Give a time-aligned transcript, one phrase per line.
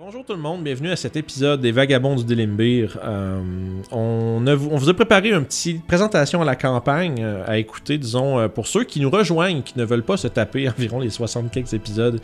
[0.00, 3.00] Bonjour tout le monde, bienvenue à cet épisode des Vagabonds du Délimbir.
[3.02, 3.40] Euh,
[3.90, 8.46] on, vous a préparé une petite présentation à la campagne euh, à écouter, disons, euh,
[8.46, 11.72] pour ceux qui nous rejoignent, qui ne veulent pas se taper environ les 60 quelques
[11.72, 12.20] épisodes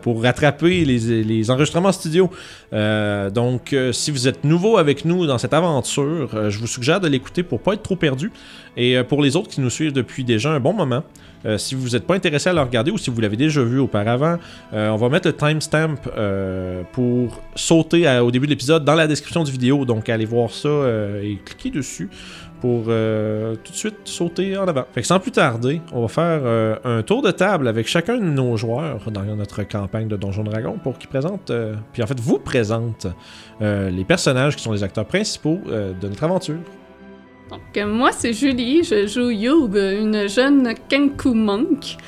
[0.00, 2.28] pour rattraper les, enregistrements studio.
[2.72, 7.44] Donc, si vous êtes nouveau avec nous dans cette aventure, je vous suggère de l'écouter
[7.44, 8.32] pour pas être trop perdu.
[8.76, 11.04] Et pour les autres qui nous suivent depuis déjà un bon moment,
[11.44, 13.78] euh, si vous n'êtes pas intéressé à le regarder ou si vous l'avez déjà vu
[13.78, 14.36] auparavant,
[14.72, 19.06] euh, on va mettre le timestamp euh, pour sauter au début de l'épisode dans la
[19.06, 19.84] description du vidéo.
[19.84, 20.68] Donc allez voir ça
[21.22, 22.08] et cliquez dessus
[22.60, 24.84] pour tout de suite sauter en avant.
[24.92, 28.22] Fait que sans plus tarder, on va faire un tour de table avec chacun de
[28.22, 31.50] nos joueurs dans notre campagne de Donjon Dragon pour qu'ils présentent,
[31.92, 33.08] puis en fait vous présentent
[33.60, 36.58] les personnages qui sont les acteurs principaux de notre aventure.
[37.52, 38.82] Donc, euh, moi, c'est Julie.
[38.82, 41.98] Je joue Youb, une jeune Kenku monk.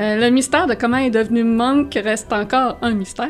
[0.00, 3.28] Euh, le mystère de comment elle est devenue monk reste encore un mystère.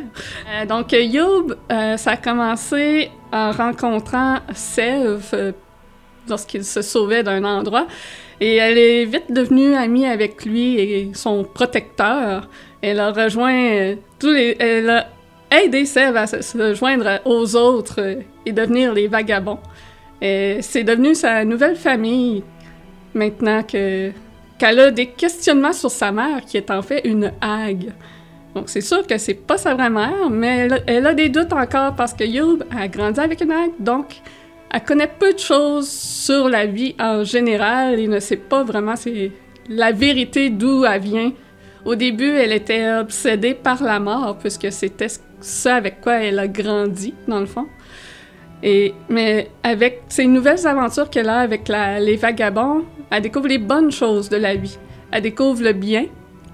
[0.48, 5.52] Euh, donc, euh, ça a commencé en rencontrant Sev euh,
[6.30, 7.86] lorsqu'il se sauvait d'un endroit.
[8.40, 12.48] Et elle est vite devenue amie avec lui et son protecteur.
[12.80, 13.96] Elle a rejoint.
[14.22, 15.08] Elle a
[15.50, 19.60] aidé Sev à se, joindre aux autres et devenir les vagabonds.
[20.20, 22.42] Et c'est devenu sa nouvelle famille
[23.14, 24.10] maintenant que
[24.58, 27.92] qu'elle a des questionnements sur sa mère qui est en fait une hague.
[28.54, 31.94] Donc c'est sûr que c'est pas sa vraie mère, mais elle, a- des doutes encore
[31.94, 34.16] parce que Youb a grandi avec une hague, donc
[34.70, 38.96] elle connaît peu de choses sur la vie en général et ne sait pas vraiment
[38.96, 39.32] c'est
[39.68, 41.32] la vérité d'où elle vient.
[41.86, 45.06] Au début, elle était obsédée par la mort puisque c'était
[45.40, 47.66] ça avec quoi elle a grandi dans le fond.
[48.62, 54.28] Mais avec ces nouvelles aventures qu'elle a avec les vagabonds, elle découvre les bonnes choses
[54.28, 54.78] de la vie.
[55.10, 56.06] Elle découvre le bien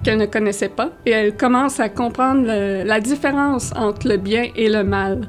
[0.03, 2.47] qu'elle ne connaissait pas et elle commence à comprendre
[2.84, 5.29] la différence entre le bien et le mal.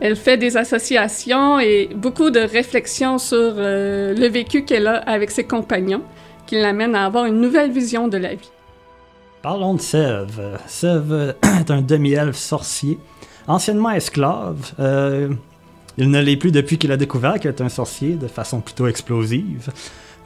[0.00, 5.30] Elle fait des associations et beaucoup de réflexions sur euh, le vécu qu'elle a avec
[5.30, 6.02] ses compagnons
[6.46, 8.50] qui l'amènent à avoir une nouvelle vision de la vie.
[9.42, 10.58] Parlons de Sève.
[10.66, 12.98] Sève est un demi-elfe sorcier,
[13.46, 14.72] anciennement esclave.
[14.80, 15.28] Euh,
[15.98, 18.86] il ne l'est plus depuis qu'il a découvert qu'il est un sorcier de façon plutôt
[18.86, 19.70] explosive.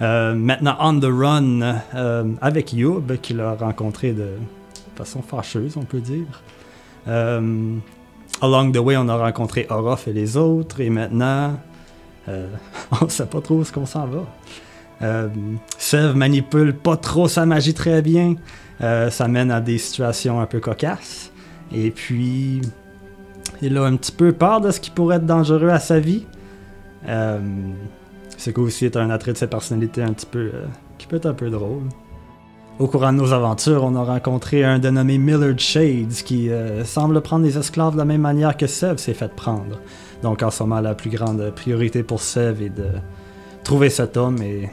[0.02, 1.60] Euh, maintenant on the run
[1.94, 4.30] euh, avec Youb, qu'il a rencontré de
[4.96, 6.42] façon fâcheuse, on peut dire.
[7.06, 7.76] Euh,
[8.40, 11.58] along the way, on a rencontré Orof et les autres, et maintenant,
[13.00, 14.24] on sait pas trop où est-ce qu'on s'en va.
[15.76, 18.36] Sève manipule pas trop sa magie très bien.
[18.80, 21.30] Ça mène à des situations un peu cocasses.
[21.74, 22.62] Et puis,
[23.62, 26.26] il a un petit peu peur de ce qui pourrait être dangereux à sa vie.
[27.08, 27.38] Euh,
[28.38, 30.50] qui aussi est un attrait de sa personnalité un petit peu.
[30.54, 30.66] euh,
[30.98, 31.82] qui peut être un peu drôle.
[32.78, 37.20] Au courant de nos aventures, on a rencontré un dénommé Millard Shades qui euh, semble
[37.20, 39.78] prendre les esclaves de la même manière que Sev s'est fait prendre.
[40.22, 42.86] Donc en ce moment, la plus grande priorité pour Sev est de
[43.62, 44.68] trouver cet homme et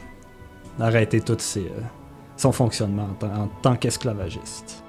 [0.78, 1.60] d'arrêter tout euh,
[2.36, 4.82] son fonctionnement en, tant- qu'esclavagiste.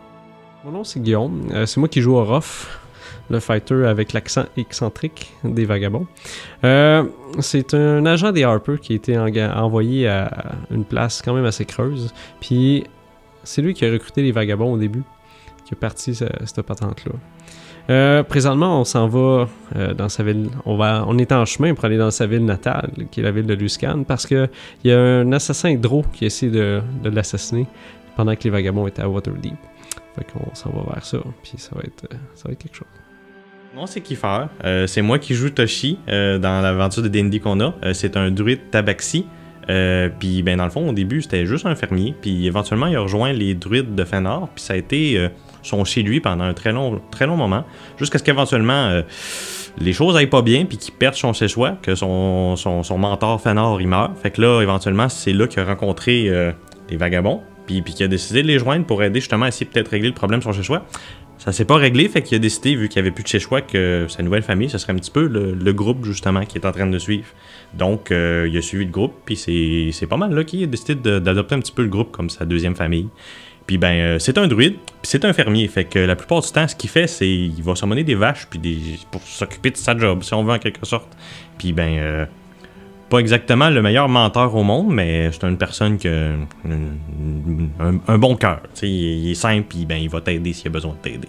[0.65, 1.43] Mon nom c'est Guillaume.
[1.65, 2.79] C'est moi qui joue Orof,
[3.29, 6.07] le fighter avec l'accent excentrique des vagabonds.
[6.63, 7.03] Euh,
[7.39, 11.65] c'est un agent des Harper qui a été envoyé à une place quand même assez
[11.65, 12.13] creuse.
[12.41, 12.83] Puis
[13.43, 15.03] c'est lui qui a recruté les vagabonds au début,
[15.65, 17.13] qui a parti ce- cette patente-là.
[17.89, 20.49] Euh, présentement, on s'en va euh, dans sa ville.
[20.65, 23.31] On, va, on est en chemin pour aller dans sa ville natale, qui est la
[23.31, 24.47] ville de Luscan, parce que
[24.83, 27.67] il y a un assassin hydro qui essaie de, de l'assassiner
[28.15, 29.55] pendant que les vagabonds étaient à Waterdeep.
[30.15, 32.87] Fait qu'on s'en va vers ça, puis ça va être, ça va être quelque chose.
[33.75, 34.45] Non, c'est Kiefer.
[34.65, 37.73] Euh, c'est moi qui joue Toshi euh, dans l'aventure de D&D qu'on a.
[37.83, 39.25] Euh, c'est un druide tabaxi.
[40.19, 42.99] Puis ben dans le fond au début c'était juste un fermier puis éventuellement il a
[42.99, 45.29] rejoint les druides de Fenor puis ça a été
[45.61, 47.63] son chez lui pendant un très long très long moment
[47.97, 49.01] jusqu'à ce qu'éventuellement
[49.77, 52.57] les choses aillent pas bien puis qu'il perde son chez-soi que son,
[52.97, 56.29] mentor Fenor il meurt fait que là éventuellement c'est là qu'il a rencontré
[56.89, 59.65] les vagabonds puis, puis qu'il a décidé de les joindre pour aider justement à essayer
[59.65, 60.85] peut-être régler le problème de son chez-soi
[61.43, 63.39] ça s'est pas réglé, fait qu'il a décidé, vu qu'il n'y avait plus de chez
[63.39, 66.65] choix, que sa nouvelle famille, ce serait un petit peu le, groupe, justement, qui est
[66.65, 67.25] en train de suivre.
[67.73, 70.95] Donc, euh, il a suivi le groupe, puis c'est pas mal là qu'il a décidé
[70.95, 73.09] d'adopter un petit peu le groupe comme sa deuxième famille.
[73.67, 76.49] Puis ben, euh, c'est un druide, puis c'est un fermier, fait que la plupart du
[76.49, 78.77] temps, ce qu'il fait, c'est il va summoner des vaches, puis des,
[79.11, 81.09] pour s'occuper de sa job, si on veut en quelque sorte.
[81.57, 82.25] Puis ben, euh,
[83.13, 86.31] pas exactement le meilleur menteur au monde, mais c'est une personne qui a
[88.07, 88.61] un, bon cœur.
[88.81, 91.27] Il, il est simple, puis ben, il va t'aider s'il a besoin de t'aider.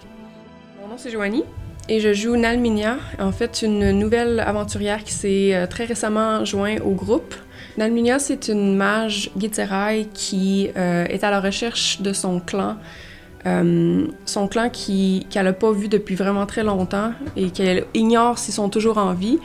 [0.80, 1.44] Mon nom c'est Joanie
[1.90, 6.76] et je joue Nalminia, en fait une nouvelle aventurière qui s'est euh, très récemment joint
[6.82, 7.34] au groupe.
[7.76, 12.78] Nalminia c'est une mage Gitzerai qui euh, est à la recherche de son clan
[13.46, 18.54] euh, son clan qu'elle n'a pas vu depuis vraiment très longtemps et qu'elle ignore s'ils
[18.54, 19.38] sont toujours en vie.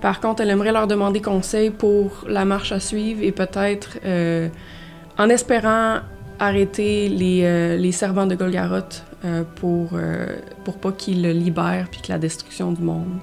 [0.00, 4.48] Par contre, elle aimerait leur demander conseil pour la marche à suivre et peut-être, euh,
[5.18, 6.00] en espérant
[6.38, 9.98] arrêter les, euh, les servants de Golgaroth euh, pour,
[10.64, 13.18] pour pas qu'ils le libèrent puis que la destruction du monde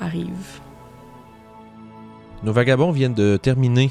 [0.00, 0.60] arrive.
[2.42, 3.90] Nos vagabonds viennent de terminer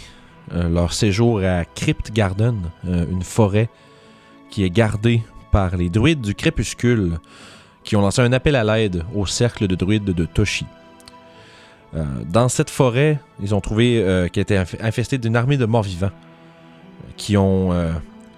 [0.52, 3.70] leur séjour à Crypt Garden, une forêt
[4.50, 5.22] qui est gardée
[5.52, 7.20] par les druides du crépuscule
[7.84, 10.66] qui ont lancé un appel à l'aide au cercle de druides de Toshi.
[11.96, 15.66] Euh, dans cette forêt, ils ont trouvé euh, qu'elle était inf- infestée d'une armée de
[15.66, 17.72] morts-vivants euh, qui ont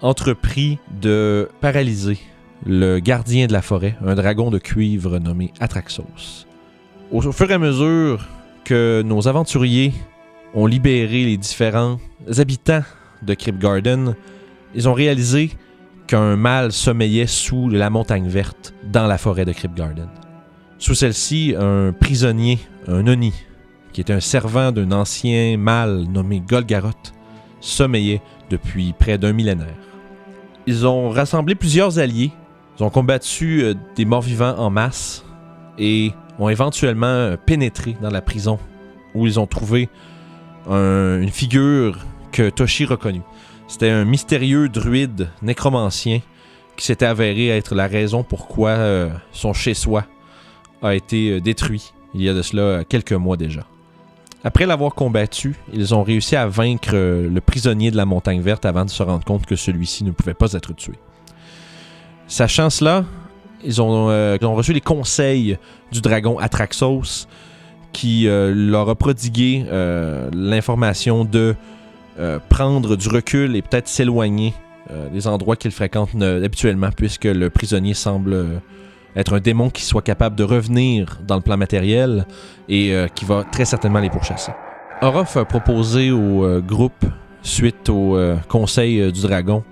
[0.00, 2.18] entrepris de paralyser
[2.66, 6.46] le gardien de la forêt, un dragon de cuivre nommé Atraxos.
[7.10, 8.26] Au, au fur et à mesure
[8.64, 9.92] que nos aventuriers
[10.54, 11.98] ont libéré les différents
[12.38, 12.82] habitants
[13.22, 14.14] de Crypt Garden,
[14.74, 15.50] ils ont réalisé
[16.06, 20.08] qu'un mâle sommeillait sous la montagne verte dans la forêt de Crypt Garden.
[20.82, 22.58] Sous celle-ci, un prisonnier,
[22.88, 23.32] un Oni,
[23.92, 27.14] qui était un servant d'un ancien mâle nommé Golgaroth,
[27.60, 28.20] sommeillait
[28.50, 29.76] depuis près d'un millénaire.
[30.66, 32.32] Ils ont rassemblé plusieurs alliés,
[32.76, 35.24] ils ont combattu euh, des morts-vivants en masse
[35.78, 38.58] et ont éventuellement euh, pénétré dans la prison
[39.14, 39.88] où ils ont trouvé
[40.68, 41.96] un- une figure
[42.32, 43.22] que Toshi reconnut.
[43.68, 46.22] C'était un mystérieux druide nécromancien
[46.76, 50.06] qui s'était avéré être la raison pourquoi euh, son chez-soi
[50.82, 53.64] a été euh, détruit il y a de cela euh, quelques mois déjà.
[54.44, 58.66] Après l'avoir combattu, ils ont réussi à vaincre euh, le prisonnier de la montagne verte
[58.66, 60.94] avant de se rendre compte que celui-ci ne pouvait pas être tué.
[62.26, 63.04] Sachant cela,
[63.64, 64.06] ils ont,
[64.54, 65.56] reçu les conseils
[65.92, 67.28] du dragon Atraxos
[67.92, 69.64] qui leur a prodigué
[70.32, 71.54] l'information de
[72.48, 74.54] prendre du recul et peut-être s'éloigner
[75.12, 78.62] des endroits qu'ils fréquentent habituellement, puisque le prisonnier semble
[79.16, 82.26] être un démon qui soit capable de revenir dans le plan matériel
[82.68, 84.52] et euh, qui va très certainement les pourchasser.
[85.02, 87.04] Orof a proposé au euh, groupe,
[87.42, 89.64] suite au euh, conseil du dragon,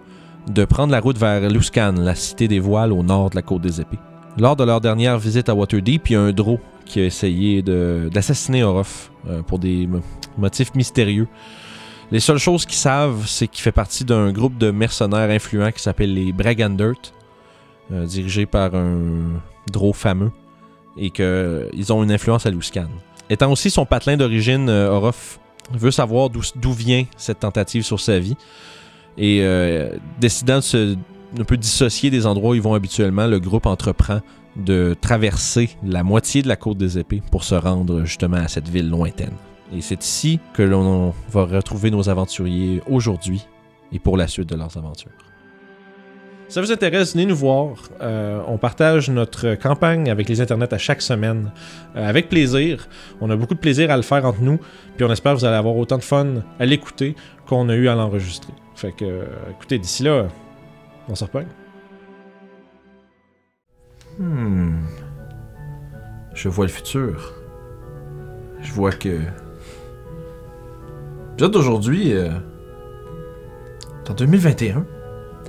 [0.48, 3.62] de prendre la route vers Luskan, la cité des voiles au nord de la côte
[3.62, 3.98] des épées.
[4.38, 7.62] Lors de leur dernière visite à Waterdeep, il y a un Drow qui a essayé
[7.62, 9.10] d'assassiner Orof
[9.46, 10.00] pour des mo-
[10.38, 11.28] motifs mystérieux.
[12.10, 15.82] Les seules choses qu'ils savent, c'est qu'il fait partie d'un groupe de mercenaires influents qui
[15.82, 16.94] s'appelle les Bragandert,
[17.92, 19.40] euh, dirigé par un
[19.70, 20.32] Drow fameux,
[20.96, 22.88] et qu'ils ont une influence à Luskan.
[23.28, 25.38] Étant aussi son patelin d'origine, euh, Orof
[25.72, 28.36] veut savoir d'où vient cette tentative sur sa vie.
[29.16, 30.96] Et euh, décidant de se
[31.38, 34.20] un peu dissocier des endroits où ils vont habituellement, le groupe entreprend
[34.56, 38.68] de traverser la moitié de la côte des épées pour se rendre justement à cette
[38.68, 39.34] ville lointaine.
[39.72, 43.46] Et c'est ici que l'on va retrouver nos aventuriers aujourd'hui
[43.92, 45.12] et pour la suite de leurs aventures.
[46.50, 47.76] Si ça vous intéresse, venez nous voir.
[48.00, 51.52] Euh, on partage notre campagne avec les internets à chaque semaine.
[51.94, 52.88] euh, avec plaisir.
[53.20, 54.58] On a beaucoup de plaisir à le faire entre nous.
[54.96, 57.14] Puis on espère que vous allez avoir autant de fun à l'écouter
[57.46, 58.52] qu'on a eu à l'enregistrer.
[58.74, 60.26] Fait que, euh, écoutez, d'ici là,
[61.08, 61.44] on se reprend.
[64.18, 64.80] Hmm.
[66.34, 67.32] Je vois le futur.
[68.60, 69.20] Je vois que.
[71.38, 72.12] D'aujourd'hui.
[72.12, 72.30] Euh...
[74.04, 74.84] est en 2021.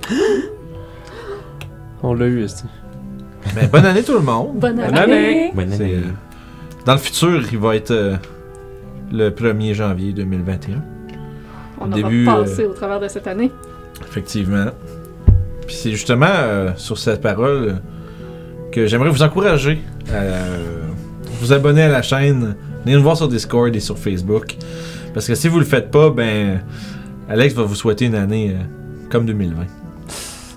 [2.02, 2.64] On l'a eu, esti.
[3.54, 4.58] Mais bonne année tout le monde.
[4.58, 5.12] Bonne Bonne année!
[5.12, 5.52] année.
[5.54, 5.94] Bonne année.
[5.96, 6.10] euh,
[6.86, 8.16] dans le futur, il va être euh,
[9.12, 10.82] le 1er janvier 2021.
[11.80, 13.50] On début, aura passé au travers de cette année.
[14.02, 14.66] Effectivement.
[15.66, 17.72] Puis c'est justement euh, sur cette parole euh,
[18.70, 19.80] que j'aimerais vous encourager
[20.10, 20.82] à euh,
[21.40, 24.56] vous abonner à la chaîne, venez nous voir sur Discord et sur Facebook.
[25.14, 26.60] Parce que si vous le faites pas, ben
[27.28, 28.62] Alex va vous souhaiter une année euh,
[29.10, 29.64] comme 2020.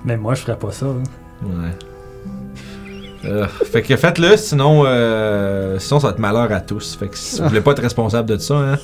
[0.06, 0.86] Mais moi, je ferais pas ça.
[0.86, 1.04] hein.
[1.46, 3.30] Ouais.
[3.30, 6.96] Euh, fait que faites-le, sinon, euh, sinon ça va être malheur à tous.
[7.00, 8.78] Fait que si vous voulez pas être responsable de ça, hein.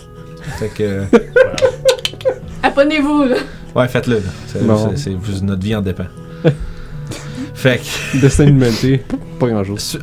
[0.60, 1.02] Fait que.
[2.64, 3.36] Abonnez-vous, là!
[3.76, 4.16] Ouais, faites-le.
[4.18, 4.22] là.
[4.48, 4.90] C'est- Bon.
[4.92, 6.06] c'est- c'est- vous- notre vie en dépend.
[7.54, 7.80] fait
[8.14, 8.18] que.
[8.22, 9.04] Destin de l'humanité,
[9.40, 9.80] pas grand chose.
[9.82, 10.00] Su-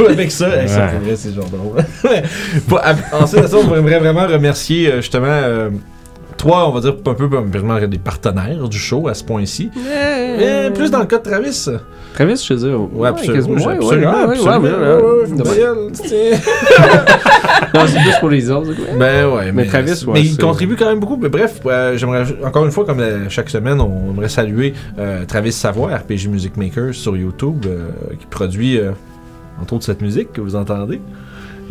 [0.00, 1.84] En avec ça, hey, ça pour vrai, c'est genre drôle.
[2.04, 2.22] Mais,
[2.68, 5.70] pour- à- ensuite de ça, on aimerait vraiment remercier euh, justement euh,
[6.42, 9.70] toi, on va dire un peu comme vraiment des partenaires du show à ce point-ci.
[9.76, 11.68] Et plus dans le cas de Travis.
[12.14, 12.80] Travis, je veux dire.
[12.92, 13.48] Ouais, absolument.
[13.64, 14.60] ouais, absolument, ouais, ouais, absolument.
[14.60, 15.02] ouais, ouais, ouais.
[15.02, 15.58] Ouais, ouais, faut De pas même.
[15.60, 16.30] y aller, tu sais.
[17.74, 18.70] Non, c'est plus pour les autres.
[18.98, 21.16] Ben ouais, mais, Mais Travis, ouais, mais il contribue quand même beaucoup.
[21.16, 25.24] Mais bref, euh, j'aimerais encore une fois, comme la- chaque semaine, on aimerait saluer euh,
[25.26, 28.90] Travis Savoie, RPG Music Maker sur YouTube, euh, qui produit euh,
[29.60, 31.00] entre autres cette musique que vous entendez.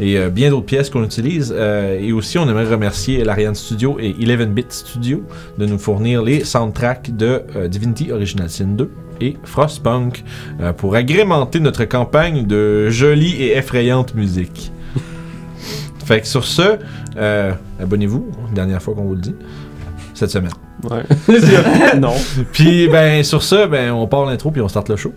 [0.02, 1.54] Et euh, bien d'autres pièces qu'on utilise.
[1.56, 5.24] Euh, et aussi, on aimerait remercier l'Ariane Studio et 11-Bit Studio
[5.58, 8.90] de nous fournir les soundtracks de euh, Divinity Original Sin 2,
[9.22, 10.24] et Frostpunk
[10.60, 14.72] euh, pour agrémenter notre campagne de jolie et effrayante musique.
[16.06, 16.78] fait que sur ce,
[17.18, 19.36] euh, abonnez-vous, dernière fois qu'on vous le dit,
[20.14, 20.52] cette semaine.
[20.90, 21.04] Ouais.
[22.00, 22.14] non.
[22.52, 25.14] Puis ben sur ce, ben on part l'intro puis on start le show.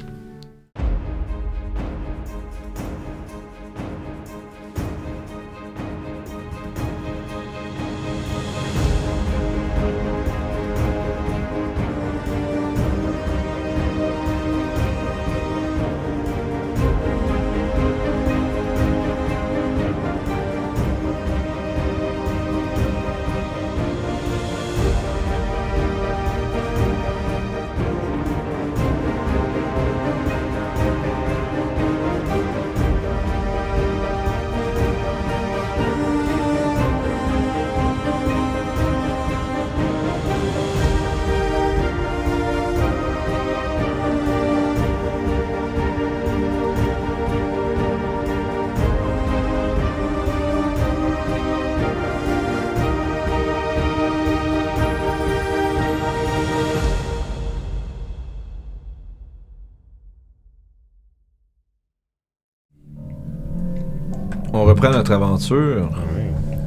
[64.85, 65.88] Reprend notre aventure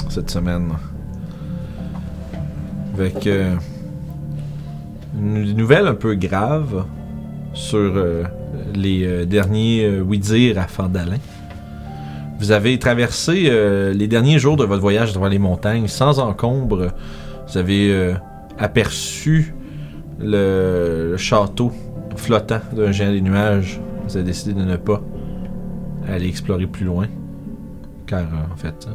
[0.09, 0.71] cette semaine.
[2.95, 3.55] Avec euh,
[5.19, 6.85] une nouvelle un peu grave
[7.53, 8.23] sur euh,
[8.73, 11.19] les euh, derniers oui-dire à Fandalin.
[12.39, 13.51] Vous avez traversé
[13.95, 16.89] les derniers jours de votre voyage devant les montagnes sans encombre.
[17.47, 18.13] Vous avez
[18.59, 19.55] aperçu
[20.19, 21.71] le, le château
[22.15, 23.79] flottant d'un géant des nuages.
[24.07, 25.01] Vous avez décidé de ne pas
[26.07, 27.07] aller explorer plus loin.
[28.07, 28.93] Car, euh, en fait, euh,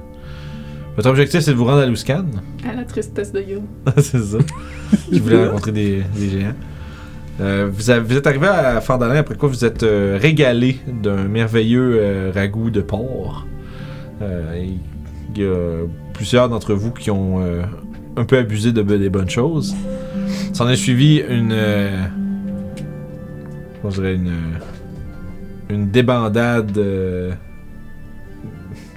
[0.97, 2.25] votre objectif c'est de vous rendre à Luscan.
[2.69, 3.63] À la tristesse de Youb.
[3.99, 4.39] c'est ça.
[5.13, 6.55] Je voulais rencontrer des, des géants.
[7.41, 11.25] Euh, vous, avez- vous êtes arrivé à Fandalin après quoi vous êtes euh, régalé d'un
[11.25, 13.47] merveilleux euh, ragoût de porc.
[14.21, 14.79] Il
[15.43, 15.79] y a
[16.13, 17.41] plusieurs d'entre vous qui ont
[18.17, 19.75] un peu abusé de des bonnes choses.
[20.53, 21.55] S'en est suivi une.
[23.85, 24.33] je dirais une.
[25.71, 26.79] Une débandade.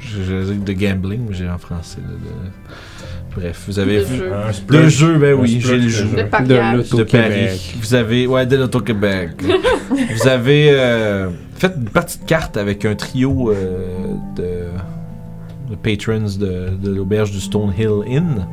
[0.06, 1.98] Je, je de gambling, mais j'ai en français.
[2.02, 4.16] de- de- Bref, vous avez De vu.
[4.18, 4.32] jeu.
[4.34, 6.06] Un De jeu, ben oui, j'ai le de jeu.
[6.06, 7.06] De jeu.
[7.06, 7.76] Paris.
[7.82, 9.32] Vous avez, ouais, de l'Auto-Québec.
[9.90, 16.38] vous avez euh, fait une partie de cartes avec un trio euh, de, de patrons
[16.40, 18.48] de, de l'auberge du Stonehill Inn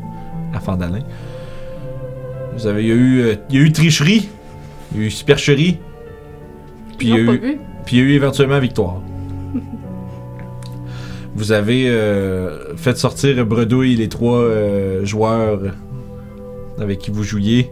[0.53, 1.05] à Fandalin.
[2.57, 4.29] Vous avez, il y a eu, euh, il y a eu tricherie,
[4.95, 5.79] il y a eu supercherie,
[6.99, 7.59] puis il y a Ils l'ont eu, pas vu.
[7.87, 9.01] puis il y a eu éventuellement victoire.
[11.35, 15.61] Vous avez euh, fait sortir Bredouille les trois euh, joueurs
[16.79, 17.71] avec qui vous jouiez,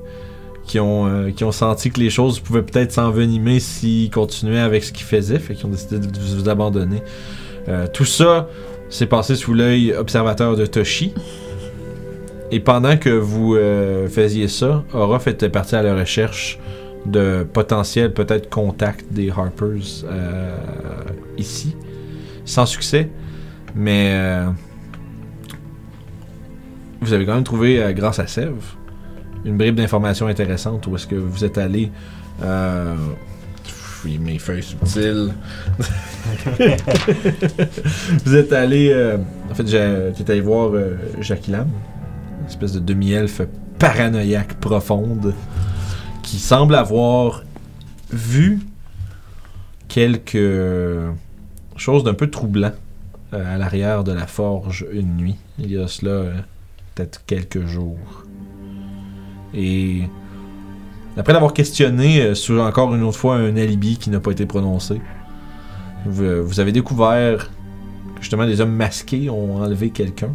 [0.65, 4.83] qui ont, euh, qui ont senti que les choses pouvaient peut-être s'envenimer s'ils continuaient avec
[4.83, 7.03] ce qu'ils faisaient, fait qu'ils ont décidé de vous abandonner.
[7.93, 8.49] Tout ça
[8.89, 11.13] s'est passé sous l'œil observateur de Toshi.
[12.51, 13.57] Et pendant que vous
[14.09, 16.59] faisiez ça, Orof était parti à la recherche
[17.07, 20.05] de potentiels peut-être contacts des Harpers
[21.39, 21.77] ici.
[22.45, 23.09] Sans succès.
[23.75, 24.51] Mais euh,
[27.01, 28.63] vous avez quand même trouvé, euh, grâce à Sève,
[29.45, 31.91] une bribe d'informations intéressantes où est-ce que vous êtes allé.
[32.43, 32.95] Euh,
[34.05, 35.33] oui, mes feuilles subtiles.
[38.25, 38.95] vous êtes allé.
[39.51, 39.77] en fait, tu
[40.31, 40.97] allé voir euh,
[41.49, 41.69] Lam,
[42.41, 43.43] une espèce de demi-elfe
[43.79, 45.35] paranoïaque profonde
[46.23, 47.45] qui semble avoir
[48.11, 48.61] vu
[49.89, 51.11] quelque
[51.77, 52.73] chose d'un peu troublant
[53.33, 55.37] à l'arrière de la forge une nuit.
[55.59, 56.35] Il y a cela euh,
[56.95, 58.25] peut-être quelques jours.
[59.55, 60.03] Et
[61.17, 64.47] après l'avoir questionné euh, sur encore une autre fois un alibi qui n'a pas été
[64.47, 65.01] prononcé,
[66.07, 67.51] vous, euh, avez découvert
[68.17, 70.35] que justement des hommes masqués ont enlevé quelqu'un.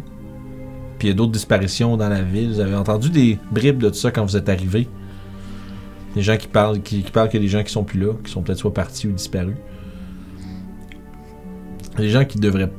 [0.98, 2.48] Puis il y a d'autres disparitions dans la ville.
[2.52, 4.88] Vous avez entendu des bribes de tout ça quand vous êtes arrivé.
[6.14, 8.40] Des gens qui parlent, qui, parlent qu'il des gens qui sont plus là, qui sont
[8.40, 9.56] peut-être soit partis ou disparus.
[11.98, 12.70] Des gens qui devraient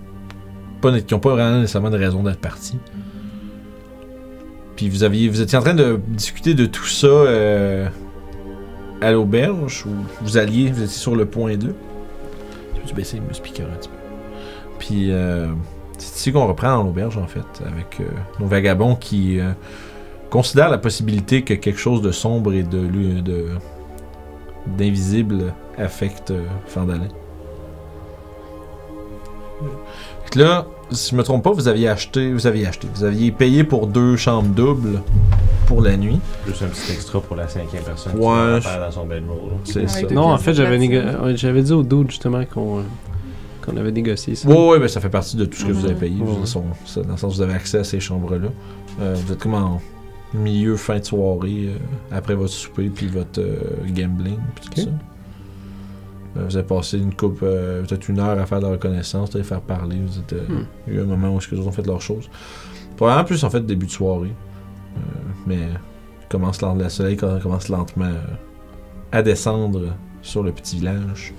[0.77, 2.77] pas, qui n'ont pas vraiment nécessairement de raison d'être partis.
[4.75, 7.87] Puis vous aviez, vous étiez en train de discuter de tout ça euh,
[9.01, 11.73] à l'auberge où vous alliez, vous étiez sur le point 2.
[12.85, 13.95] Je peux baisser le speaker un petit peu.
[14.77, 15.47] Puis euh,
[15.97, 18.05] c'est ici qu'on reprend l'auberge en fait, avec euh,
[18.39, 19.39] nos vagabonds qui
[20.29, 23.47] considèrent la possibilité que quelque chose de sombre et de
[24.67, 26.33] d'invisible affecte
[26.67, 27.07] Fandalin.
[30.27, 33.03] Fait que là, si je me trompe pas, vous aviez acheté, vous aviez acheté, vous
[33.03, 35.01] aviez payé pour deux chambres doubles
[35.67, 36.19] pour la nuit.
[36.45, 39.05] Plus un petit extra pour la cinquième personne qui Ouais, va je- faire dans son
[39.05, 39.37] bedroll.
[39.63, 40.13] C'est Avec ça.
[40.15, 42.83] Non, en fait, j'avais négo- j'avais dit au dude justement qu'on euh,
[43.65, 44.47] qu'on avait négocié ça.
[44.49, 46.21] Ouais, ouais, ben ça fait partie de tout ce que vous avez payé.
[46.21, 46.27] Ouais.
[46.39, 48.49] Dans, son- ça- dans le sens où vous avez accès à ces chambres-là.
[49.01, 49.81] Euh, vous êtes comme en
[50.33, 51.77] milieu, fin de soirée, euh,
[52.11, 53.57] après votre souper puis votre euh,
[53.95, 54.89] gambling puis tout ça.
[56.37, 59.33] Euh, vous avez passé une coupe, euh, peut-être une heure à faire de la reconnaissance,
[59.35, 59.97] à les faire parler.
[60.05, 60.65] Vous êtes, euh, Hmm.
[60.87, 62.29] Il y a eu un moment où autres ont fait leurs choses.
[62.95, 64.31] Probablement plus en fait début de soirée.
[64.97, 64.99] Euh,
[65.45, 65.59] mais
[66.29, 68.11] commence lent- le soleil com- commence lentement
[69.11, 71.33] à descendre sur le petit village.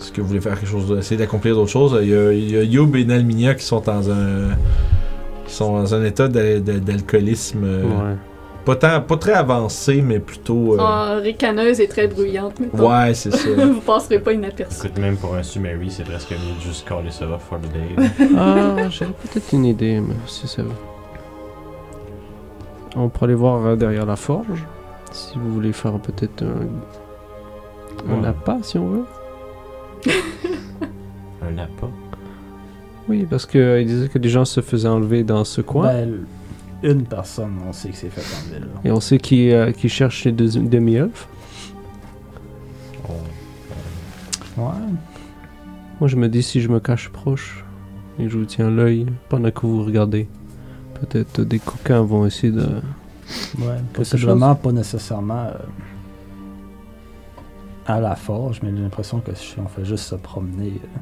[0.00, 1.98] Est-ce que vous voulez faire quelque chose, de- essayer d'accomplir d'autres choses?
[2.02, 4.50] Il y a, il y a Youb et Nalminia qui sont dans un,
[5.46, 8.16] qui sont dans un état d'al- d'al- d'alcoolisme Ouais.
[8.68, 10.74] Pas tant, pas très avancé, mais plutôt.
[10.74, 10.78] euh,
[11.18, 12.90] Oh, ricaneuse et très bruyante, mettons.
[12.90, 13.48] ouais, c'est ça.
[13.66, 14.86] Vous passerez pas inaperçu.
[14.86, 17.72] Écoute, même pour un Sumeri, c'est presque mieux de juste caller ça off for the
[17.72, 18.28] day.
[18.36, 20.68] Ah, j'ai peut-être une idée, mais si ça va.
[22.96, 24.64] On pourrait aller voir euh, derrière la forge.
[25.12, 28.28] Si vous voulez faire peut-être un, un Ouais.
[28.28, 29.04] appât, si on veut.
[31.42, 31.88] un appât?
[33.08, 35.86] Oui, parce que euh, il disait que les gens se faisaient enlever dans ce coin.
[35.86, 36.26] Ben,
[36.82, 38.68] une personne, on sait que c'est fait en ville.
[38.84, 41.28] Et on sait qui, euh, qui cherche les deux- demi-elfes.
[44.56, 44.64] Ouais.
[46.00, 47.64] Moi, je me dis si je me cache proche
[48.18, 50.28] et je vous tiens l'œil pendant que vous regardez,
[51.00, 52.66] peut-être des coquins vont essayer de.
[53.58, 55.52] Ouais, possiblement pas nécessairement euh,
[57.86, 60.98] à la forge, mais j'ai l'impression que si on fait juste se promener euh,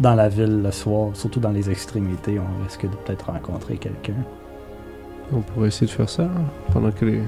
[0.00, 4.14] dans la ville le soir, surtout dans les extrémités, on risque de peut-être rencontrer quelqu'un.
[5.32, 7.22] On pourrait essayer de faire ça hein, pendant que les.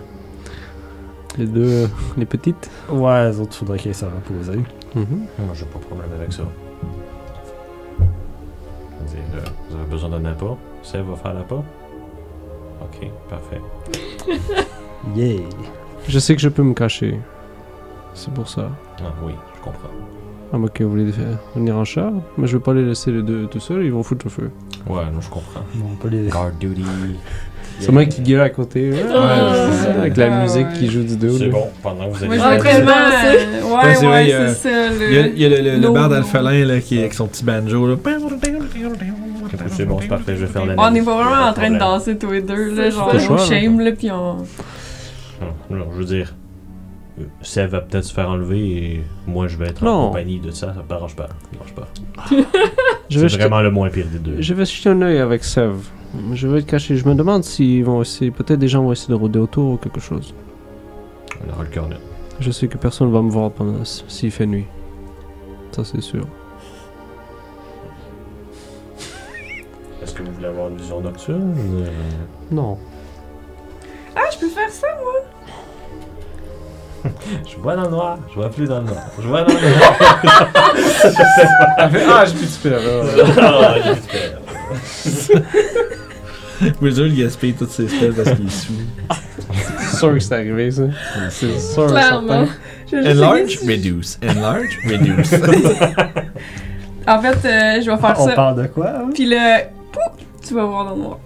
[1.38, 1.88] Les deux.
[2.16, 2.70] Les petites.
[2.88, 4.58] Ouais, les autres, faudrait qu'ils se reposer.
[4.94, 5.26] Mhm.
[5.38, 6.42] Moi, j'ai pas de problème avec ça.
[9.34, 10.56] Euh, vous avez besoin d'un appât?
[10.82, 11.62] Sève va faire l'appât?
[12.82, 13.60] Ok, parfait.
[15.16, 15.40] Yeah!
[16.06, 17.18] Je sais que je peux me cacher.
[18.12, 18.70] C'est pour ça.
[19.00, 19.88] Ah oui, je comprends.
[20.52, 22.12] À moins que vous voulez faire venir en char.
[22.37, 24.50] Mais je vais pas les laisser les deux tout seuls, ils vont foutre le feu.
[24.88, 25.61] Ouais, non, je comprends.
[25.75, 26.29] Bon, on peut les...
[26.29, 26.83] Guard duty.
[27.79, 28.90] C'est moi qui gueule à côté.
[28.90, 30.01] Ouais, c'est ça.
[30.01, 30.72] Avec la Ah, musique ouais.
[30.79, 31.38] qui joue du dos.
[31.38, 32.90] C'est bon, pendant que vous Moi, allez Ah, tellement.
[32.90, 34.88] vraiment, Ouais, Ouais, ouais, c'est vrai, il y a- c'est ça.
[34.90, 35.09] Le...
[35.09, 37.27] Il y a, il y a le, le, bar d'Alphalin là, qui est avec son
[37.27, 37.87] petit banjo.
[37.87, 37.94] Là.
[39.68, 41.79] C'est bon, c'est parfait, je vais faire la On est pas vraiment en train de
[41.79, 44.37] danser tous les deux, là, genre on shame, là, pis on...
[45.40, 46.35] Non, non, je veux dire,
[47.42, 49.90] Sève va peut-être se faire enlever et moi je vais être Non.
[49.90, 51.27] en compagnie de ça, ça me dérange pas.
[51.29, 51.88] Ça me dérange pas.
[53.11, 54.40] Je vais, C'est jeter, vraiment le moins pire des deux.
[54.40, 55.77] je vais jeter un œil avec Sev.
[56.33, 56.96] Je vais être caché.
[56.96, 58.31] Je me demande s'ils vont essayer.
[58.31, 60.35] Peut-être des gens vont essayer de rôder autour ou quelque chose.
[61.46, 62.01] On aura le cœur net.
[62.40, 64.64] Je sais que personne va me voir pendant s'il fait nuit.
[65.73, 66.25] Ça, c'est sûr.
[70.03, 71.55] Est-ce que vous voulez avoir une vision nocturne?
[72.51, 72.79] Non.
[74.16, 74.88] Ah, je peux faire ça?
[77.48, 79.02] Je vois dans le noir, je vois plus dans le noir.
[79.20, 79.94] Je vois dans le noir.
[82.08, 84.38] ah, je peux te Ah, j'espère.
[86.82, 88.72] Wizard il gaspille toutes ses spells parce qu'il est sous.
[89.98, 90.82] sûr que c'est arrivé, ça.
[91.30, 92.46] C'est sûr, Clairement.
[92.90, 94.18] Je Enlarge, reduce.
[94.28, 95.34] Enlarge, reduce.
[97.08, 98.34] En fait, euh, je vais faire On ça.
[98.34, 98.88] parle de quoi?
[98.90, 99.08] hein?
[99.14, 99.62] Puis le...
[99.90, 100.12] Pouf!
[100.46, 101.18] Tu vas voir dans le noir.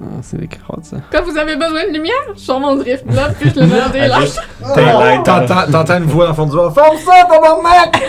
[0.00, 0.96] Ah, c'est des carottes, ça.
[1.10, 3.80] Quand vous avez besoin de lumière, je sors mon drift là, puis je le mets
[3.80, 4.20] dans des.
[4.24, 5.24] Juste T'entends- daylight.
[5.24, 6.72] T'entends t'entends une voix dans le fond du bar.
[6.74, 8.02] Ferme ça, tabarnak!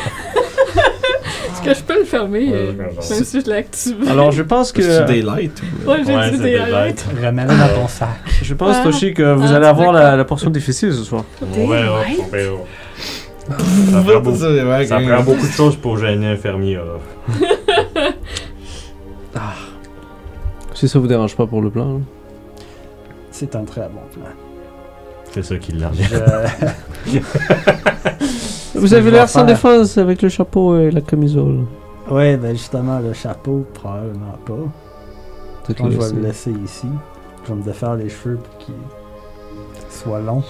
[1.51, 3.97] Est-ce que je peux le fermer, euh, même si je l'active?
[4.09, 4.81] Alors, je pense que.
[4.81, 5.89] C'est Daylight ou.
[5.89, 6.73] Ouais, j'ai Ouais, dit c'est des daylight.
[6.73, 7.05] highlights.
[7.25, 8.07] Remets-le dans ton sac.
[8.41, 8.83] Je pense, Ah.
[8.83, 11.23] Toshi, que vous Ah, allez avoir la, portion difficile ce soir.
[11.41, 11.67] Ouais, ouais,
[12.31, 12.47] ouais, ouais.
[13.91, 14.37] Ça prend beaucoup-
[14.87, 16.75] Ça, prend beaucoup de choses pour gêner un fermier.
[16.75, 17.35] là.
[20.79, 21.99] Si ça vous dérange pas pour le plan.
[23.31, 24.29] C'est un très bon plan.
[25.29, 25.91] C'est ça qui l'a
[27.05, 27.19] Je...
[28.79, 31.65] Vous que avez l'air sans faire- défense avec le chapeau et la camisole.
[32.09, 34.53] ouais, ben justement, le chapeau, probablement pas.
[35.65, 36.15] Peut-être je vais laisser.
[36.15, 36.87] le laisser ici,
[37.43, 38.73] je vais me défaire les cheveux pour qu'ils
[39.89, 40.43] soient longs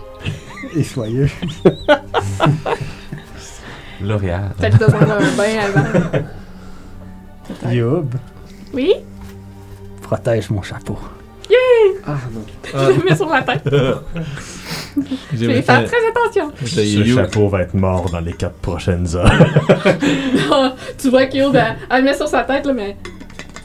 [0.76, 1.28] et soyeux.
[4.00, 4.52] L'Oréal.
[4.58, 5.58] Peut-être besoin d'un bain
[7.62, 7.70] avant.
[7.70, 8.14] Youb,
[8.72, 8.94] Oui?
[10.12, 10.98] Protège mon chapeau.
[12.06, 12.44] Ah non.
[12.94, 13.62] Je le mets sur la tête.
[15.32, 16.52] Je vais faire très attention.
[16.64, 19.30] Ce chapeau va être mort dans les quatre prochaines heures.
[20.98, 22.96] tu vois qu'il ben, elle le met sur sa tête, là, mais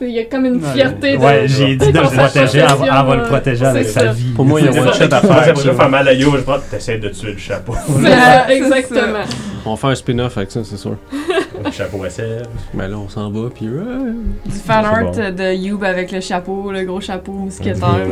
[0.02, 1.22] il y a comme une fierté de.
[1.22, 4.34] Ouais, j'ai dit de le protéger, elle, va le protéger euh, avec sa vie.
[4.34, 5.56] Pour moi, il y a one shot à faire.
[5.56, 6.62] va faire mal à Yo, je pense.
[6.70, 7.74] T'essaies de tuer le chapeau.
[8.50, 9.24] Exactement.
[9.66, 10.98] On va faire un spin-off avec ça, c'est sûr.
[11.72, 12.48] Chapeau à sève.
[12.74, 13.66] Ben là, on s'en va, puis.
[13.66, 15.12] Du fan art bon.
[15.12, 18.08] de Youb avec le chapeau, le gros chapeau mousquetaire.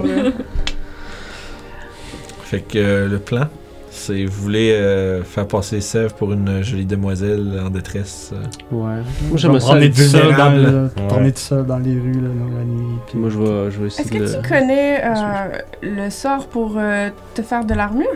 [2.45, 3.48] Fait que euh, le plan,
[3.95, 8.31] c'est vous voulez euh, faire passer Sèvres pour une jolie demoiselle en détresse.
[8.34, 8.43] euh?
[8.75, 9.01] Ouais.
[9.29, 10.91] Moi, j'aimerais me ça être tout seul dans vulnérable.
[10.95, 12.97] le- promener tout seul dans les rues là, la nuit.
[13.08, 16.75] puis- Moi, je vais, je vais essayer Est-ce que tu connais euh, le sort pour
[16.77, 18.08] euh, te faire de l'armure?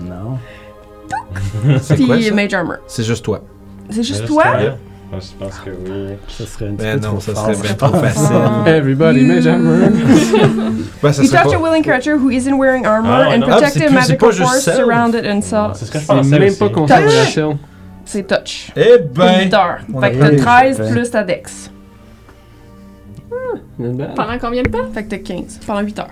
[0.00, 0.38] Non.
[1.80, 2.34] C'est quoi Puis ça?
[2.34, 2.76] Mage Armor.
[2.86, 3.42] C'est juste toi.
[3.90, 4.44] C'est juste toi?
[5.12, 6.16] Je pense que oui.
[6.28, 8.26] Ça serait un petit Ben peu non, trop ça serait bien trop facile.
[8.34, 8.64] Ah.
[8.70, 9.76] Everybody, You- Mage Armor.
[11.02, 13.42] Ben, ça You touch pas- a willing creature who isn't wearing armor Ah, and.
[13.42, 14.76] Ah, protected c'est magical pas juste force self.
[14.76, 15.56] surrounded and so.
[15.74, 16.58] C'est ce que je pensais même aussi.
[16.58, 17.58] pas concentration.
[18.04, 18.72] C'est touch.
[18.74, 19.32] Eh ben!
[19.38, 20.90] Fait que t'as les 13 cheveux.
[20.90, 21.70] plus ta dex.
[23.78, 24.90] Pendant combien de temps?
[24.92, 26.08] Fait que t'as 15 pendant 8 heures.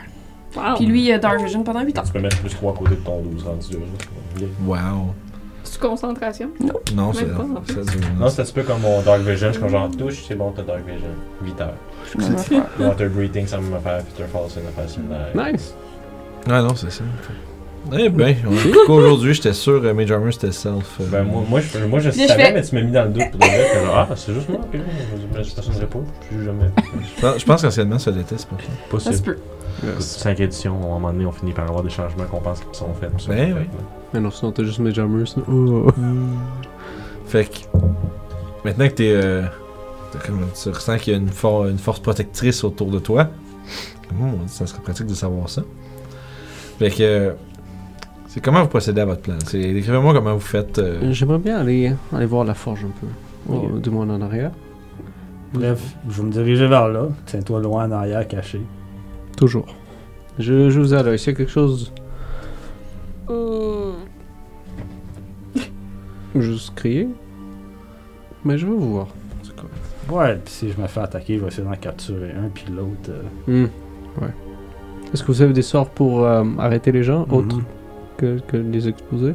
[0.56, 0.76] Wow.
[0.76, 2.04] Puis lui, il a Dark Vision pendant 8 heures.
[2.04, 3.76] Tu peux mettre plus 3 à côté de ton 12 rendu.
[4.66, 5.14] Wow.
[5.70, 6.50] C'est concentration?
[6.96, 7.26] Non, c'est.
[7.32, 7.72] En fait.
[7.74, 9.48] ça Non, c'est un petit peu comme mon Dark Vision.
[9.48, 11.10] Je suis comme genre touche, c'est bon, t'as Dark Vision.
[11.42, 12.66] 8 heures.
[12.80, 14.02] Water Breathing, ça me faire.
[14.02, 15.28] Peter Fall, c'est une affaire similaire.
[15.32, 15.72] Nice.
[16.48, 17.04] Ouais, non, c'est ça.
[17.96, 20.98] Eh ben, en tout cas, aujourd'hui, j'étais sûr euh, Mage Armor c'était self.
[21.00, 21.04] euh.
[21.10, 23.04] Ben, moi, moi, je, moi, je Puis je savais, fais- mais tu m'as mis dans
[23.04, 23.66] le doute pour vrai.
[23.72, 24.68] que ah, c'est juste moi, ok.
[24.72, 25.98] Je pas.
[26.28, 26.70] Suis jamais.
[27.38, 28.66] Je pense- qu'anciennement, ça l'était, c'est pas ça.
[29.10, 29.38] Ça se Possible.
[29.98, 32.78] 5 éditions, à un moment donné, on finit par avoir des changements qu'on pense qui
[32.78, 33.10] sont faits.
[33.28, 33.66] Ben oui.
[34.12, 35.26] Mais non, sinon, t'as juste Armor.
[35.26, 35.90] sinon- Oh.
[37.26, 37.78] Fait que.
[38.64, 39.12] Maintenant que t'es.
[39.14, 39.42] euh,
[40.62, 43.28] tu ressens qu'il y a une, for- une force protectrice autour de toi.
[44.20, 45.62] Hum, ça serait pratique de savoir ça.
[46.78, 47.34] Fait que.
[48.30, 49.34] Euh, C'est comment vous procédez à votre plan?
[49.44, 50.78] C'est- Décrivez-moi comment vous faites.
[50.78, 53.06] euh, J'aimerais bien aller, aller voir la forge un peu.
[53.54, 53.70] Ok.
[53.74, 54.52] Oh, du moins en arrière.
[55.52, 57.08] Bref, je vais me diriger vers là.
[57.26, 58.60] Tiens-toi loin en arrière, caché.
[59.36, 59.66] Toujours.
[60.38, 61.18] Je, je vous ai l'œil.
[61.18, 61.92] S'il y a quelque chose?
[63.28, 63.92] Euh,
[66.36, 67.08] Juste crier.
[68.44, 69.08] Mais je veux vous voir.
[69.42, 70.20] C'est quoi?
[70.22, 73.10] Ouais, puis si je me fais attaquer, je vais essayer d'en capturer un, puis l'autre.
[73.48, 73.68] euh, Hmm,
[74.22, 74.28] Ouais.
[75.12, 77.56] Est-ce que vous avez des sorts pour euh, arrêter les gens, autres?
[77.56, 77.64] mhm.
[78.20, 79.34] Que, que les exploser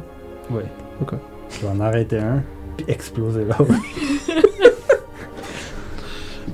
[0.50, 0.64] Ouais.
[1.00, 1.14] Ok.
[1.50, 2.42] Je vais en arrêter un,
[2.76, 3.66] puis exploser l'autre.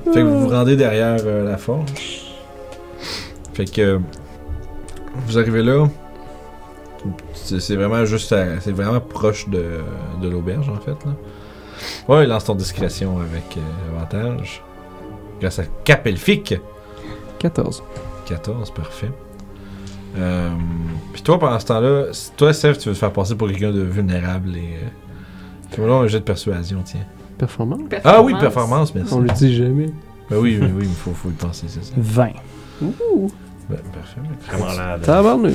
[0.05, 2.35] Fait que vous vous rendez derrière euh, la forge.
[3.55, 3.99] Fait que euh,
[5.27, 5.87] vous arrivez là.
[7.35, 9.64] C'est vraiment juste c'est vraiment proche de,
[10.21, 11.12] de l'auberge en fait là.
[12.09, 14.62] Ouais, lance ton discrétion avec euh, avantage.
[15.40, 16.55] Grâce à Cap Elfique.
[17.38, 17.83] 14.
[18.27, 19.11] 14, parfait.
[20.18, 20.51] Euh,
[21.12, 23.72] Puis toi, pendant ce temps-là, si- toi, Seth, tu veux te faire passer pour quelqu'un
[23.72, 24.77] de vulnérable et.
[24.77, 24.88] Euh,
[25.70, 27.01] Fais-moi donc un jet de persuasion, tiens.
[27.38, 29.14] Performance Ah oui, performance, merci.
[29.14, 29.87] On le dit jamais.
[30.31, 31.92] Ben oui, oui, oui, il faut, faut y penser, c'est ça.
[31.96, 32.29] 20.
[33.70, 34.20] Ben, parfait.
[34.48, 34.98] Vraiment là.
[34.98, 35.53] Tabarnouche.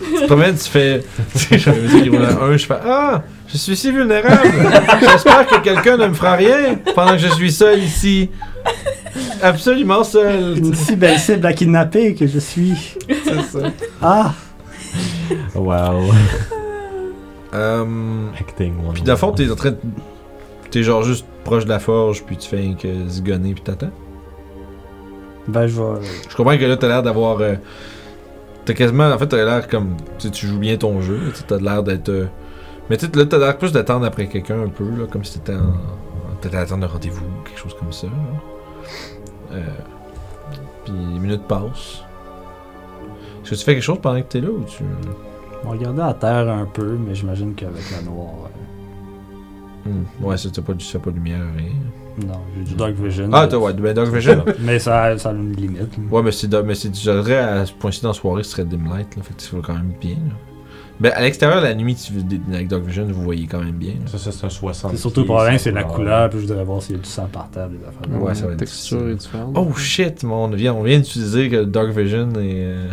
[0.00, 1.04] Tu te promènes, tu fais.
[1.32, 4.48] Tu sais, j'avais dit qu'il roule à un, je fais Ah, je suis si vulnérable.
[5.00, 8.30] J'espère que quelqu'un ne me fera rien pendant que je suis seul ici.
[9.42, 10.58] Absolument seul.
[10.58, 12.94] Une si belle cible à kidnapper que je suis.
[13.24, 13.58] C'est ça.
[14.02, 14.32] Ah!
[15.54, 16.12] Wow.
[17.54, 17.84] Euh,
[18.38, 18.74] Acting.
[18.86, 18.94] one.
[18.94, 19.78] puis, le fond, t'es en train de.
[20.70, 23.90] T'es genre juste proche de la forge, puis tu fais un que zigonner, puis t'attends?
[25.48, 26.00] Ben, je vais.
[26.28, 27.40] Je comprends que là, t'as l'air d'avoir.
[27.40, 27.54] euh,
[28.64, 29.10] t'as quasiment.
[29.10, 29.96] En fait, t'as l'air comme.
[30.18, 31.18] Tu sais, tu joues bien ton jeu.
[31.30, 32.08] Tu sais, t'as l'air d'être.
[32.08, 32.26] euh,
[32.90, 35.54] mais tu là, t'as l'air plus d'attendre après quelqu'un un peu, là, comme si t'étais
[35.58, 35.72] en.
[36.42, 38.06] T'étais à attendre un rendez-vous, quelque chose comme ça.
[38.06, 38.12] là.
[39.52, 39.64] Euh,
[40.84, 42.02] puis les minutes passent.
[43.42, 44.84] Est-ce que tu fais quelque chose pendant que t'es là ou tu.
[45.62, 48.28] Je vais regarder à terre un peu, mais j'imagine qu'avec la noire.
[49.86, 52.26] euh, Hmm, Ouais, ça, t'as pas, fais pas de lumière, rien.
[52.26, 53.30] Non, j'ai du Dark Vision.
[53.32, 54.44] Ah, t'as, ouais, ben Dark Vision.
[54.60, 55.96] Mais ça, ça a une limite.
[56.10, 58.84] Ouais, mais c'est, mais c'est, tu à ce point-ci dans la soirée, ce serait dim
[58.94, 59.22] light, là.
[59.22, 60.34] Fait que tu quand même bien, là.
[61.00, 62.12] Ben, à l'extérieur, la nuit, tu,
[62.52, 63.94] avec Dark Vision, vous voyez quand même bien.
[64.06, 64.90] Ça, ça, c'est un 60.
[64.90, 67.08] C'est surtout le problème, c'est la couleur, puis je voudrais voir s'il y a du
[67.08, 68.22] sang par terre, des affaires.
[68.22, 69.56] Ouais, ça va être texture est différente.
[69.56, 72.88] Oh shit, mon, on vient, on vient d'utiliser que Dark Vision est euh,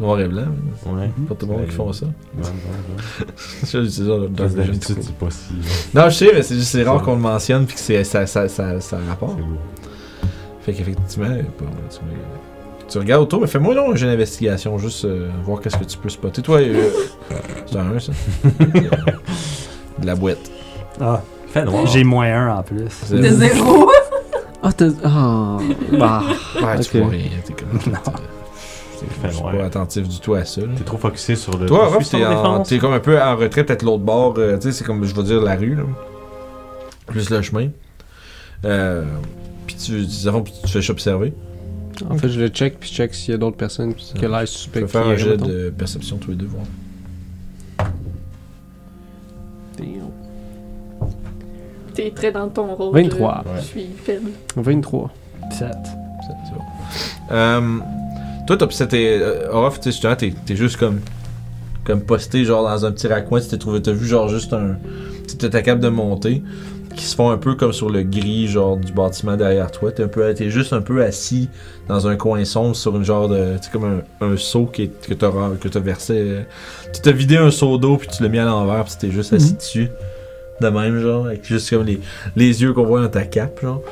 [0.00, 0.46] noir et blanc.
[0.86, 1.10] Ouais.
[1.28, 2.06] Pas tout le monde qui font ça.
[2.06, 3.26] Ouais, ouais, ouais.
[3.62, 4.74] Je j'utilise le Dark Vision.
[4.80, 5.52] C'est pas si.
[5.94, 8.48] Non, je sais, mais c'est juste rare qu'on le mentionne puis que c'est, ça, ça,
[8.48, 9.34] ça, ça rapporte.
[9.36, 9.58] C'est lourd.
[10.62, 11.26] Fait qu'effectivement,
[11.58, 11.64] pas-
[12.88, 15.98] tu, regardes autour, mais fais-moi donc un jeu d'investigation, juste euh, voir qu'est-ce que tu
[15.98, 16.42] peux spotter.
[16.42, 16.90] Toi, euh,
[17.66, 18.12] c'est un 1 ça.
[19.98, 20.50] De la boîte.
[21.00, 21.86] Ah, Fait noir.
[21.86, 22.86] j'ai moins un en plus.
[22.90, 23.90] C'est- De zéro?
[24.66, 24.86] Ah, t'as.
[25.04, 25.58] Ah.
[25.92, 26.22] Bah.
[26.56, 27.26] Ouais, tu vois rien.
[27.44, 27.78] T'es comme.
[27.92, 28.12] Non.
[29.26, 29.54] Je suis noir.
[29.54, 30.62] pas attentif du tout à ça.
[30.74, 31.66] T'es trop focusé sur le.
[31.66, 32.16] Toi, suis
[32.66, 35.14] t'es, comme un peu en retrait, peut-être l'autre bord, euh, tu sais, c'est comme, je
[35.14, 35.82] vais dire, la rue, là.
[37.06, 37.68] Plus le chemin.
[38.64, 39.04] Euh,
[39.66, 41.34] puis tu, tu, avant, tu te fais observer.
[42.08, 44.28] En fait, je le check, puis je check s'il y a d'autres personnes qui ont
[44.28, 44.80] l'air Tu suspect.
[44.80, 46.64] peux faire un jet de perception tous les deux, voir.
[51.94, 52.92] T'es es très dans ton rôle.
[52.94, 53.44] 23.
[53.56, 54.30] Je, je suis faible.
[54.56, 55.10] 23.
[55.50, 55.58] 7.
[55.60, 55.66] C'est
[56.26, 56.60] c'est bon.
[57.30, 57.78] Euh,
[58.46, 59.18] toi, t'as c'était.
[59.20, 61.00] Euh, Orof, tu sais, justement, t'es t'es juste comme.
[61.84, 63.40] Comme posté, genre, dans un petit raccoin.
[63.40, 63.80] Tu t'es trouvé.
[63.82, 64.76] T'as vu, genre, juste un.
[65.28, 66.42] Tu t'es capable de monter.
[66.96, 69.90] Qui se font un peu comme sur le gris, genre, du bâtiment derrière toi.
[69.90, 70.32] T'es un peu.
[70.32, 71.48] T'es juste un peu assis
[71.88, 73.56] dans un coin sombre sur une genre de.
[73.60, 75.30] Sais, comme un, un seau qui est- que t'as
[75.60, 76.14] que t'as versé.
[76.16, 76.42] euh,
[76.92, 79.32] tu t'as vidé un seau d'eau, puis tu l'as mis à l'envers, puis t'es juste
[79.32, 79.88] assis dessus.
[80.60, 81.98] De même, genre, avec juste comme les,
[82.36, 83.82] les yeux qu'on voit dans ta cape, genre.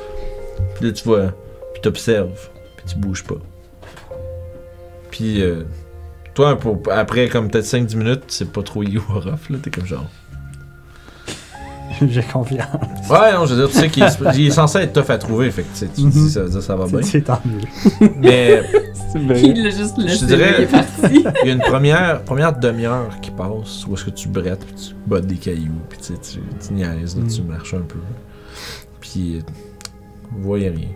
[0.75, 1.33] Puis là, tu vois.
[1.73, 2.49] Puis t'observes.
[2.77, 3.35] Puis tu bouges pas.
[5.11, 5.63] Puis, euh,
[6.33, 8.81] toi, pour, après comme peut-être 5-10 minutes, c'est pas trop
[9.15, 9.57] off, là.
[9.61, 10.05] T'es comme genre.
[12.09, 12.67] J'ai confiance.
[13.09, 15.17] Ouais, non, je veux dire, tu sais qu'il est, il est censé être tough à
[15.17, 17.01] trouver, fait que tu sais, tu te dis, ça veut dire ça va bien.
[17.01, 18.09] C'est tant mieux.
[18.19, 18.61] Mais.
[19.15, 21.23] Il l'a juste laissé, dirais- il est parti.
[21.43, 24.73] il y a une première, première demi-heure qui passe où est-ce que tu brettes, puis
[24.73, 27.99] tu bottes des cailloux, puis tu sais, tu, tu niaises, là, tu marches un peu.
[28.99, 29.43] Puis,
[30.31, 30.87] vous voyez rien.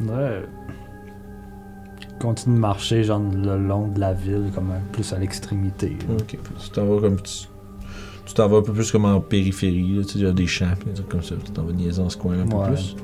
[0.00, 0.42] Ouais.
[2.00, 5.96] Je continue de marcher, genre, le long de la ville, comme un- plus à l'extrémité.
[6.10, 7.20] Ok, tu t'en vas comme.
[7.22, 7.46] Tu
[8.32, 10.32] tu t'en vas un peu plus comme en périphérie, là, tu sais, il y a
[10.32, 11.34] des champs, des trucs comme ça.
[11.44, 12.66] Tu t'en vas niaiser dans ce coin-là un peu Ouais.
[12.68, 12.96] plus.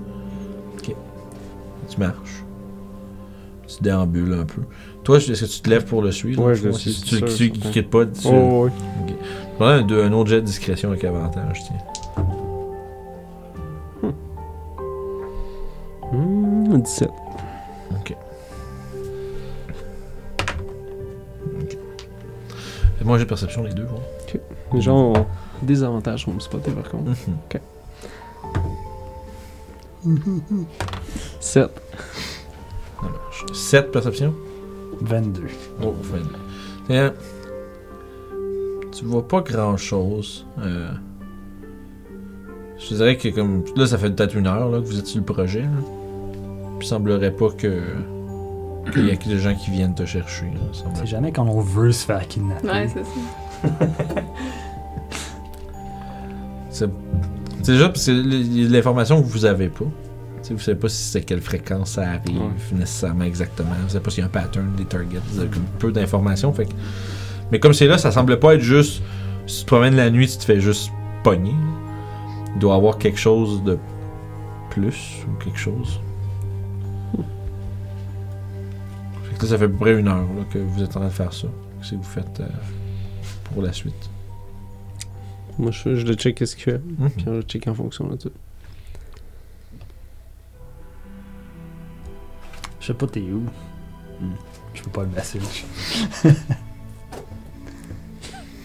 [0.78, 0.94] Ok.
[1.90, 2.44] Tu marches.
[3.66, 4.62] Tu déambules un peu.
[5.04, 6.42] Toi, est-ce que tu te lèves pour le suivre?
[6.44, 7.60] Ouais, je le suis, Si c'est tu, sûr, tu, certain.
[7.60, 8.28] tu quittes pas dessus.
[8.30, 8.70] Oh, ouais.
[9.56, 12.24] Prends un autre jet de discrétion avec avantage, tiens.
[16.12, 17.10] Hmm, 17.
[22.98, 24.00] Fais-moi un jet de perception, les deux, voir.
[24.72, 25.26] Les gens ont
[25.62, 27.10] des avantages pour me spotter par contre.
[30.04, 30.64] Mhm.
[31.40, 31.70] 7.
[33.00, 33.46] Ça marche.
[33.52, 34.34] 7 perception?
[35.00, 35.42] 22.
[35.82, 36.18] Oh, fin.
[36.86, 37.12] Tiens.
[38.96, 40.46] Tu vois pas grand chose.
[40.60, 40.90] Euh,
[42.78, 43.64] je te dirais que comme.
[43.76, 45.62] Là, ça fait peut-être une heure là, que vous êtes sur le projet.
[45.62, 45.68] Là.
[46.78, 47.82] Puis il semblerait pas que.
[48.92, 50.46] qu'il y ait que des gens qui viennent te chercher.
[50.94, 52.66] C'est jamais quand on veut se faire kidnapper.
[52.68, 53.10] Ouais, c'est ça.
[56.70, 56.90] C'est
[57.62, 57.92] déjà
[58.68, 59.84] l'information que vous avez pas.
[59.84, 62.40] Tu sais, vous savez pas si c'est quelle fréquence ça arrive
[62.72, 63.74] nécessairement exactement.
[63.82, 65.20] Vous savez pas s'il y a un pattern des targets.
[65.32, 66.52] Vous avez peu d'informations.
[66.52, 66.72] Fait que...
[67.50, 69.02] Mais comme c'est là, ça semble pas être juste.
[69.46, 70.90] Si tu te promènes la nuit, tu te fais juste
[71.24, 71.54] pogner.
[72.54, 73.78] Il doit y avoir quelque chose de
[74.70, 76.00] plus ou quelque chose.
[79.24, 81.00] Fait que là, ça fait à peu près une heure là, que vous êtes en
[81.00, 81.48] train de faire ça.
[81.80, 82.46] Que vous faites euh,
[83.52, 84.10] pour la suite?
[85.58, 86.80] Moi, je, je le check fait.
[86.98, 87.10] Mhm.
[87.10, 88.28] Puis on le check en fonction de ça.
[92.80, 93.42] Je sais pas t'es où?
[94.20, 94.32] Hmm.
[94.74, 95.64] Je peux pas le message.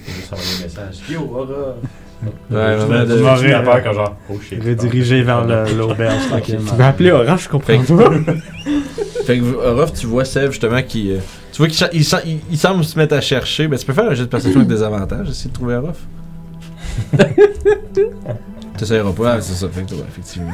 [0.07, 0.99] Juste envoyer un message.
[1.09, 1.75] Yo, aura.
[2.23, 4.15] Ouais, Je vraiment, me- de- je m'aurais- Tu m'as quand genre.
[4.29, 4.63] Oh shit.
[4.63, 6.71] Redirigé vers le- l'auberge tranquillement.
[6.71, 8.11] Tu m'as appelé Orange, je comprends Fait pas.
[9.25, 11.11] Fait que tu vois Sev justement qui.
[11.11, 11.19] euh,
[11.53, 13.67] tu vois qu'il cha- il, cha- il- il semble se mettre à chercher.
[13.69, 15.99] Ben, tu peux faire un jet de perception avec des avantages, essayer de trouver Orof.
[18.77, 20.51] T'essayeras pas, ah, c'est ça, fait que, ouais, effectivement.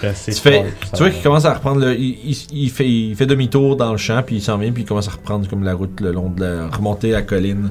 [0.00, 1.94] Tu, fais, tu vois qu'il commence à reprendre le.
[1.98, 4.82] Il, il- il fait, il fait demi-tour dans le champ, puis il s'en vient, puis
[4.82, 6.68] il commence à reprendre comme la route le long de la.
[6.68, 7.70] remonter la colline,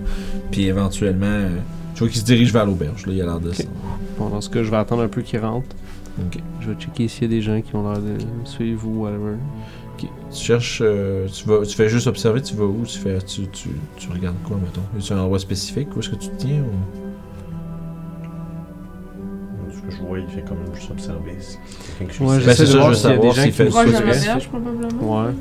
[0.49, 1.25] puis éventuellement.
[1.27, 1.49] euh,
[1.93, 3.63] tu vois qu'il se dirige vers l'auberge, là, il a l'air de ça.
[4.17, 5.67] Bon, dans ce cas, je vais attendre un peu qu'il rentre.
[6.19, 6.39] Ok.
[6.61, 9.03] Je vais checker s'il y a des gens qui ont l'air de me suivre ou
[9.03, 9.35] whatever.
[10.03, 10.09] Ok.
[10.31, 10.81] Tu cherches.
[10.83, 12.83] euh, tu, vas, tu fais juste observer, tu vas où?
[12.85, 13.17] Tu fais.
[13.21, 14.81] Tu, tu, tu regardes quoi, mettons?
[14.99, 16.71] C'est un endroit spécifique Où est-ce que tu te tiens ou...
[19.73, 21.37] Ce que je vois, il fait comme juste observer.
[21.39, 21.57] si
[21.99, 23.21] quelque chose Ouais, Ben, j'essaie c'est de ça, voir je veux s'il y a des
[23.21, 25.23] savoir gens s'il qui fait tu restes- berge, probablement.
[25.25, 25.31] Ouais.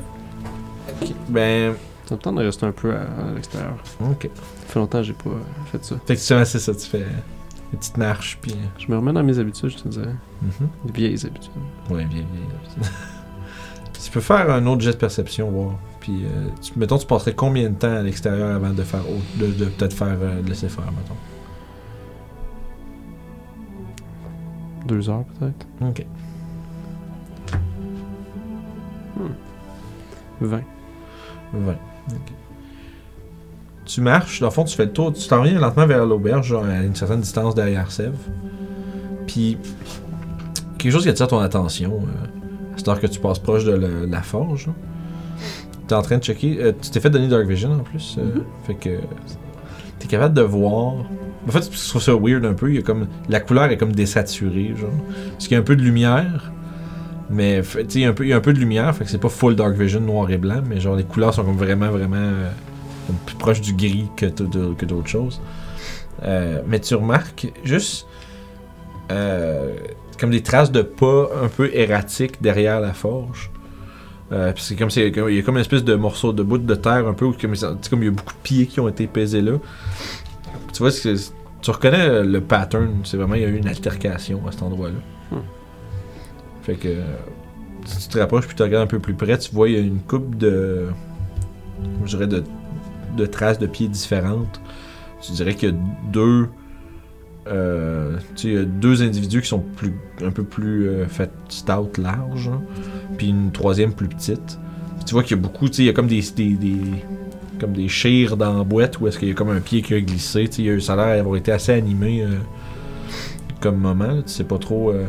[1.01, 1.11] Ok.
[1.29, 1.73] Ben.
[2.05, 3.75] Ça me tente de rester un peu à, à l'extérieur.
[4.01, 4.29] Ok.
[4.33, 4.41] Ça
[4.73, 5.29] fait longtemps que j'ai pas
[5.71, 5.95] fait ça.
[6.03, 6.73] Effectivement, c'est ça.
[6.75, 7.05] Tu fais
[7.71, 8.51] une petite marche, puis.
[8.51, 10.15] euh, Je me remets dans mes habitudes, je te dirais.
[10.41, 10.67] mhm.
[10.87, 11.51] Les vieilles habitudes.
[11.89, 12.89] Ouais, bien, bien.
[14.03, 15.75] tu peux faire un autre jet de perception, voir.
[15.99, 19.21] Puis, euh, tu, mettons, tu passerais combien de temps à l'extérieur avant de faire autre,
[19.39, 21.15] de, de peut-être faire euh, de laisser faire, mettons?
[24.87, 25.67] Deux heures peut-être?
[25.87, 26.05] Ok.
[30.41, 30.61] 20.
[31.53, 31.71] 20.
[31.71, 32.33] Ok.
[33.85, 36.47] Tu marches, dans le fond, tu fais le tour, tu t'en viens lentement vers l'auberge,
[36.47, 38.17] genre à une certaine distance derrière Sèvres.
[39.27, 39.57] Puis,
[40.79, 42.40] quelque chose qui attire ton attention, euh,
[42.89, 44.73] heure que tu passes proche de la forge, là.
[45.87, 46.57] T'es en train de checker.
[46.61, 48.17] euh, tu t'es fait donner Dark Vision en plus.
[48.19, 48.99] euh, Fait que.
[49.99, 50.93] T'es capable de voir.
[51.47, 52.69] En fait, je trouve ça weird un peu.
[52.69, 54.89] Il y a comme, la couleur est comme désaturée, genre.
[55.33, 56.51] Parce qu'il y a un peu de lumière.
[57.29, 58.95] Mais, tu il y a un peu- il y a un peu de lumière.
[58.95, 60.61] Fait que c'est pas full Dark Vision noir et blanc.
[60.67, 62.15] Mais genre, les couleurs sont comme vraiment, vraiment.
[62.17, 62.49] euh,
[63.07, 64.27] comme plus proches du gris que
[64.85, 65.41] d'autres choses.
[66.23, 68.05] Euh, mais tu remarques juste
[69.11, 69.73] euh,
[70.21, 73.49] comme des traces de pas un peu erratiques derrière la forge.
[74.31, 77.07] Euh, c'est comme il y a comme une espèce de morceau de bout de terre
[77.07, 77.55] un peu comme,
[77.89, 79.53] comme il y a beaucoup de pieds qui ont été pesés là.
[80.73, 84.51] Tu vois tu reconnais le pattern, c'est vraiment il y a eu une altercation à
[84.51, 84.99] cet endroit-là.
[85.31, 85.43] Hmm.
[86.61, 87.01] Fait que
[87.85, 89.77] si tu te rapproches puis tu regardes un peu plus près, tu vois il y
[89.77, 90.85] a une coupe de
[92.05, 92.43] je dirais de,
[93.17, 94.61] de traces de pieds différentes.
[95.19, 95.75] Tu dirais qu'il y a
[96.11, 96.47] deux
[97.51, 101.05] euh, tu sais, deux individus qui sont plus, un peu plus euh,
[101.49, 102.61] stout, large, hein,
[103.17, 104.59] puis une troisième plus petite.
[105.05, 106.21] Tu vois qu'il y a beaucoup, tu il y a comme des,
[107.61, 109.93] comme des chires dans la boîte où est-ce qu'il y a comme un pied qui
[109.93, 110.47] a glissé.
[110.47, 112.37] Tu ça a l'air d'avoir été assez animé euh,
[113.61, 114.21] comme moment.
[114.23, 115.05] Tu sais pas trop euh,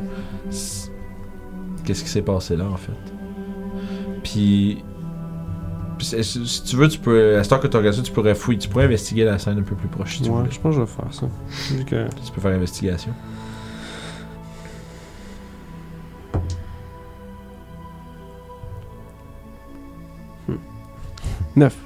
[1.85, 2.93] qu'est-ce qui s'est passé là en fait.
[4.23, 4.85] Puis
[6.05, 8.59] si tu veux, tu peux, à ce temps que tu regardes ça, tu pourrais fouiller,
[8.59, 10.81] tu pourrais investiguer la scène un peu plus proche si tu Ouais, je pense que
[10.81, 11.27] je vais faire ça.
[11.75, 13.13] Vu que- Tu peux faire investigation.
[21.57, 21.77] Neuf.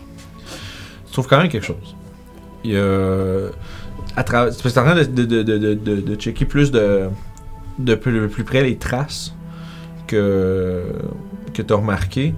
[1.07, 1.97] Tu trouves quand même quelque chose.
[2.65, 3.49] Il y a.
[4.17, 4.55] À travers.
[4.57, 7.09] Tu es en train de, de, de, de, de, de checker plus de.
[7.79, 9.35] de plus, plus près les traces
[10.07, 10.85] que.
[11.53, 12.35] que tu as remarqué.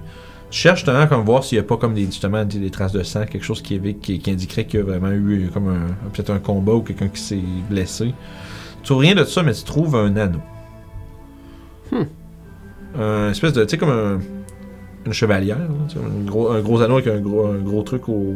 [0.49, 2.91] Tu cherches justement comme voir s'il n'y a pas comme des, justement des, des traces
[2.91, 6.09] de sang, quelque chose qui, qui, qui indiquerait qu'il y a vraiment eu comme un,
[6.11, 8.13] peut-être un combat ou quelqu'un qui s'est blessé.
[8.77, 10.39] Tu trouves rien de ça, mais tu trouves un anneau.
[11.91, 12.99] Hmm.
[12.99, 13.63] Un espèce de.
[13.63, 14.19] Tu sais, comme un,
[15.05, 18.35] une chevalière, un, gros, un gros anneau avec un gros, un gros truc au,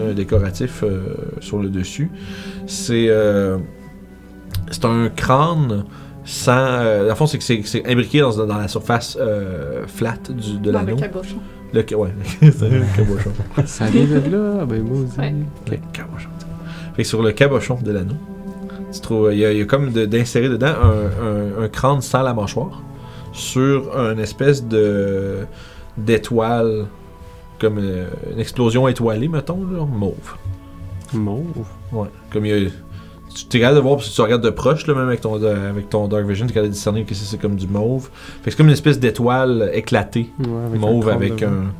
[0.00, 2.10] un décoratif euh, sur le dessus.
[2.66, 3.06] C'est.
[3.08, 3.58] euh,
[4.70, 5.84] c'est un crâne
[6.24, 6.52] sans.
[6.56, 10.16] Euh, dans le fond, c'est que c'est c'est imbriqué dans, dans la surface euh, flat
[10.28, 10.96] du, de Dans le l'anneau.
[10.98, 11.36] cabochon.
[11.72, 13.30] Le, ca- ouais, le cabochon.
[13.64, 15.18] Ça vient de là, ben moi aussi.
[15.18, 15.34] Ouais.
[15.70, 16.28] Le cabochon.
[16.94, 18.14] Fait que sur le cabochon de l'anneau,
[18.92, 21.68] tu trouves, il y, a- il y a comme de- d'insérer dedans un, un- un
[21.68, 22.82] crâne sans la mâchoire
[23.32, 25.38] sur une espèce de
[25.96, 26.86] d'étoile,
[27.60, 30.34] comme euh, une explosion étoilée, mettons, là, mauve.
[31.12, 31.66] Mauve.
[31.92, 32.08] Ouais.
[32.32, 32.70] Comme il y a.
[33.32, 35.88] Tu capable de voir, parce que tu regardes de proche, là, même avec ton, avec
[35.88, 38.10] ton Dark Vision, tu es capable de discerner que c'est comme du mauve.
[38.42, 41.72] Fait que c'est comme une espèce d'étoile éclatée, Ouais, avec mauve avec un,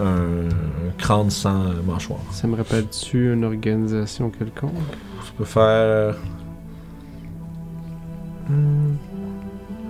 [0.00, 2.20] un, crâne sans mâchoire.
[2.30, 4.72] Ça me rappelle-tu une organisation quelconque?
[5.26, 6.14] Tu peux faire.
[8.48, 8.94] Hmm.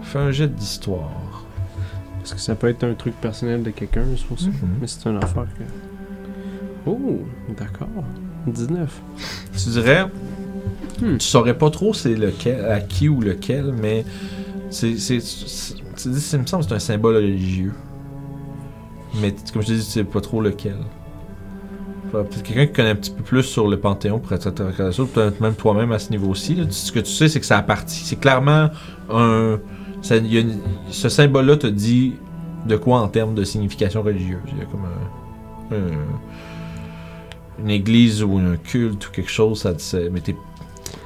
[0.02, 1.44] Fais un jet d'histoire.
[2.18, 4.48] Parce que ça peut être un truc personnel de quelqu'un, c'est pour ça.
[4.48, 4.54] Mhm.
[4.80, 5.62] Mais c'est une affaire que.
[6.86, 7.20] Oh,
[7.56, 7.88] d'accord.
[8.48, 9.00] 19.
[9.52, 10.06] Tu dirais.
[11.00, 11.18] Hmm.
[11.18, 14.04] Tu saurais pas trop c'est lequel, à qui ou lequel, mais.
[14.70, 14.96] C'est.
[14.98, 15.20] c'est-
[15.96, 17.72] ça me semble c'est un symbole religieux.
[19.20, 20.76] Mais comme je te dis, tu sais pas trop lequel.
[22.12, 25.40] Peut-être quelqu'un qui connaît un petit peu plus sur le Panthéon pour être intéressé, peut-être
[25.40, 26.54] même toi-même à ce niveau-ci.
[26.54, 26.64] là.
[26.70, 28.04] Ce que tu sais, c'est que ça appartient.
[28.04, 28.68] C'est clairement
[29.10, 29.58] un.
[30.10, 30.42] il y a
[30.90, 32.14] ce symbole-là te dit
[32.66, 34.38] de quoi en termes de signification religieuse.
[34.52, 35.76] Il y a comme un.
[35.76, 40.36] un- une église ou un culte ou quelque chose, ça te mais t'es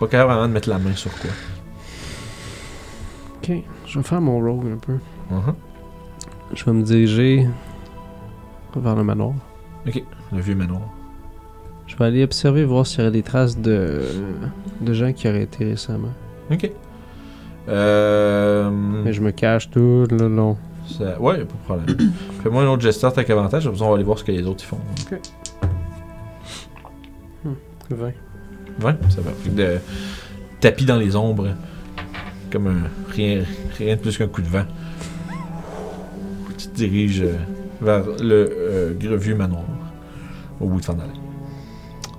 [0.01, 1.31] pas capable vraiment de mettre la main sur quoi.
[3.43, 3.53] Ok,
[3.87, 4.95] je vais faire mon rogue un peu.
[5.31, 5.55] Mhm.
[6.55, 7.47] Je vais me diriger
[8.77, 9.35] vers le manoir.
[9.87, 10.83] Le vieux manoir.
[11.87, 14.03] Je vais aller observer, voir s'il y aurait des traces de,
[14.81, 16.13] de gens qui auraient été récemment.
[16.51, 16.71] Ok.
[17.69, 18.71] Euh.
[18.71, 20.57] Mais je me cache tout le long.
[20.87, 22.13] ça- Ouais, y a pas de problème.
[22.43, 24.47] Fais-moi un autre gesture avec avantage, après ça, on va aller voir ce que les
[24.47, 24.79] autres font.
[27.91, 28.13] 20.
[28.83, 29.31] Ouais, ça va.
[29.43, 29.79] Fait que de
[30.61, 31.49] tapis dans les ombres.
[32.51, 33.13] Comme un.
[33.13, 33.43] Rien,
[33.79, 34.65] rien de plus qu'un coup de vent.
[36.59, 37.35] Tu te diriges euh,
[37.81, 39.63] vers le euh, manoir.
[40.61, 41.09] Au bout de Fandalin.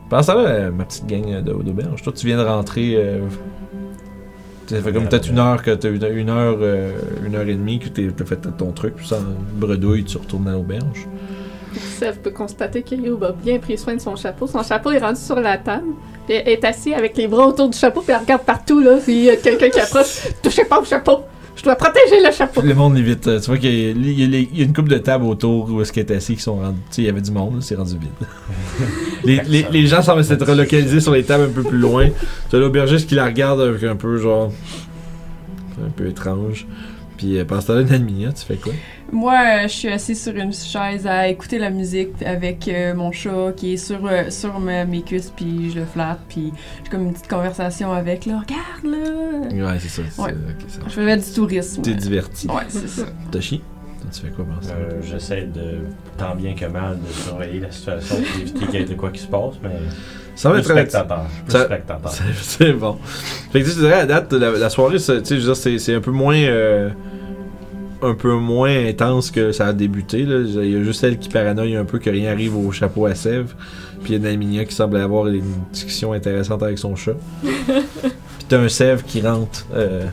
[0.10, 2.96] Pendant ça, là, ma petite gang euh, d'au- d'auberge, toi, tu viens de rentrer.
[2.96, 3.20] euh,
[4.68, 6.92] ça fait comme peut-être une heure que t'as une, une heure, euh,
[7.26, 9.20] une heure et demie que t'as fait ton truc, puis sans
[9.56, 11.08] bredouille, tu retournes à l'auberge.
[11.80, 14.48] Seth peut constater que Youb a bien pris soin de son chapeau.
[14.48, 15.86] Son chapeau est rendu sur la table.
[16.28, 18.98] Puis elle est assis avec les bras autour du chapeau, puis elle regarde partout, là.
[19.04, 20.28] Puis il y a quelqu'un qui approche.
[20.44, 21.20] Touchez pas au chapeau!
[21.56, 22.62] Je dois protéger le chapeau!
[22.62, 23.28] Le monde est vite.
[23.28, 26.02] euh, Tu vois qu'il y, a- y une couple de tables autour où est-ce qu'il
[26.02, 26.78] est assis qui sont rendus.
[26.90, 28.10] Tu sais, il y avait du monde, là, c'est rendu vide.
[29.24, 32.08] les, les, les gens semblent s'être relocalisés sur les tables un peu plus loin.
[32.50, 34.52] Tu as l'aubergiste qui la regarde avec un peu genre.
[35.86, 36.66] un peu étrange.
[37.18, 38.74] Puis euh, pendant ce temps-là, Nalminia, tu fais quoi?
[39.12, 43.12] Moi, euh, je suis assise sur une chaise à écouter la musique avec euh, mon
[43.12, 46.54] chat qui est sur, euh, sur ma- mes cuisses, puis je le flatte, puis
[46.84, 48.40] j'ai comme une petite conversation avec, là.
[48.40, 48.86] Regarde,
[49.54, 49.68] là!
[49.72, 50.02] Ouais, c'est ça.
[50.10, 50.32] c'est- Ouais.
[50.32, 50.80] ok, ça.
[50.88, 51.82] Je faisais du tourisme.
[51.82, 52.48] T'es diverti.
[52.48, 53.02] Ouais, c'est ça.
[53.30, 55.80] Toshi, toi, tu fais quoi pendant ça Euh, J'essaie de,
[56.18, 59.10] tant bien que mal, de surveiller la situation pour éviter qu'il y ait de quoi
[59.12, 59.72] qui se passe, mais
[60.36, 61.26] Ça va Plus être relatif- spectateur.
[61.46, 62.12] Plus Ça- spectateur.
[62.14, 62.24] C'est-
[62.60, 62.98] C'est bon.
[63.52, 65.40] Fait que tu sais, je dirais, à date, la, la soirée, c'est- tu sais, je
[65.42, 66.38] veux dire, c'est c'est un peu moins.
[66.38, 66.90] euh,
[68.02, 70.24] un peu moins intense que ça a débuté.
[70.24, 70.40] Là.
[70.46, 73.16] Il y a juste elle qui paranoïe un peu que rien arrive au chapeau à
[73.16, 73.56] Sèvres.
[74.04, 77.14] Puis il y a Naminia qui semble avoir une discussion intéressante avec son chat.
[77.44, 79.66] Puis t'as un Sèvres qui rentre.
[79.76, 80.06] euh,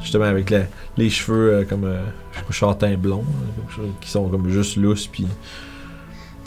[0.00, 2.00] justement avec la- les cheveux euh, comme euh,
[2.48, 3.24] je châtain blond.
[3.78, 5.06] hein, qui sont comme juste lousses.
[5.06, 5.26] Puis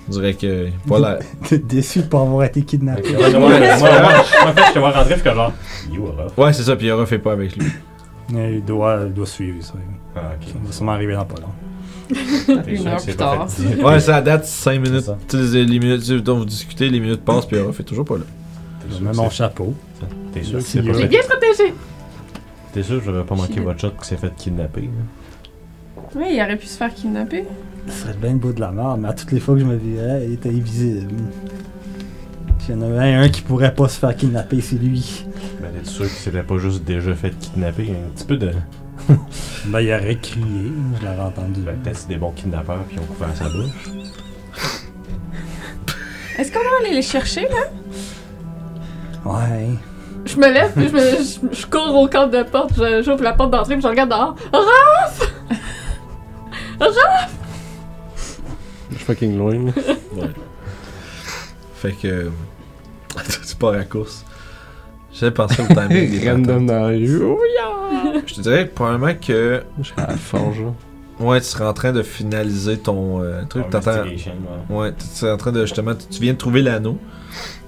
[0.07, 0.67] on dirait que.
[0.85, 1.19] Voilà.
[1.49, 3.15] T'es déçu de pas avoir été kidnappé.
[3.15, 5.53] Ouais, moi, moi, moi, moi, en fait, je te vois rentrer, puis que genre,
[5.91, 6.37] you are off.
[6.37, 6.75] Ouais, c'est ça.
[6.75, 7.65] Puis Yara fait pas avec lui.
[8.31, 9.73] Il doit, il doit suivre ça.
[10.15, 10.65] Ah, Ça ok.
[10.65, 11.47] va sûrement arriver dans pas long.
[12.67, 13.47] Une heure plus pas tard.
[13.83, 15.01] Ouais, ça date 5 minutes.
[15.05, 15.17] ça.
[15.27, 18.17] Tu sais, les minutes dont vous discutez, les minutes passent, puis Ruff est toujours pas
[18.17, 18.23] là.
[18.89, 19.73] Je mets mon chapeau.
[20.31, 20.93] T'es sûr que c'est pas.
[20.93, 21.73] J'ai bien protégé.
[22.73, 23.63] T'es sûr que j'aurais pas manqué Chine.
[23.63, 24.81] votre shot qui s'est fait kidnapper?
[24.81, 26.01] là?
[26.15, 27.45] Oui, il aurait pu se faire kidnapper.
[27.87, 29.65] Ce serait bien le bout de la mort, mais à toutes les fois que je
[29.65, 31.07] me virais, il était invisible.
[32.59, 35.25] Puis il y en avait un qui pourrait pas se faire kidnapper, c'est lui.
[35.61, 37.91] Ben, t'es sûr que c'était pas juste déjà fait kidnapper?
[37.91, 38.51] Un petit peu de.
[39.65, 41.61] Ben, il aurait crié, je l'avais entendu.
[41.61, 43.89] Ben, peut-être c'est des bons kidnappeurs qui ont couvert sa bouche.
[46.37, 47.71] Est-ce qu'on va aller les chercher, là?
[49.25, 49.69] Ouais.
[50.25, 53.23] Je me lève, puis je, me, je, je cours au cadre de porte, je- j'ouvre
[53.23, 54.35] la porte d'entrée, puis je regarde dehors.
[58.91, 59.65] Je suis fucking loin.
[59.65, 60.27] là.
[61.75, 62.31] Fait que.
[63.47, 64.25] tu pars à la course.
[65.17, 67.23] J'avais pensé au timing des Random dans la rue.
[67.23, 68.21] Oh, yeah!
[68.25, 69.63] Je te dirais probablement que.
[69.79, 70.61] Je suis à la forge.
[70.61, 70.73] là.
[71.25, 73.65] Ouais, tu serais en train de finaliser ton euh, truc.
[73.73, 74.15] Ouais.
[74.69, 75.95] Ouais, tu serais en train de justement.
[75.95, 76.97] Tu tu viens de trouver l'anneau.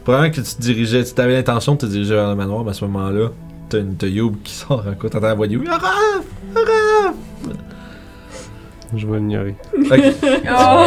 [0.03, 1.03] Probablement que tu te dirigeais.
[1.05, 3.29] Tu avais l'intention de te diriger vers le manoir, mais à ce moment-là,
[3.69, 5.09] t'as une Youb qui sort en quoi.
[5.09, 5.67] T'entends la voix de Youb.
[5.67, 6.23] Arraf!
[6.55, 7.15] Arraf!
[8.95, 9.55] Je vais l'ignorer.
[9.75, 9.99] Ok.
[10.49, 10.85] Oh!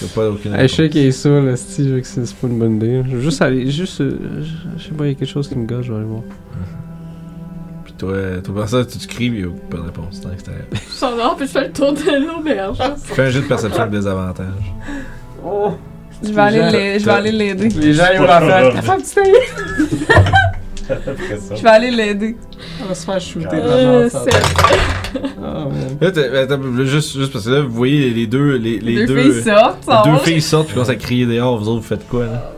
[0.00, 2.22] T'as pas aucune Hey, je sais qu'il est saoul, là, si je veux que c'est
[2.36, 3.02] pas une bonne idée.
[3.08, 5.48] Je veux juste aller, juste, euh, je je sais pas, il y a quelque chose
[5.48, 6.22] qui me gâche, je vais aller voir.
[7.84, 8.12] Puis toi,
[8.42, 10.20] toi, ça, tu te cries, mais il y a pas de réponse.
[10.20, 10.64] Dans l'extérieur.
[10.72, 12.78] Je sors dehors, puis je fais le tour de l'auberge.
[13.04, 14.46] Fais un jeu de perception avec des avantages.
[16.24, 17.68] Je vais aller l'aider- je vais aller l'aider.
[17.68, 18.72] Les gens, ils vont la faire.
[18.74, 20.22] T'as fait un petit.
[21.56, 22.36] Je vais aller l'aider.
[22.82, 24.08] On va se faire shooter Euh.
[25.44, 25.66] Ah,
[26.42, 28.56] attends, juste, juste parce que là, vous voyez les deux.
[28.56, 31.26] Les, les Les deux, deux, filles sortent, les deux filles sortent puis commencent à crier
[31.26, 31.58] dehors.
[31.58, 32.52] Vous autres, vous faites quoi, là?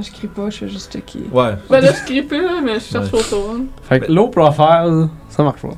[0.00, 1.24] Je crie pas, je fais juste checker.
[1.32, 1.54] Ouais.
[1.68, 3.18] Ben là, je crie plus, là, mais je cherche Ouais.
[3.18, 3.54] autour.
[3.56, 3.62] hein.
[3.88, 5.74] Fait que low profile, ça marche pas.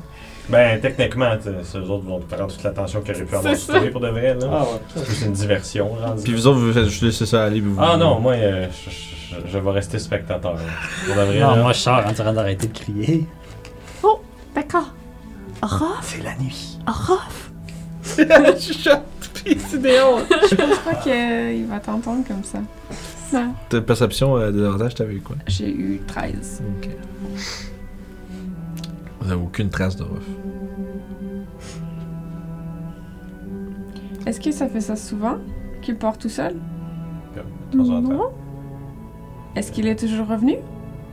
[0.49, 1.31] Ben, techniquement,
[1.63, 4.35] ces autres vont te prendre toute l'attention qu'ils auraient pu avoir sur pour de vrai,
[4.39, 4.45] là.
[4.47, 5.01] ouais.
[5.07, 5.89] C'est une diversion.
[6.23, 7.61] Puis vous autres, vous faites juste laisser ça aller.
[7.61, 9.10] vous- Ah non, moi, euh, je, je-
[9.45, 10.55] je vais rester spectateur.
[11.05, 11.61] Pour de vrai, Non, là.
[11.61, 13.27] moi je sors en train d'arrêter de crier.
[14.53, 14.91] D'accord.
[15.61, 16.77] Orof, C'est la nuit.
[16.85, 17.51] Orof?
[18.59, 19.01] Chuchote,
[19.33, 20.19] puis c'est dehors.
[20.49, 22.59] Je pense pas qu'il va t'entendre comme ça.
[23.31, 23.53] Non.
[23.69, 25.37] Ta perception euh, des avantages, t'avais eu quoi?
[25.47, 26.61] J'ai eu 13.
[26.79, 26.89] Ok.
[29.21, 30.23] Vous avez aucune trace de Ruff.
[34.25, 35.37] Est-ce que ça fait ça souvent?
[35.81, 36.55] Qu'il part tout seul?
[37.71, 38.09] De temps en temps.
[38.09, 38.31] Non.
[39.55, 40.55] Est-ce qu'il est toujours revenu?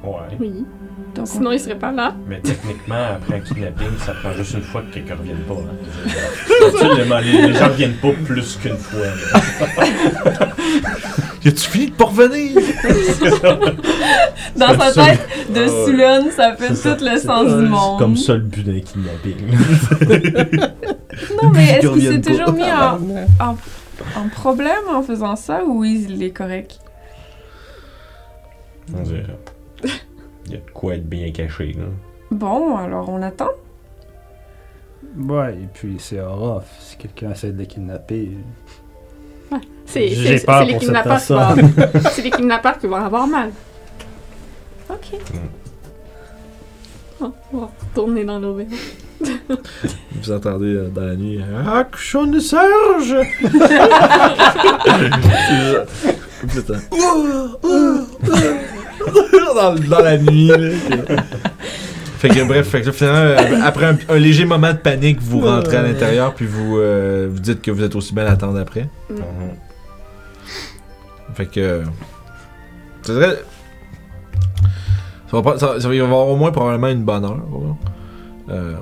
[0.05, 0.36] Ouais.
[0.41, 0.64] Oui.
[1.14, 2.14] Donc, Sinon, il serait pas là.
[2.28, 5.55] Mais techniquement, après un kidnapping, ça prend juste une fois que quelqu'un revienne pas.
[5.55, 6.11] Hein.
[6.72, 9.07] Absolument, les, les gens reviennent pas plus qu'une fois.
[9.07, 10.47] là.
[11.45, 12.53] Y'a-tu fini de pas revenir?
[14.57, 15.20] Dans sa tête
[15.51, 16.30] de Ah ouais.
[16.30, 17.99] Ça fait C'est tout le sens du monde.
[17.99, 19.59] comme ça le but d'un kidnapping.
[21.43, 22.99] Non, mais est-ce qu'il s'est toujours mis en,
[23.45, 23.57] en,
[24.16, 26.78] en problème en faisant ça ou il est correct?
[28.97, 29.26] On dirait.
[30.47, 31.84] Il y a de quoi être bien caché, là.
[32.30, 33.51] Bon, alors on attend.
[35.16, 36.64] Ouais, et puis c'est Orof.
[36.80, 38.30] Si quelqu'un essaie de le kidnapper.
[39.86, 41.57] C'est, J'ai c'est, peur c'est les pour cette kidnappeurs qui vont...
[42.11, 43.51] c'est les kidnappeurs qui vont avoir mal.
[44.91, 45.18] Ok.
[47.20, 48.68] Oh, on va retourner dans l'auberge.
[50.12, 53.16] Vous entendez euh, dans la nuit Ah, cochon de Serge!
[56.53, 56.78] Putain.
[59.54, 60.56] dans, dans la nuit, là.
[62.18, 65.40] Fait que bref, fait que, finalement, euh, après un, un léger moment de panique, vous
[65.40, 68.59] rentrez à l'intérieur puis vous, euh, vous dites que vous êtes aussi bien à attendre
[68.59, 68.88] après.
[69.09, 69.18] Mhm.
[71.34, 71.82] Fait que.
[73.02, 73.38] C'est vrai.
[75.30, 77.38] Ça va, pas, ça, ça va y avoir au moins probablement une bonne heure.
[78.50, 78.74] Euh,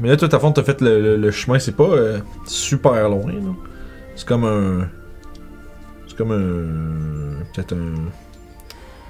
[0.00, 3.08] mais là, toi, à fond, t'as fait le, le- le chemin, c'est pas euh, super
[3.08, 3.32] loin.
[4.16, 4.88] C'est comme un.
[6.08, 7.44] C'est comme un.
[7.54, 7.94] Peut-être un.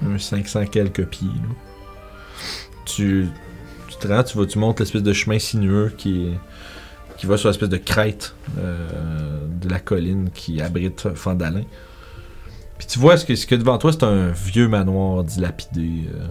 [0.03, 1.27] Un 500 quelques pieds.
[1.27, 1.55] là.
[2.85, 3.27] Tu.
[3.87, 6.31] Tu te rends, tu, vas, tu montes l'espèce de chemin sinueux qui
[7.17, 11.61] qui va sur l'espèce de crête euh, de la colline qui abrite Fandalin.
[12.77, 16.09] Puis tu vois ce que, ce que devant toi, c'est un vieux manoir dilapidé.
[16.13, 16.27] euh,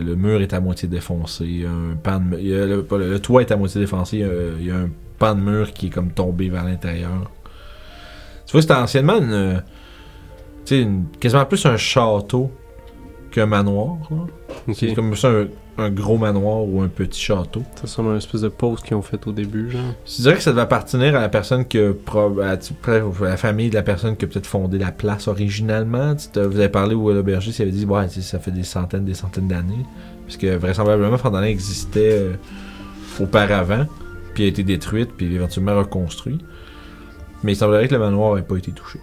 [0.00, 1.66] le, mur est à moitié défoncé.
[1.66, 4.18] Un pan de, le, toit est à moitié défoncé.
[4.18, 4.88] il y a- un
[5.18, 7.28] pan de mur qui est comme tombé vers l'intérieur.
[8.46, 9.64] Tu vois, c'était anciennement une,
[10.70, 12.52] une- quasiment plus un château
[13.34, 13.98] qu'un manoir.
[14.72, 17.62] C'est comme ça un, un gros manoir ou un petit château.
[17.74, 19.82] Ça ressemble à une espèce de pause qu'ils ont fait au début, genre.
[20.06, 21.96] Je dirais que ça devait appartenir à la personne que
[22.42, 22.56] à,
[23.24, 26.14] la famille de la personne qui a peut-être fondé la place originalement.
[26.14, 29.14] Tu vous avez parlé où l'auberger, il avait dit ouais, ça fait des centaines, des
[29.14, 29.84] centaines d'années.
[30.26, 32.32] Puisque vraisemblablement Fondana existait euh,
[33.20, 33.86] auparavant,
[34.32, 36.38] puis a été détruite, puis éventuellement reconstruit.
[37.42, 39.00] Mais il semblerait que le manoir n'ait pas été touché.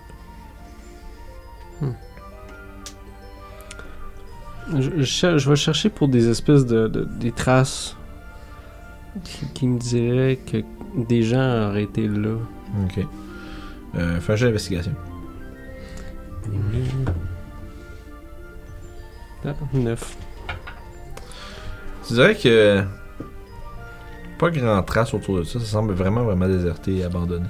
[4.80, 7.96] Je, je cher- je vais chercher pour des espèces de, de- des traces
[9.24, 10.58] qui, qui me diraient que
[10.96, 12.36] des gens auraient été là.
[12.86, 13.06] Ok.
[13.96, 14.94] Euh, fais d'investigation.
[19.46, 20.16] Ah, neuf.
[22.08, 22.84] Tu dirais que.
[24.38, 27.46] Pas grand trace autour de ça, ça semble vraiment, vraiment déserté et abandonné.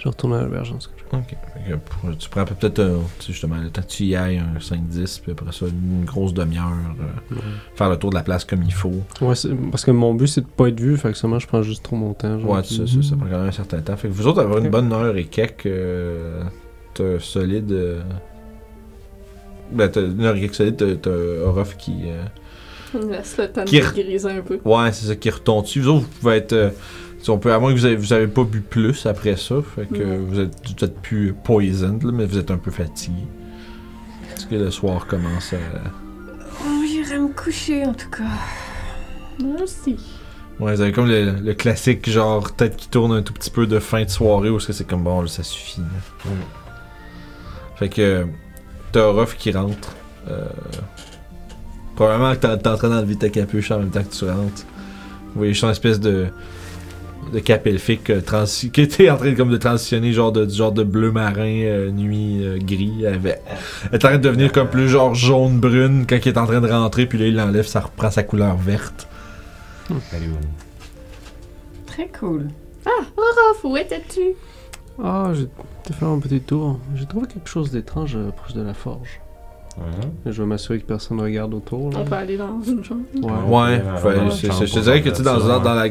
[0.00, 0.94] Je retourne à l'auberge en ce cas.
[1.12, 1.36] Ok.
[1.84, 2.82] Pour- tu prends peut-être
[3.26, 6.72] justement le temps que tu y ailles, un 5-10, puis après ça, une grosse demi-heure.
[7.32, 7.34] euh,
[7.74, 8.92] faire le tour de la place comme il faut.
[9.20, 11.46] Ouais, c'est- parce que mon but c'est de pas être vu, fait que seulement je
[11.46, 12.38] prends juste trop mon temps.
[12.40, 13.96] genre, Ouais, puis- ça, ça, ça prend quand même un certain temps.
[13.96, 15.66] Fait que vous autres, avoir une bonne heure et quelques.
[15.66, 16.42] euh,
[16.94, 17.70] t'as solide.
[17.72, 18.00] euh,
[19.72, 21.10] ben, t'as une heure et quelques solide, t'as-
[21.46, 21.94] Orof qui.
[22.06, 22.22] euh,
[22.94, 24.58] On laisse le temps de Qui griser un peu.
[24.64, 25.80] Ouais, c'est ça qui retombe dessus.
[25.80, 26.72] Vous autres, vous pouvez être.
[27.22, 29.56] Si on peut, à moins que vous avez, vous avez pas bu plus après ça,
[29.74, 30.16] fait que Ouais.
[30.16, 33.22] vous êtes peut-être plus poisoned, là, mais vous êtes un peu fatigué.
[34.30, 35.56] Parce que le soir commence à.
[36.64, 38.24] Oh, j'irai me coucher en tout cas.
[39.42, 39.96] Merci.
[40.58, 43.66] Ouais, vous avez comme le, le classique, genre, tête qui tourne un tout petit peu
[43.66, 45.80] de fin de soirée, où est-ce que c'est comme bon, là, ça suffit.
[45.80, 46.30] là.
[47.76, 48.26] Fait que.
[48.92, 49.94] T'as Orof qui rentre.
[50.28, 50.44] Euh,
[51.96, 54.64] probablement que t'es t'es en train d'enlever ta capuche en même temps que tu rentres.
[55.28, 56.26] Vous voyez juste une espèce de.
[57.32, 58.20] De cap elfique euh,
[58.72, 61.62] qui était en train de, comme de transitionner genre de, du genre de bleu marin,
[61.64, 62.92] euh, nuit euh, gris.
[63.00, 63.40] Elle, avait-
[63.84, 66.60] elle est en train de devenir comme plus genre jaune-brune quand il est en train
[66.60, 69.06] de rentrer, puis là il l'enlève, ça reprend sa couleur verte.
[71.86, 72.48] Très cool.
[72.86, 74.34] Orof, où étais-tu?
[75.02, 76.78] Ah, j'ai été faire un petit tour.
[76.94, 79.20] J'ai trouvé quelque chose d'étrange euh, proche de la forge.
[80.26, 81.90] Je vais m'assurer que personne ne regarde autour.
[81.90, 81.98] Là.
[82.00, 83.00] On peut aller dans une chambre.
[83.14, 83.22] Ouais.
[83.22, 84.54] Ouais, Ouais, fait- ouais, c'est- ouais.
[84.58, 85.88] c'est- je te dirais que tu dans, dans la.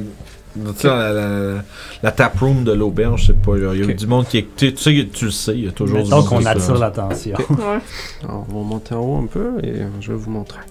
[0.84, 1.64] La, la,
[2.04, 3.58] la tap room de l'auberge, c'est pas.
[3.58, 4.48] Il y a du monde qui est.
[4.56, 6.34] Tu sais- tu sais, que tu le sais, il y a toujours du Donc monde
[6.34, 7.36] on qui est attire l'attention.
[7.50, 7.80] Ouais.
[8.24, 10.62] Alors, on va monter en haut un peu et je vais vous montrer.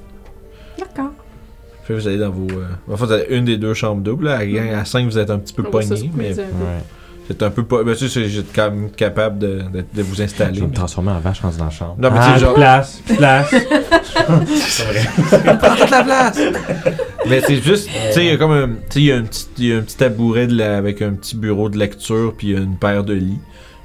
[0.78, 1.11] D'accord.
[1.86, 2.47] Que vous allez dans vos.
[2.51, 2.66] Euh...
[2.93, 4.28] En fait, vous avez une des deux chambres doubles.
[4.28, 6.34] À, gang- à 5, vous êtes un petit peu On pogné, mais.
[6.34, 6.45] Ouais.
[7.29, 7.85] C'est un peu pas.
[7.85, 10.61] Ben, tu sais, c'est- j'étais quand même capable de, de, de vous Je installer.
[10.61, 11.97] vais me transformer en vache rendu dans la chambre.
[11.99, 12.55] Non, mais Ah, sais, genre.
[12.55, 13.55] place, place.
[15.59, 16.39] Prends toute la place!
[17.29, 19.16] Mais c'est juste, tu sais, il y a comme un, tu sais, il y a
[19.16, 21.79] un petit, il y a un petit tabouret de la- avec un petit bureau de
[21.79, 23.39] lecture, puis il y a une paire de lits.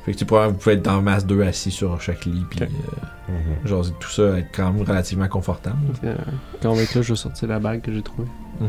[0.05, 2.43] Fait que tu sais, probablement, vous pouvez être dans masse 2 assis sur chaque lit,
[2.49, 2.67] puis Ok.
[2.69, 3.67] euh, Mhm.
[3.67, 5.77] genre tout ça être quand même relativement confortable.
[6.03, 6.13] Euh,
[6.61, 8.27] quand on va être là, je vais sortir la bague que j'ai trouvée.
[8.59, 8.67] Mhm.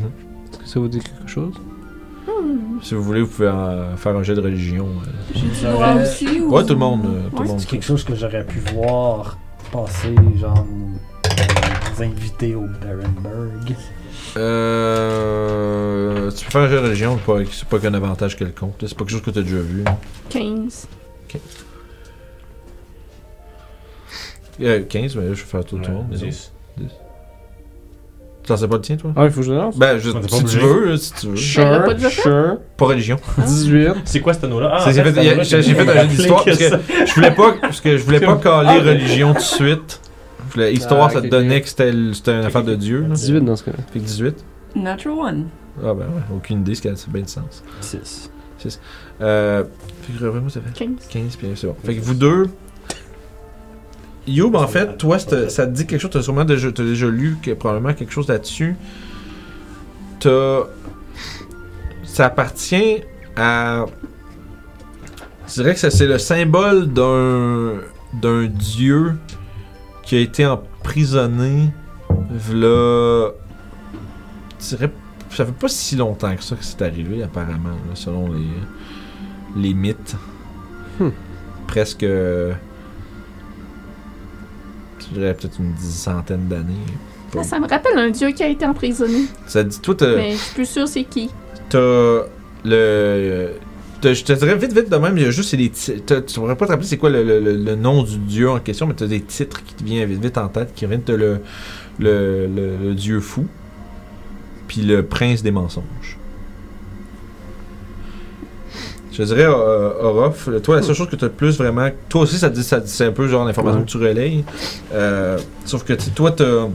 [0.53, 1.55] Est-ce que ça vous dit quelque chose?
[2.83, 4.87] Si vous voulez, vous pouvez euh, faire un jet de religion.
[4.87, 5.11] euh.
[5.35, 6.51] J'ai du J'aurais- droit aussi ou...
[6.55, 7.49] Ouais, tout le monde, euh, tout le Ouais.
[7.49, 7.61] monde.
[7.61, 9.39] C'est quelque chose que j'aurais pu voir
[9.73, 10.67] passer, genre,
[11.97, 13.75] des invités au Barenberg.
[14.37, 18.81] Euh, tu peux faire un jet de religion, pas- c'est pas qu'un avantage quelconque.
[18.83, 19.85] là, C'est pas quelque chose que tu as déjà vu.
[20.29, 20.89] 15.
[24.61, 26.07] Euh, 15, mais là, je vais faire tout le monde.
[26.11, 26.27] mais non.
[26.27, 26.53] 10.
[28.45, 29.13] Ça, c'est pas le tien, toi?
[29.17, 31.33] Ah, il faut que je le lance Ben, je- si tu veux, si tu veux.
[31.33, 32.23] Ben, Sure, pas déjà fait?
[32.23, 32.59] sure.
[32.77, 33.17] Pas religion.
[33.39, 33.89] 18.
[34.05, 34.71] C'est quoi cet anneau-là?
[34.75, 36.79] Ah, j'ai fait, fait, fait plus un jeu d'histoire parce que ça.
[37.07, 40.01] je voulais pas parce que je voulais pas caler Ah, religion tout de suite.
[40.49, 42.13] Je voulais- Histoire, Ah, ça te donnait que c'était une
[42.45, 43.01] affaire de Dieu.
[43.09, 43.15] Là.
[43.15, 43.79] 18 dans ce cas-là.
[43.93, 44.45] Fait que 18.
[44.77, 45.47] Natural one.
[45.81, 47.63] Ah ben ouais, aucune idée, ce qui a bien de sens.
[47.81, 48.31] 6.
[49.21, 49.65] Euh,
[50.03, 50.91] fait que vraiment, ça fait 15.
[51.09, 51.77] 15, puis c'est bon.
[51.85, 52.47] Fait que vous deux.
[54.27, 57.09] Youb, en fait, toi, ça ça te dit quelque chose, t'as sûrement déjà, t'as déjà
[57.09, 58.77] lu que, probablement quelque chose là-dessus.
[60.21, 60.65] T'as.
[62.05, 63.03] Ça appartient
[63.37, 63.87] à.
[65.47, 67.81] Je dirais que c'est le symbole d'un.
[68.15, 69.17] d'un dieu
[70.03, 71.71] qui a été emprisonné.
[72.31, 73.33] V'là.
[74.59, 74.91] Je dirais.
[75.31, 78.49] Ça fait pas si longtemps que ça que c'est arrivé, apparemment, là, selon les.
[79.61, 80.17] les mythes.
[80.99, 81.11] Hmm.
[81.67, 82.07] Presque.
[85.11, 86.75] Je dirais peut-être une centaine d'années.
[87.35, 89.23] Ça, ça me rappelle un dieu qui a été emprisonné.
[89.47, 90.17] Ça dit, toi, t'as.
[90.17, 91.31] Mais je suis plus sûre c'est qui.
[91.69, 92.23] t'as-
[92.65, 93.49] le.
[94.01, 96.01] te- je te dirais vite, vite de même, il y a juste c'est des ti-
[96.07, 98.59] t'as- Tu pourrais pas te rappeler c'est quoi le, le- le- nom du dieu en
[98.61, 101.03] question, mais tu as des titres qui te viennent vite, vite en tête, qui viennent
[101.05, 101.41] de le,
[101.99, 103.47] le dieu fou,
[104.69, 106.19] puis le prince des mensonges.
[109.17, 111.89] Je dirais, euh, Orof, toi, la seule chose que tu as le plus vraiment.
[112.09, 113.87] Toi aussi, ça te dit, ça te dit- c'est un peu genre l'information Ouais.
[113.87, 114.45] que tu relayes.
[114.93, 116.67] Euh, sauf que toi, t'as.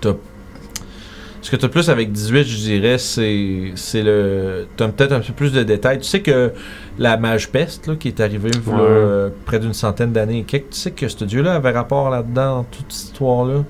[0.00, 0.16] t'as-
[1.42, 4.66] Ce que tu as plus avec 18, je dirais, c'est c'est le.
[4.76, 5.98] Tu as peut-être un peu plus de détails.
[5.98, 6.52] Tu sais que
[6.98, 8.74] la mage peste, là, qui est arrivée Ouais.
[8.78, 12.56] euh, près d'une centaine d'années, et quelques, tu sais que ce dieu-là avait rapport là-dedans,
[12.56, 13.64] dans toute cette histoire-là.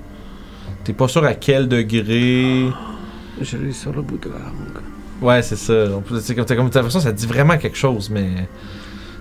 [0.83, 2.65] T'es pas sûr à quel degré.
[3.39, 4.83] Je l'ai sur le bout de la langue.
[5.21, 5.73] Ouais, c'est ça.
[6.21, 8.47] C'est comme, t'as comme l'impression ça dit vraiment quelque chose, mais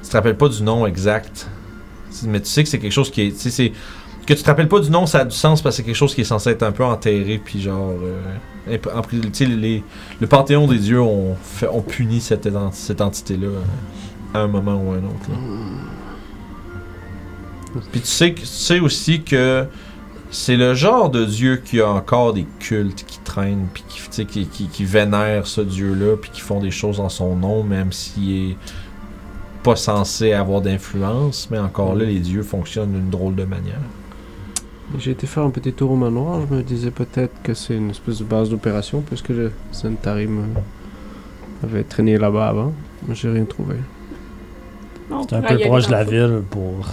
[0.02, 1.48] tu te rappelles pas du nom exact.
[2.24, 3.36] Mais tu sais que c'est quelque chose qui est.
[3.38, 3.72] c'est
[4.26, 5.96] que tu te rappelles pas du nom, ça a du sens parce que c'est quelque
[5.96, 7.92] chose qui est censé être un peu enterré, puis genre.
[8.02, 9.02] euh, en
[9.40, 9.82] les,
[10.20, 13.60] le panthéon des dieux ont, fait, ont puni cette, ent- cette entité-là euh,
[14.34, 15.30] à un moment ou à un autre.
[15.30, 15.36] là.
[17.92, 19.64] Puis tu sais, tu sais aussi que
[20.30, 24.06] c'est le genre de dieu qui a encore des cultes qui traînent, puis qui, tu
[24.10, 27.64] sais, qui, qui, qui vénèrent ce dieu-là, puis qui font des choses en son nom,
[27.64, 28.56] même s'il est
[29.62, 31.48] pas censé avoir d'influence.
[31.50, 33.80] Mais encore là, les dieux fonctionnent d'une drôle de manière.
[34.98, 36.40] J'ai été faire un petit tour au manoir.
[36.48, 41.66] Je me disais peut-être que c'est une espèce de base d'opération, puisque le Zentarim euh,
[41.66, 42.72] avait traîné là-bas avant.
[43.06, 43.76] Mais j'ai rien trouvé.
[45.28, 46.86] C'est un peu proche de la le ville pour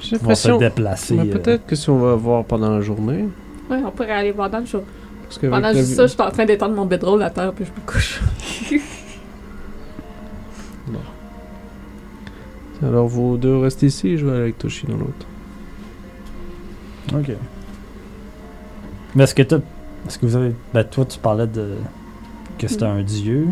[0.00, 0.58] J'ai pouvoir se l'impression.
[0.58, 1.14] déplacer.
[1.14, 3.28] Mais euh, peut-être que si on va voir pendant la journée.
[3.70, 4.82] Ouais, on pourrait aller voir dans le jour.
[5.24, 7.52] Parce que Pendant juste la ça, je suis en train d'étendre mon bedroll à terre,
[7.52, 8.20] puis je me couche.
[12.82, 15.26] Alors vous deux restez ici, je vais aller avec Toshi dans l'autre.
[17.12, 17.36] Ok.
[19.14, 19.56] Mais est-ce que t'as.
[20.06, 20.54] Est-ce que vous avez.
[20.72, 21.74] Ben, toi, tu parlais de.
[22.58, 23.48] Que c'était un dieu.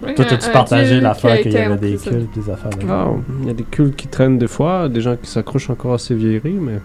[0.00, 3.08] Toi, un partagé l'affaire qu'il y avait des cultes, des affaires Ah,
[3.42, 5.98] il y a des cultes qui traînent des fois, des gens qui s'accrochent encore à
[5.98, 6.80] ces vieilleries, mais.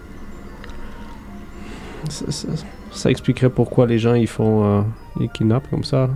[2.08, 2.48] Ça, ça-
[2.90, 4.64] ça expliquerait pourquoi les gens ils font.
[4.64, 4.82] euh,
[5.20, 6.10] ils kidnappent comme ça.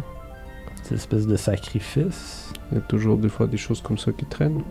[0.83, 2.53] Cette espèce de sacrifice.
[2.71, 4.63] Il y a toujours des fois des choses comme ça qui traînent.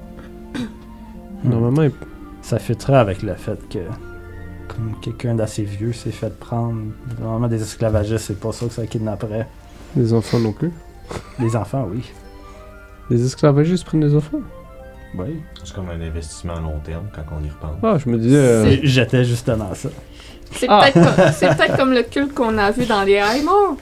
[1.44, 1.50] Hmm.
[1.50, 1.92] Normalement, ils-
[2.42, 3.80] Ça fitterait avec le fait que.
[4.68, 6.76] Comme quelqu'un d'assez vieux s'est fait prendre.
[7.20, 9.48] Normalement, des esclavagistes, c'est pas ça que ça kidnapperait.
[9.96, 10.72] les enfants non plus.
[11.39, 12.01] Les enfants, oui.
[13.10, 14.41] Les esclavagistes prennent des enfants?
[15.18, 15.39] Oui.
[15.64, 17.78] C'est comme un investissement à long terme quand on y repense.
[17.84, 18.36] Ah, je me disais.
[18.38, 19.89] euh, C'est- J'étais justement ça.
[20.51, 20.82] C'est Ah.
[20.91, 23.78] peut-être comme, c'est peut-être comme le culte qu'on a vu dans les Highmore.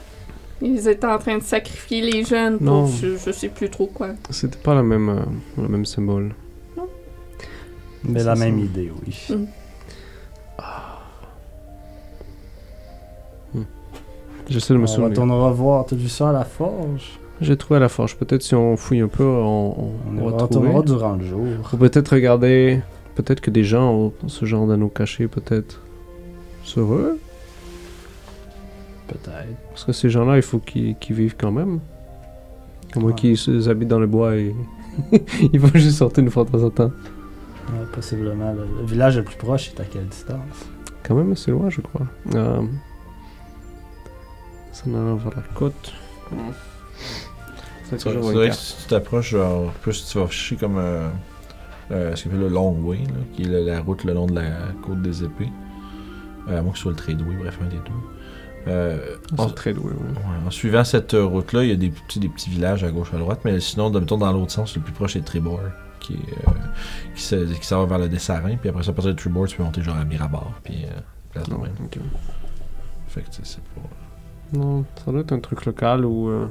[0.61, 2.87] Ils étaient en train de sacrifier les jeunes pour Non.
[2.87, 4.09] je, je sais plus trop quoi.
[4.29, 6.31] C'était pas la même, euh, le même symbole.
[8.05, 8.45] Mais C'est la ça.
[8.45, 9.35] même idée, oui.
[9.35, 9.45] Mm.
[14.49, 15.09] J'essaie de me On souvenir.
[15.09, 15.85] retournera voir.
[15.85, 17.19] T'as vu ça à la forge?
[17.41, 18.15] J'ai trouvé à la forge.
[18.15, 20.69] Peut-être si on fouille un peu, on, on, On on va trouver.
[20.85, 21.41] durant le jour.
[21.73, 22.81] Ou peut-être regarder.
[23.15, 25.81] Peut-être que des gens ont ce genre d'anneaux cachés, peut-être.
[26.63, 27.19] Sur eux.
[29.07, 29.57] Peut-être.
[29.69, 31.79] Parce que ces gens-là, il faut qu'ils vivent quand même.
[32.95, 33.13] Ouais.
[33.13, 34.55] qu'ils se- habitent dans le bois et.
[35.53, 36.91] ils vont juste sortir une fois de temps en temps.
[37.71, 38.53] Ouais, possiblement.
[38.53, 40.37] Le, le village le plus proche est à quelle distance?
[41.01, 42.05] Quand même assez loin, je crois.
[42.35, 42.61] Euh...
[44.73, 45.93] Ça en allant vers la côte.
[47.83, 50.77] C'est C'est toujours vrai un que si tu t'approches, genre, plus tu vas chercher comme
[50.77, 51.09] euh,
[51.91, 54.25] euh, ce qu'on appelle le long way, là, qui est la, la route le long
[54.25, 54.49] de la
[54.81, 55.51] côte des épées.
[56.49, 58.71] Euh, à moins que ce soit le tradeway, bref, un des deux.
[58.71, 61.89] Euh, en, C'est très doué, ouais, en suivant cette euh, route-là, il y a des
[61.89, 64.75] petits, des petits villages à gauche à droite, mais sinon, de- mettons dans l'autre sens,
[64.75, 65.59] le plus proche est Tribord,
[65.99, 66.51] qui, est, euh,
[67.13, 69.47] qui, se, qui s'en va vers le Dessarin, puis après ça, à partir de Tribord,
[69.47, 70.99] tu peux monter genre à Mirabar, puis euh,
[71.31, 71.73] place de même.
[71.83, 71.97] ok.
[73.09, 73.81] Fait que tu sais, c'est pas.
[74.53, 76.29] Non, ça doit être un truc local ou.
[76.29, 76.47] euh,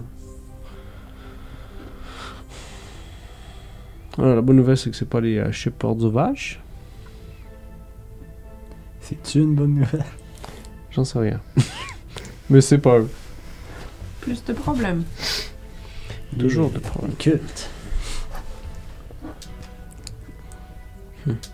[4.18, 6.61] Ah, la bonne nouvelle, c'est que c'est pas les euh, shippers sauvages.
[9.00, 10.05] C'est-tu une bonne nouvelle?
[10.90, 11.40] J'en sais rien.
[12.50, 13.09] Mais c'est pas eux.
[14.20, 15.05] Plus de problèmes.
[16.38, 17.16] Toujours de problème.
[17.16, 17.70] Culte.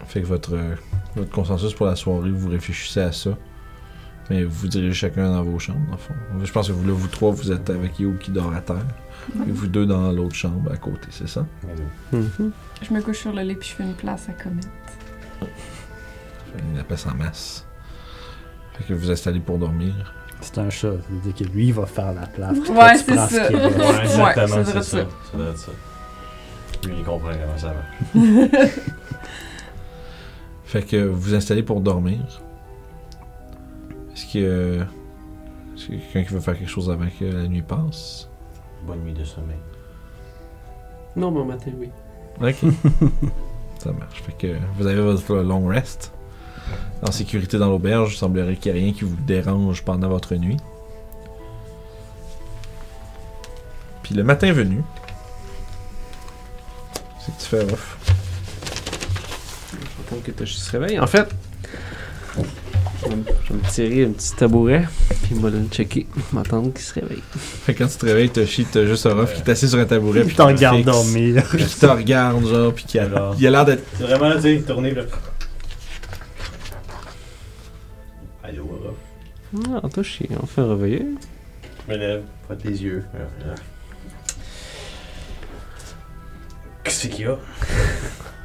[0.08, 0.74] Fait que votre, euh,
[1.14, 3.36] votre consensus pour la soirée, vous réfléchissez à ça.
[4.30, 6.14] Mais vous vous dirigez chacun dans vos chambres, en fond.
[6.42, 8.84] Je pense que vous, là, vous trois, vous êtes avec Yo qui dort à terre.
[9.46, 11.44] Et vous deux dans l'autre chambre à côté, c'est ça?
[12.12, 12.50] Mhm.
[12.82, 14.60] Je me couche sur le lit puis je fais une place à Comet.
[16.74, 17.66] La passe en masse.
[18.74, 20.14] Fait que vous vous installez pour dormir.
[20.40, 20.92] C'est un chat.
[20.92, 22.58] Ça veut dire que lui, il va faire la place.
[22.60, 23.50] puis Ouais, tu c'est prends ce ça.
[23.50, 24.98] Ouais, exactement, c'est ça.
[25.00, 25.72] être Ça doit être ça.
[26.86, 28.70] Lui, il comprend comment ça marche.
[30.64, 32.20] Fait que vous vous installez pour dormir.
[34.18, 34.38] Est-ce que.
[34.38, 34.82] euh,
[35.76, 38.28] Est-ce qu'il y a quelqu'un qui veut faire quelque chose avant que la nuit passe?
[38.84, 39.56] Bonne nuit de sommeil.
[41.14, 41.88] Non, bon matin, oui.
[42.40, 42.56] Ok.
[43.78, 44.22] Ça marche.
[44.22, 46.12] Fait que vous avez votre long rest.
[47.06, 50.34] En sécurité dans l'auberge, il semblerait qu'il n'y ait rien qui vous dérange pendant votre
[50.34, 50.56] nuit.
[54.02, 54.82] Puis le matin venu,
[57.20, 57.96] c'est que tu fais off.
[59.96, 60.98] J'attends que Toshi se réveille.
[60.98, 61.28] En fait,
[63.02, 66.72] je vais me- je vais tirer un petit tabouret, puis il va le checker, m'attendre
[66.72, 67.22] qu'il se réveille.
[67.36, 69.84] Fait que quand tu te réveilles, Toshi, t'as juste Orof qui est assis sur un
[69.84, 70.20] tabouret.
[70.22, 71.44] Puis qui te regardes fixe, dormir.
[71.50, 73.34] Puis qui te regarde, genre, puis qui a Alors.
[73.38, 73.84] il a l'air d'être.
[73.96, 75.02] C'est vraiment, tu sais, tourner là.
[78.44, 78.96] Allô, Orof.
[79.84, 81.06] Ah, Toshi, enfin réveillé.
[81.88, 83.04] Je me lève, frotte les yeux.
[86.84, 87.36] Qu'est-ce qu'il y a?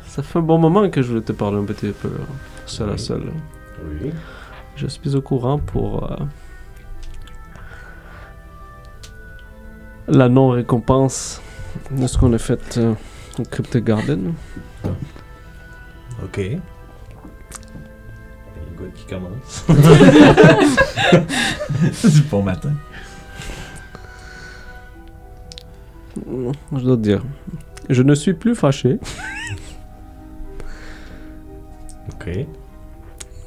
[0.07, 2.27] Ça fait un bon moment que je voulais te parler un petit peu, hein,
[2.65, 3.23] seul à seul.
[3.83, 4.11] Oui.
[4.75, 6.17] Je suis au courant pour euh,
[10.07, 11.41] la non-récompense
[11.91, 12.93] de ce qu'on a fait euh,
[13.39, 14.33] au Crypto Garden.
[16.23, 16.39] Ok.
[16.39, 16.61] Il
[18.75, 19.65] goût qui commence.
[22.03, 22.73] du bon matin.
[26.15, 27.21] Je dois te dire,
[27.89, 28.97] je ne suis plus fâché.
[32.13, 32.47] Ok.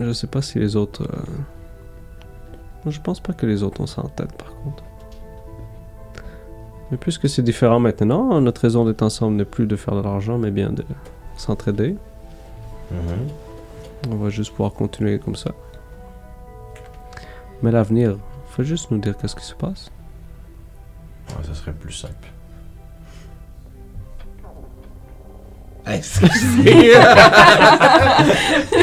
[0.01, 1.03] Je sais pas si les autres.
[1.05, 4.83] euh, Je pense pas que les autres ont ça en tête par contre.
[6.91, 10.39] Mais puisque c'est différent maintenant, notre raison d'être ensemble n'est plus de faire de l'argent,
[10.39, 10.85] mais bien de
[11.37, 11.97] s'entraider.
[12.93, 13.29] Mhm.
[14.13, 15.51] On va juste pouvoir continuer comme ça.
[17.63, 18.17] Mais l'avenir,
[18.51, 19.91] faut juste nous dire qu'est-ce qui se passe.
[21.31, 22.29] Ouais, ça serait plus simple.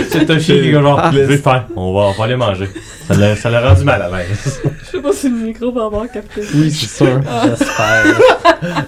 [0.10, 1.68] C'est un chien qui est genre, je vais faire.
[1.76, 2.70] On va, on va aller manger.
[3.08, 4.62] Ça l'a, ça l'a rendu mal à l'aise.
[4.86, 6.42] Je sais pas si le micro va avoir capté.
[6.56, 7.22] Oui, c'est sûr.
[7.44, 8.06] J'espère.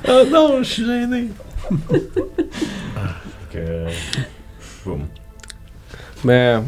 [0.07, 1.27] oh non, je suis gêné.
[3.51, 3.85] Que...
[4.85, 5.07] Boum.
[6.23, 6.59] Mais.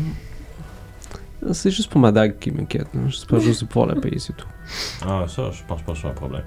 [1.54, 2.88] C'est juste pour ma dague qui m'inquiète.
[2.96, 3.06] hein.
[3.08, 4.48] J'espère juste de pouvoir la payer, c'est tout.
[5.08, 6.44] Ah, ça, je pense pas que ce soit un problème.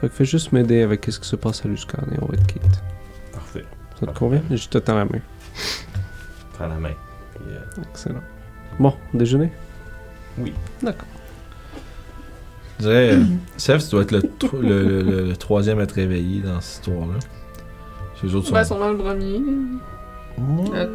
[0.00, 2.34] Fait que fais juste m'aider avec ce qui se passe à Luscan et on va
[2.34, 2.62] être quitte.
[3.98, 4.42] Ça te convient?
[4.50, 5.18] Je te tends la main.
[6.54, 6.92] Prends la main.
[7.34, 8.20] Puis, euh, Excellent.
[8.78, 9.50] Bon, déjeuner?
[10.38, 10.52] Oui.
[10.82, 11.06] D'accord.
[12.78, 13.24] Je dirais, euh,
[13.56, 16.60] Sev, tu dois être le, tro- le, le- le- le troisième à être réveillé dans
[16.60, 17.14] cette histoire-là.
[18.22, 18.54] Les autres sont.
[18.54, 19.40] Ben, dans le premier.
[20.38, 20.88] Ouais.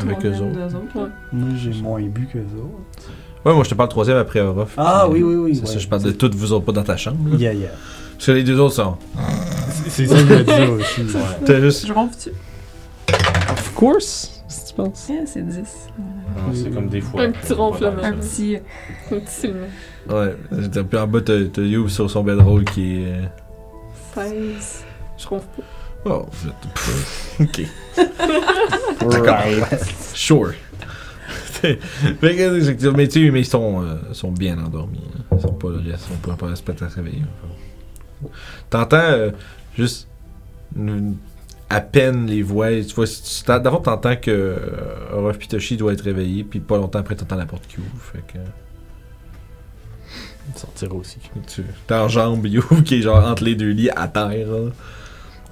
[0.00, 0.52] Avec eux autres.
[0.52, 1.08] Deux autres, ouais.
[1.32, 3.08] Moi, j'ai moins bu que les autres.
[3.44, 4.74] Ouais, moi je te parle troisième après Orof.
[4.76, 5.54] Ah oui, oui, oui.
[5.56, 5.78] C'est ça, ouais.
[5.80, 7.28] je parle de toutes vous autres, pas dans ta chambre.
[7.30, 7.36] là.
[7.36, 7.70] Yeah, yeah.
[8.14, 8.96] Parce que les deux autres sont.
[9.88, 11.00] C'est ça que je veux dire aussi.
[11.02, 11.20] ouais.
[11.44, 11.86] T'as juste.
[11.86, 12.30] Je ronfle-tu?
[13.50, 14.44] Of course!
[14.48, 15.08] Si tu penses.
[15.08, 15.58] Yeah, c'est 10.
[16.36, 17.22] Ah, c'est comme des fois.
[17.22, 18.02] Un petit ronflement.
[18.02, 18.58] Un petit.
[19.10, 19.50] Un petit.
[20.08, 20.36] Ouais.
[20.90, 23.12] Puis en bas, t'as You sur son bedroll qui est.
[23.12, 23.24] euh,
[24.14, 24.84] 16.
[25.18, 25.62] Je ronfle pas.
[26.04, 27.62] Oh, vous êtes- pff, ok.
[30.14, 30.52] Sure.
[31.62, 35.00] C'est que- mais tu sais, mais ils sont, euh, sont bien endormis.
[35.16, 35.20] hein.
[35.36, 37.22] Ils sont pas, ils sont pas, pas respectés à se réveiller.
[38.68, 39.30] T'entends euh,
[39.76, 40.08] juste
[40.76, 41.16] une-
[41.70, 42.68] à peine les voix.
[42.82, 43.06] Tu vois,
[43.58, 44.56] d'abord t'entends que euh,
[45.12, 48.02] Orof Pitoshi doit être réveillé, puis pas longtemps après t'entends la porte qui ouvre.
[48.12, 48.38] Fait que
[50.56, 51.18] Sortir aussi.
[51.46, 54.48] tu t'enjambes You qui est genre entre les deux lits à terre.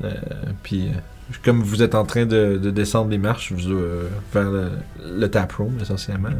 [0.05, 0.11] Euh,
[0.63, 0.93] puis euh,
[1.45, 4.71] comme vous êtes en train de, de descendre les marches vous, euh, vers le,
[5.05, 6.31] le taproom essentiellement,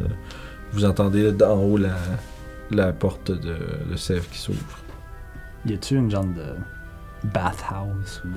[0.73, 1.95] vous entendez d'en haut la,
[2.71, 3.55] la porte de,
[3.89, 4.79] de Sèvres qui s'ouvre.
[5.65, 6.43] Y a-tu une genre de
[7.23, 8.33] bathhouse ou de...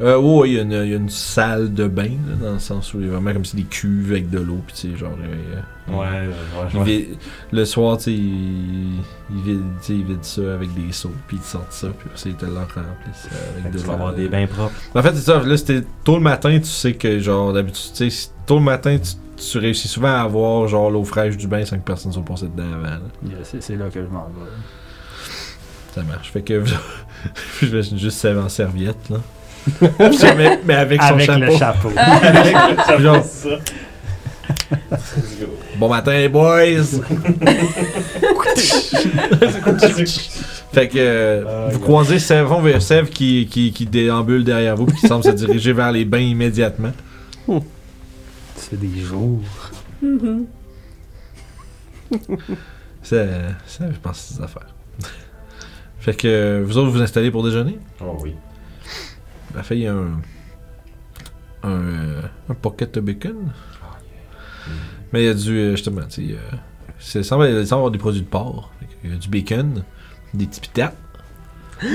[0.00, 2.34] Euh, ouais, ouais, il y, a une- il y a une salle de bain là,
[2.48, 4.60] dans le sens où il y a vraiment comme si des cuves avec de l'eau
[4.66, 5.60] puis tu sais genre euh,
[5.92, 6.84] Ouais, ouais, il ouais.
[6.84, 7.16] vide-
[7.52, 8.94] le soir tu sais il,
[9.30, 12.34] il vide il vide ça avec des seaux puis il sort ça puis après, il
[12.36, 12.74] te le remplit
[13.14, 13.98] ça Fait avec de tu vas l'eau.
[14.00, 14.74] avoir des bains propres.
[14.96, 15.40] En fait, c'est ça.
[15.40, 18.98] Là, c'était tôt le matin, tu sais que, genre, d'habitude, tu sais, tôt le matin,
[18.98, 22.24] tu, tu réussis souvent à avoir, genre, l'eau fraîche du bain sans que personne soit
[22.24, 22.82] passé dedans avant.
[22.82, 23.00] là.
[23.28, 24.50] Yeah, c'est, c'est là que je m'en vais.
[25.94, 26.30] Ça marche.
[26.32, 26.62] Fait que,
[27.62, 29.18] je vais juste serve en serviette, là.
[30.36, 31.40] mais, mais avec son Avec chapeau.
[31.44, 31.92] le chapeau.
[31.96, 33.24] Avec- genre,
[35.78, 36.84] bon matin, les boys!
[40.72, 41.84] fait que, euh, Ah, vous gars.
[41.84, 45.30] croisez Sèvres, on vers Sèvres qui, qui, qui déambule derrière vous, puis qui semble se
[45.30, 46.92] diriger vers les bains immédiatement.
[48.56, 49.40] C'est des jours.
[53.02, 53.16] Ça,
[53.66, 54.73] ça, je pense, c'est ses affaires.
[56.04, 57.78] Fait que vous autres, vous vous installez pour déjeuner?
[58.00, 58.34] Oh oui.
[59.52, 60.20] Parfait, il y a un.
[61.62, 63.36] Un, euh, un pocket de bacon.
[65.12, 65.56] Mais il y a du.
[65.58, 66.32] euh, Justement, tu sais.
[66.34, 66.56] euh,
[66.98, 68.70] c'est- Il semble, il semble avoir des produits de porc.
[69.02, 69.82] Il y a du bacon,
[70.34, 70.96] des petits pitates,
[71.82, 71.88] Ouais,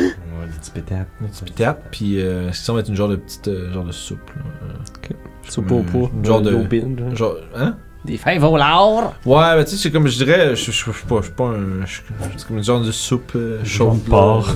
[0.51, 1.07] des petits pétates.
[1.21, 3.91] Des petits pitates, puis euh, ça va être une genre de petite euh, genre de
[3.91, 4.29] soupe.
[4.35, 5.15] là.
[5.43, 6.09] Soupe au pot.
[6.23, 6.51] Genre de.
[6.51, 7.15] genre.
[7.15, 7.77] Genre, hein?
[8.05, 9.13] Des au lard.
[9.25, 11.85] Ouais, mais tu sais, c'est comme je dirais, je suis pas, pas un.
[11.85, 14.01] C'est comme une genre de soupe euh, chaude.
[14.03, 14.55] de porc.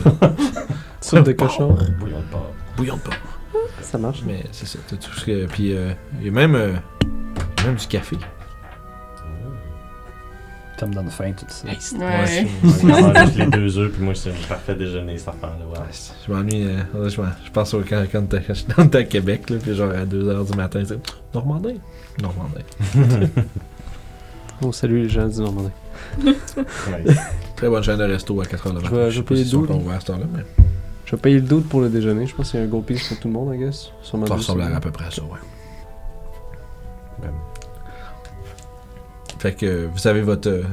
[1.01, 1.77] Soupe de cochon.
[1.99, 2.51] Bouillon de porc.
[2.77, 3.15] Bouillon de porc.
[3.81, 4.23] Ça marche.
[4.25, 5.45] Mais c'est ça, t'as tout ce que.
[5.47, 6.73] Puis euh, il y a même, euh,
[7.59, 8.17] y a même du café.
[10.79, 11.67] Ça me donne faim, tout ça.
[11.67, 12.47] Ouais.
[12.83, 15.65] On mange juste les deux œufs, puis moi, c'est un parfait déjeuner, cette affaire-là.
[15.81, 15.87] Ouais.
[16.27, 16.65] Je m'ennuie.
[16.65, 19.75] euh, je, m'en- je pense au quand, quand t'es- quand j'étais à Québec, là, puis
[19.75, 20.99] genre à 2h du matin, c'est
[21.33, 21.75] Normandin.
[22.21, 22.61] Normandin.
[24.61, 25.69] On salue les gens du Normandie.
[26.25, 26.35] Ouais.
[27.55, 28.89] Très bonne chaîne de resto à 4h le matin.
[28.89, 30.43] Je vais- je payer à cette heure-là, mais
[31.05, 32.25] Je vais payer le doute pour le déjeuner.
[32.25, 33.91] Je pense qu'il y a un gold piece pour tout le monde, I guess.
[34.01, 35.29] Sûrement ça deux, ressemble c'est à peu près à ça, ouais.
[39.43, 40.63] Fait que vous avez votre euh,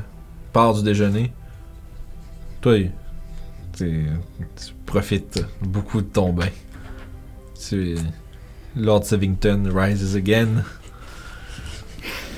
[0.52, 1.32] part du déjeuner.
[2.60, 2.88] Toi,
[3.76, 4.06] tu,
[4.86, 6.50] profites beaucoup de ton bain.
[7.60, 7.96] Tu
[8.76, 10.62] Lord Sevington rises again.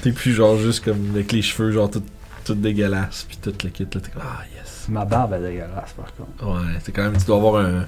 [0.01, 2.03] T'es plus genre juste comme avec les cheveux genre tout,
[2.47, 4.01] tout dégueulasses puis tout le kit là.
[4.01, 4.87] T'es comme ah yes.
[4.89, 6.47] Ma barbe est dégueulasse, par contre.
[6.47, 7.85] Ouais, c'est quand même tu dois avoir un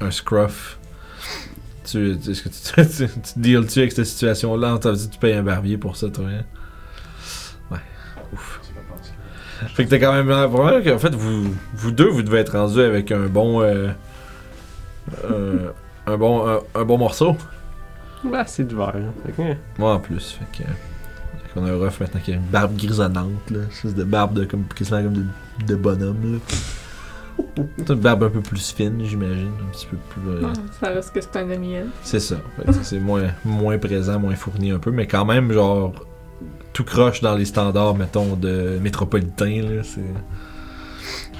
[0.00, 0.80] un scruff.
[1.84, 4.74] Tu, est-ce que tu, tu, tu te deals-tu avec cette situation-là?
[4.74, 6.42] On t'a dit que tu payes un barbier pour ça, toi, hein?
[8.32, 8.38] Ouais.
[8.38, 8.60] Ouf.
[9.74, 12.80] Fait que t'as quand même vraiment qu'en fait, vous, vous deux, vous devez être rendus
[12.80, 13.62] avec un bon.
[13.62, 13.88] euh,
[15.24, 15.70] euh,
[16.06, 17.36] un bon un, un bon morceau.
[18.24, 18.92] Bah, c'est du verre.
[18.96, 19.12] hein.
[19.26, 19.56] Fait que, hein.
[19.78, 20.32] Moi en plus.
[20.38, 20.68] Fait que.
[20.68, 23.58] fait qu'on a un rough maintenant qui a une barbe grisonnante, là.
[23.60, 25.24] Une espèce de barbe de, comme, quasiment comme de,
[25.66, 26.38] de bonhomme, là.
[27.78, 29.52] C'est une barbe un peu plus fine, j'imagine.
[29.68, 30.28] Un petit peu plus.
[30.28, 31.88] euh, Ah, ça reste que c'est un ami elle.
[32.02, 32.36] C'est ça.
[32.56, 35.92] Fait que c'est moins, moins présent, moins fourni un peu, mais quand même, genre,
[36.72, 39.62] tout croche dans les standards, mettons, de métropolitain.
[39.62, 39.82] Là.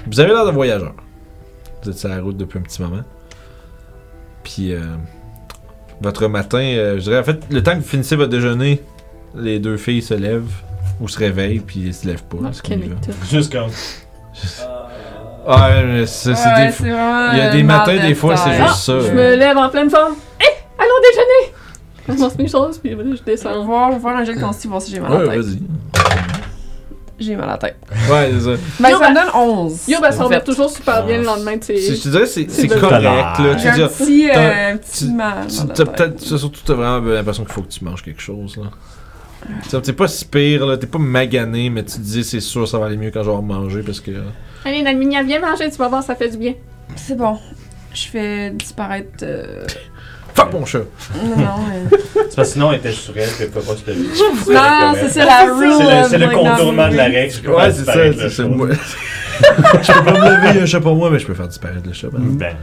[0.07, 0.93] Vous avez l'air de voyageur.
[1.81, 3.03] Vous êtes sur la route depuis un petit moment.
[4.43, 4.81] Puis, euh,
[6.01, 8.81] votre matin, euh, je dirais, en fait, le temps que vous finissez votre déjeuner,
[9.35, 10.51] les deux filles se lèvent
[10.99, 12.37] ou se réveillent, puis elles se lèvent pas.
[12.69, 12.95] ils.
[13.29, 13.69] Juste comme.
[15.45, 16.87] Ouais, mais ça, c'est Ouais, des
[17.33, 18.97] Il y a des matins, des fois, c'est juste ça.
[18.99, 19.13] Je euh.
[19.13, 20.13] me lève en pleine forme.
[20.39, 20.45] Hé,
[20.79, 21.53] allons déjeuner!
[22.07, 23.63] Je commence mes choses, puis je Je vais descends.
[23.65, 25.33] voir, je vais faire un jet de consti, voir si j'ai mal à Ouais, la
[25.33, 25.41] tête.
[25.45, 25.59] vas-y.
[27.19, 27.77] J'ai mal à la tête.
[28.11, 28.61] Ouais, c'est ça.
[28.79, 29.87] Ben, Yo, ça me ben- donne 11.
[29.87, 31.77] Yo, ben, ça remet toujours super bien le lendemain de C'est-.
[31.95, 33.33] Je te dirais, c'est, correct, là.
[33.37, 35.47] Tu J'ai veux un dire, petit, t'as- euh, un petit tu- mal.
[35.47, 38.63] Tu- t'as peut-être, surtout, t'as vraiment l'impression qu'il faut que tu manges quelque chose, là.
[39.67, 40.77] T'sais, T'es pas si pire, là.
[40.77, 43.29] T'es pas magané, mais tu te dis, c'est sûr, ça va aller mieux quand je
[43.29, 44.11] vais manger parce que.
[44.65, 46.53] Allez, Nalminia, viens manger, tu vas voir, ça fait du bien.
[46.95, 47.37] C'est bon.
[47.93, 49.23] Je fais disparaître.
[49.23, 49.65] euh,
[50.33, 50.79] Fuck mon chat!
[51.15, 51.97] Non, non, mais.
[52.13, 54.07] C'est parce que sinon, elle était sur elle, puis elle pouvait pas se lever.
[54.53, 55.73] Non, c'est ça la rule.
[56.09, 57.31] C'est le, c'est contournement de la règle.
[57.31, 57.93] je peux Ouais, c'est ça.
[57.93, 58.69] C'est, c'est moi.
[59.81, 61.35] je peux pas me lever, il y a un chat pour moi, mais je peux
[61.35, 62.07] faire disparaître le chat.
[62.11, 62.55] ben.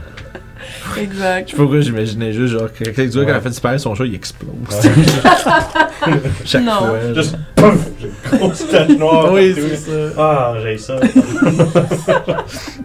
[0.99, 1.45] Exact.
[1.47, 3.31] Je sais pas pourquoi j'imaginais juste, genre, que quelqu'un quand Ouais.
[3.35, 4.49] elle fait disparaître son chat, il explose.
[4.69, 4.91] Ouais.
[6.45, 6.71] Chaque Non.
[6.79, 7.13] fois.
[7.15, 7.87] Juste pouf!
[7.99, 9.31] J'ai une grosse tache noire.
[9.33, 9.91] Oui, c'est ça.
[10.17, 10.99] Ah, j'ai ça.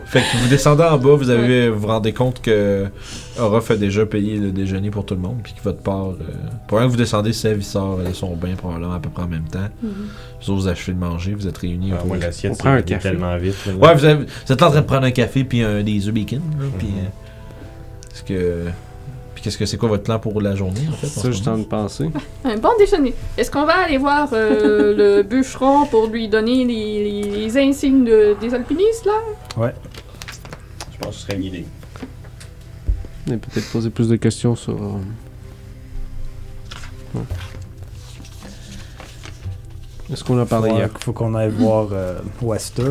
[0.07, 2.86] Fait que vous descendez en bas, vous avez vous vous rendez compte que
[3.38, 6.11] Orof a déjà payé le déjeuner pour tout le monde, puis que votre part.
[6.11, 6.14] Euh,
[6.68, 9.28] pour que vous descendez, Sev il sort de son bain probablement à peu près en
[9.28, 9.68] même temps.
[9.82, 12.16] Vous autres, vous achevez de manger, vous êtes réunis Ah, autour.
[12.50, 13.09] On prend un café.
[13.11, 13.57] tellement vite.
[13.66, 13.72] là.
[13.74, 16.14] Ouais, vous, avez- vous êtes en train de prendre un café puis un, des œufs
[16.14, 16.40] bacon.
[16.59, 17.09] là, puis, euh,
[18.17, 18.64] est-ce que.
[19.35, 21.41] Puis qu'est-ce que c'est quoi votre plan pour la journée en fait Ça, moment?
[21.45, 22.11] tente de penser.
[22.45, 23.12] Un bon déjeuner.
[23.37, 28.05] Est-ce qu'on va aller voir euh, le bûcheron pour lui donner les, les- les insignes
[28.05, 29.12] de- des alpinistes, là?
[29.57, 31.67] Je pense que ce serait l'idée.
[33.31, 34.73] Et peut-être poser plus de questions sur.
[34.73, 34.93] euh,
[37.17, 37.21] ouais.
[40.12, 40.89] Est-ce qu'on a parlé faut, hier?
[41.01, 42.91] faut qu'on aille voir euh, Wester.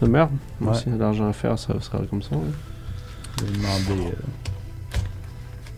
[0.00, 0.78] De merde Moi Ouais.
[0.78, 2.36] aussi, l'argent à faire, ça sera comme ça.
[2.36, 2.42] ouais.
[3.38, 4.12] Je vais demander euh,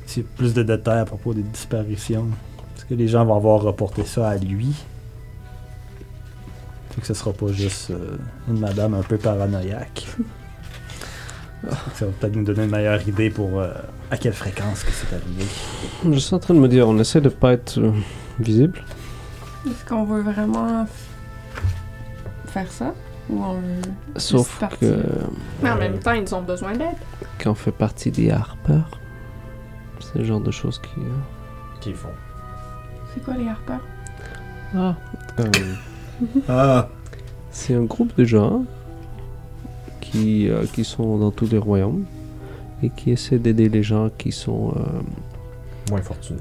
[0.06, 2.28] s'il y a plus de détails à propos des disparitions.
[2.76, 4.74] Est-ce que les gens vont avoir reporté ça à lui?
[6.90, 8.16] Fait que ce sera pas juste euh,
[8.48, 10.06] une madame un peu paranoïaque.
[11.94, 13.72] Ça va peut-être nous donner une meilleure idée pour euh,
[14.11, 15.44] à quelle fréquence que c'est arrivé.
[16.09, 17.90] Je suis en train de me dire, on essaie de pas être euh,
[18.38, 18.84] visible.
[19.66, 20.86] Est-ce qu'on veut vraiment
[22.46, 22.94] faire ça?
[23.30, 23.82] Ou on veut.
[24.16, 25.02] Sauf que
[25.62, 26.96] Mais en même temps, ils ont besoin d'aide.
[27.42, 28.80] quand on fait partie des Harper,
[30.00, 31.00] c'est le genre de choses qui.
[31.00, 32.08] euh, Qu'ils font.
[33.14, 33.80] C'est quoi les harpeurs?
[34.74, 34.94] Ah
[35.40, 35.44] euh,
[36.48, 36.88] Ah!
[37.50, 38.64] C'est un groupe de gens
[40.00, 42.04] qui, euh, qui sont dans tous les royaumes
[42.82, 44.80] et qui essaient d'aider les gens qui sont euh,
[45.90, 46.38] Moins fortunés.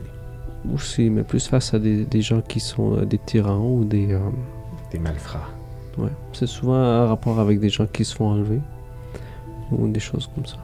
[0.73, 4.13] aussi, mais plus face à des, des gens qui sont euh, des tyrans ou des.
[4.13, 4.19] euh,
[4.91, 5.49] Des malfrats.
[5.98, 6.10] Ouais.
[6.34, 8.60] C'est souvent un rapport avec des gens qui se font enlever.
[9.72, 10.58] ou des choses comme ça.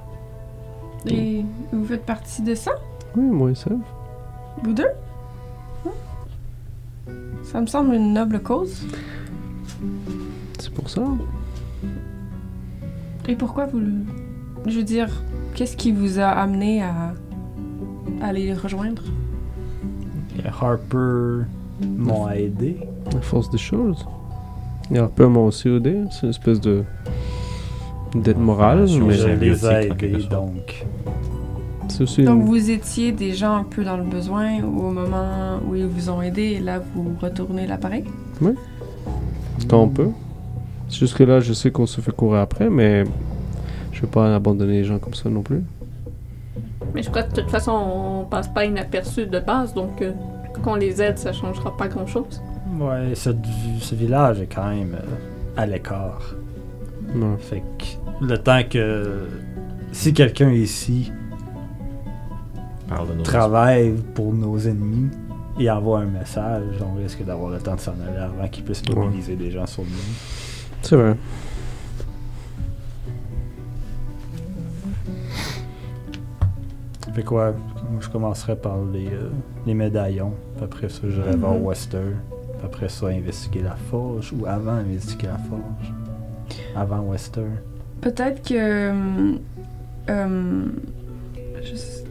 [1.08, 2.72] Et vous faites partie de ça,
[3.18, 3.80] Oui, moi et Sèvres.
[4.64, 4.88] vous deux?
[7.44, 8.86] Ça me semble une noble cause.
[10.60, 11.04] C'est pour ça.
[13.28, 13.92] Et pourquoi vous le...
[14.66, 15.10] Je veux dire,
[15.54, 17.14] qu'est-ce qui vous a amené à,
[18.22, 19.04] à les rejoindre?
[20.40, 21.44] Et Harper
[21.86, 22.78] m'a aidé.
[23.16, 24.06] À force des choses.
[24.94, 26.02] Et Harper m'a aussi aidé.
[26.12, 26.84] C'est une espèce de.
[28.16, 30.32] d'aide morale, mais Je les ai symbiotique, en aidés, quelque sorte.
[30.32, 30.86] donc.
[31.89, 32.24] c'est aussi.
[32.24, 36.10] Donc une- vous étiez déjà un peu dans le besoin au moment où ils vous
[36.10, 38.04] ont aidé et là vous retournez l'appareil?
[39.70, 40.10] Quand on peut.
[40.89, 43.04] Jusque-là, je sais qu'on se fait courir après, mais
[43.91, 45.64] je vais pas abandonner les gens comme ça non plus.
[46.94, 50.12] Mais je crois que de toute façon, on passe pas inaperçu de base, donc euh,
[50.64, 52.41] qu'on les aide, ça changera pas grand-chose.
[52.80, 53.30] Ouais, ce,
[53.80, 56.36] ce village est quand même euh, à l'écart.
[57.13, 57.38] Non.
[57.38, 59.28] Fait que le temps que
[59.91, 61.11] si quelqu'un ici
[62.89, 65.09] Parle de nos travaille pour nos ennemis
[65.59, 68.82] et envoie un message, on risque d'avoir le temps de s'en aller avant qu'ils puissent
[68.89, 68.95] Ouais.
[68.95, 69.89] mobiliser des gens sur nous.
[70.82, 71.15] C'est vrai.
[77.13, 77.51] Fait quoi,
[77.91, 79.30] moi, je commencerai par les, euh,
[79.67, 80.34] les médaillons.
[80.55, 81.65] Puis après ça, j'irai voir Mhm.
[81.65, 81.99] Wester.
[82.64, 84.34] Après ça, investiguer la forge.
[84.34, 85.93] Ou avant investiguer la forge.
[86.76, 87.41] Avant Wester.
[88.01, 88.91] Peut-être que
[90.07, 92.03] je sais-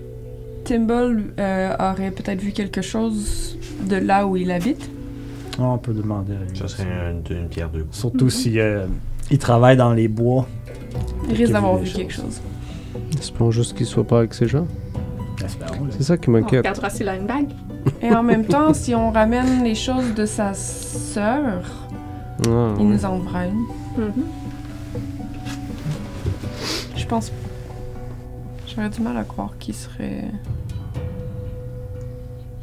[0.64, 4.88] Timble euh, aurait peut-être vu quelque chose de là où il habite.
[5.58, 6.56] Ah, on peut demander à lui.
[6.56, 7.96] Ça serait une, une pierre deux coups.
[7.98, 8.30] Surtout Mhm.
[8.30, 8.86] si euh,
[9.30, 10.46] il travaille dans les bois.
[11.28, 12.40] Il risque d'avoir vu quelque chose.
[13.18, 14.66] Espérons juste qu'il soit pas avec ces gens.
[15.90, 16.60] C'est ça qui On m'inquiète.
[16.60, 17.48] regardera s'il a une bague.
[18.02, 21.62] Et en même temps, si on ramène les choses de sa sœur,
[22.46, 22.84] Ah, il ouais.
[22.84, 23.66] nous une.
[23.96, 24.12] Mhm.
[26.96, 27.30] Je pense.
[28.66, 30.24] J'aurais du mal à croire qu'il serait.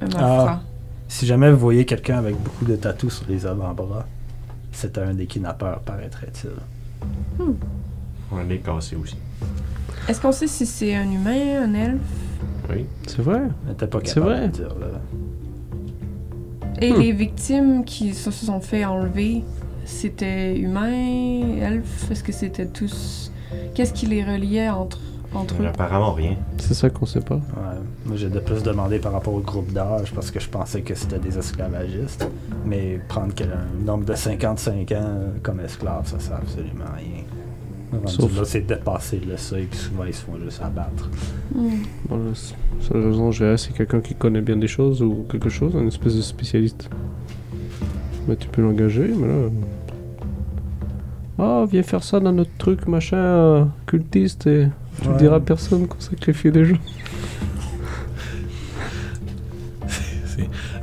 [0.01, 0.61] un malfrat.
[1.07, 4.05] Si jamais vous voyez quelqu'un avec beaucoup de tatous sur les avant-bras,
[4.71, 6.51] c'est un des kidnappeurs, paraîtrait-il.
[8.31, 9.17] On est cassé aussi.
[10.07, 11.99] Est-ce qu'on sait si c'est un humain, un elfe?
[12.70, 12.86] Oui.
[13.07, 13.41] C'est vrai.
[13.72, 14.47] Était pas capable vrai.
[14.47, 14.88] de dire, là.
[16.82, 16.99] Et Hmm.
[16.99, 19.43] les victimes qui se sont fait enlever,
[19.86, 22.09] c'était humains, elfes?
[22.11, 23.32] Est-ce que c'était tous?
[23.74, 24.99] Qu'est-ce qui les reliait entre,
[25.34, 25.65] entre eux?
[25.67, 26.36] Apparemment rien.
[26.57, 27.36] C'est ça qu'on sait pas.
[27.36, 27.41] Ouais.
[28.05, 30.95] Moi, j'ai de plus demandé par rapport au groupe d'âge parce que je pensais que
[30.95, 32.28] c'était des esclavagistes.
[32.65, 33.51] Mais prendre quel-
[33.84, 37.24] un homme de 55 ans comme esclave, ça sert absolument à rien.
[38.05, 41.09] Sauf- là, c'est dépasser le seuil, puis souvent ils se font juste abattre.
[41.55, 41.69] Hmm.
[42.07, 45.25] Bon, la s- seule raison que j'ai, c'est quelqu'un qui connaît bien des choses ou
[45.29, 46.89] quelque chose, un espèce de spécialiste.
[48.27, 49.49] Mais tu peux l'engager, mais là.
[51.39, 54.67] Ah, viens faire ça dans notre truc, machin, euh, cultiste, et
[55.01, 55.13] tu Ouais.
[55.13, 56.75] le diras à personne qu'on sacrifie des gens.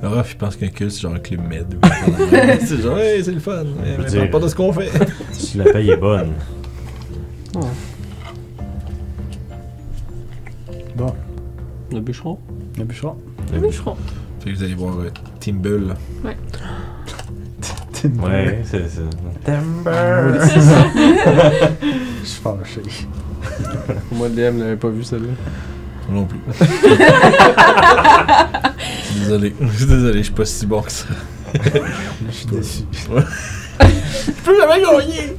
[0.02, 1.66] Alors, je pense qu'un culte, c'est genre un club med.
[1.74, 1.78] ou
[2.60, 3.64] c'est genre, hey, c'est le fun.
[3.82, 4.90] Mais, mais dire- pas de ce qu'on fait.
[5.32, 6.32] Si la paye est bonne.
[10.96, 11.14] Bon,
[11.92, 12.38] Le bûcheron
[12.78, 13.16] le bûcheron.
[13.54, 13.96] Le bûcheron.
[14.40, 15.94] Fait que vous allez voir euh, Timble.
[16.22, 16.36] Ouais,
[18.64, 19.02] c'est ça.
[22.22, 22.82] Je suis fâché.
[24.12, 25.32] Moi, DM n'avait pas vu celle-là.
[26.08, 26.38] Moi non plus.
[26.50, 26.54] Je
[29.04, 29.54] suis désolé.
[29.58, 31.06] Je suis désolé, je suis pas si bon que ça.
[31.54, 31.60] Je
[32.34, 32.82] suis déçu.
[32.92, 33.08] Je
[34.44, 35.34] peux jamais gagner!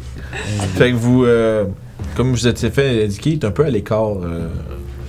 [0.76, 1.65] Fait que vous, euh,
[2.18, 4.47] comme vous étiez fait indiquer, il est un peu à l'écart euh,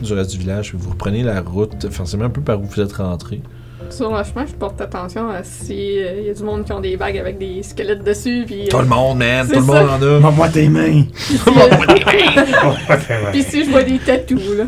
[0.03, 0.75] du reste du village.
[0.77, 3.41] Vous reprenez la route, forcément un peu par où vous êtes rentré.
[3.89, 6.81] Sur le chemin, je porte attention à si il y a du monde qui ont
[6.81, 9.49] des bagues avec des squelettes dessus, puis euh, Tout le monde, man!
[9.49, 10.21] Tout le monde en a!
[10.21, 11.05] Montre-moi tes mains!
[13.33, 14.65] puis si je vois des tatous là.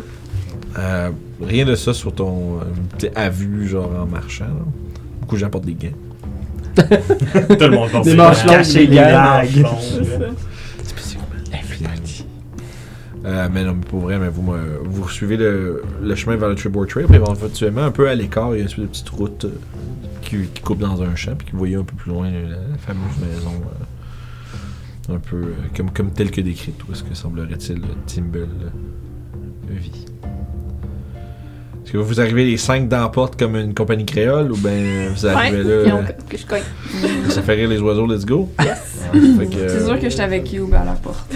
[0.79, 2.57] Euh, rien de ça sur ton
[3.03, 4.45] euh, à vue, genre en marchant.
[4.45, 4.65] là.
[5.19, 5.89] Beaucoup de gens portent des gants.
[6.75, 6.85] Tout
[7.65, 9.43] le monde pense Des que manches c'est longues, Cacher des les gars.
[13.25, 14.53] Euh, mais non, mais pour vrai, mais vous,
[14.83, 18.55] vous suivez le, le chemin vers le Tribord Trail, puis éventuellement, un peu à l'écart,
[18.55, 19.49] il y a une de petite route euh,
[20.21, 22.77] qui, qui coupe dans un champ, puis que vous voyez un peu plus loin la,
[22.77, 23.61] fameuse maison,
[25.09, 28.47] euh, un peu comme, comme telle que décrite, où est-ce que semblerait-il Timble
[29.69, 30.10] vit.
[31.91, 35.09] Est-ce que vous arrivez les cinq dans la porte comme une compagnie créole, ou ben
[35.13, 36.61] vous arrivez Ouais, là, euh, puis je cogne.
[37.27, 38.47] ça fait rire les oiseaux, let's go?
[38.61, 39.09] Yes.
[39.11, 41.29] Que, C'est sûr que j'étais avec Youb à la porte.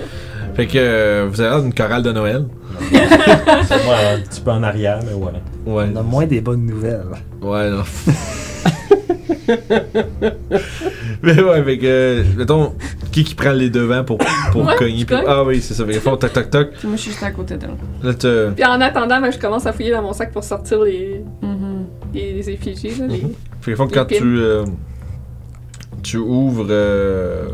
[0.56, 2.44] Fait que euh, vous avez l'air d'une chorale de Noël.
[2.90, 5.30] C'est moi un petit peu en arrière, mais ouais.
[5.64, 5.84] Ouais.
[5.94, 7.06] On a moins des bonnes nouvelles.
[7.40, 7.84] Ouais, non.
[11.22, 12.74] mais ouais, fait que, euh, mettons,
[13.12, 14.18] qui qui prend les devants pour,
[14.52, 15.04] pour Ouais, cogner.
[15.04, 15.84] puis- ah oui, c'est ça.
[15.84, 16.70] Fait qu'ils font toc toc toc.
[16.78, 17.70] Puis moi, je suis juste à côté d'elle.
[18.02, 21.22] Là, Puis en attendant, ben, je commence à fouiller dans mon sac pour sortir les,
[21.42, 21.86] Mhm.
[22.14, 22.98] les, les effigies.
[22.98, 23.22] Là, les...
[23.22, 23.32] Mhm.
[23.60, 24.64] Fait que quand tu, euh,
[26.02, 26.66] tu ouvres.
[26.70, 27.48] euh,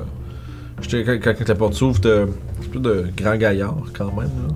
[0.80, 2.26] je te- quand, quand la porte s'ouvre, t'as un
[2.80, 4.30] de grand gaillard quand même.
[4.48, 4.54] Là.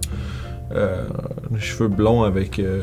[0.72, 1.02] Euh,
[1.52, 2.82] les cheveux blonds avec euh,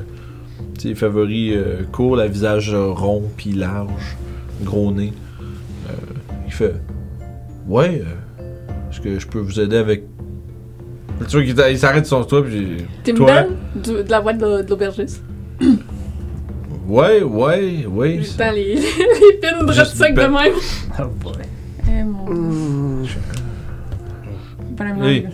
[0.79, 4.17] tes favoris euh, courts, le visage rond puis large,
[4.63, 5.13] gros nez.
[5.89, 5.93] Euh,
[6.45, 6.75] il fait
[7.67, 8.41] Ouais, euh,
[8.91, 10.03] est-ce que je peux vous aider avec?
[11.27, 12.77] Tu vois qu'il s'arrête sur toi puis.
[13.03, 13.43] T'es Toi?
[13.75, 15.23] du- de la voix de l'au- de l'aubergiste?
[16.87, 18.21] Ouais, ouais, ouais.
[18.37, 20.53] Temps les, les pins de sec de même.
[20.97, 21.33] Oh boy.
[21.85, 23.03] Eh mon.
[24.77, 25.29] Vraiment.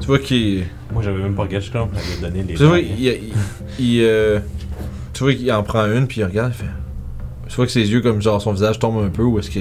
[0.00, 0.64] Tu vois qu'il.
[0.92, 2.54] Moi, j'avais même pas je crois, on m'avait donné les.
[2.54, 2.86] Tu vois, bagues.
[2.96, 3.32] il, il,
[3.84, 4.38] il, euh,
[5.12, 6.70] tu vois qu'il en prend une, puis il regarde, il fait.
[7.48, 9.60] Tu vois que ses yeux, comme genre son visage tombe un peu, ou est-ce que.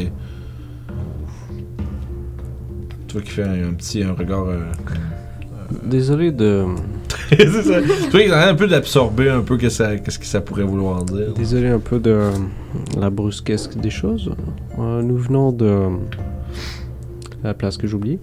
[3.07, 4.45] Tu vois qu'il fait un, un petit un regard.
[4.47, 4.59] euh,
[5.83, 6.65] Désolé de.
[7.29, 7.81] c'est ça.
[7.81, 10.25] Tu vois qu'il est en train un peu d'absorber un peu que ça- qu'est-ce que
[10.25, 11.33] ça pourrait vouloir dire.
[11.35, 12.19] Désolé un peu de
[12.99, 14.31] la brusquesse des choses.
[14.79, 15.87] Euh, nous venons de
[17.43, 18.19] la place que j'oublie.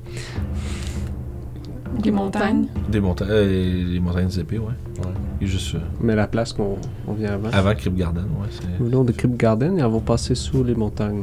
[2.02, 2.66] Des montagnes.
[2.90, 3.28] Des montagnes.
[3.30, 4.66] euh, les montagnes des épées, ouais.
[4.66, 5.12] ouais.
[5.40, 6.76] Et juste euh, Mais la place qu'on
[7.06, 7.48] on vient avant.
[7.50, 8.48] avant Crypt Garden, ouais.
[8.78, 11.22] Nous venons de Crypt Garden et avons passé sous les montagnes.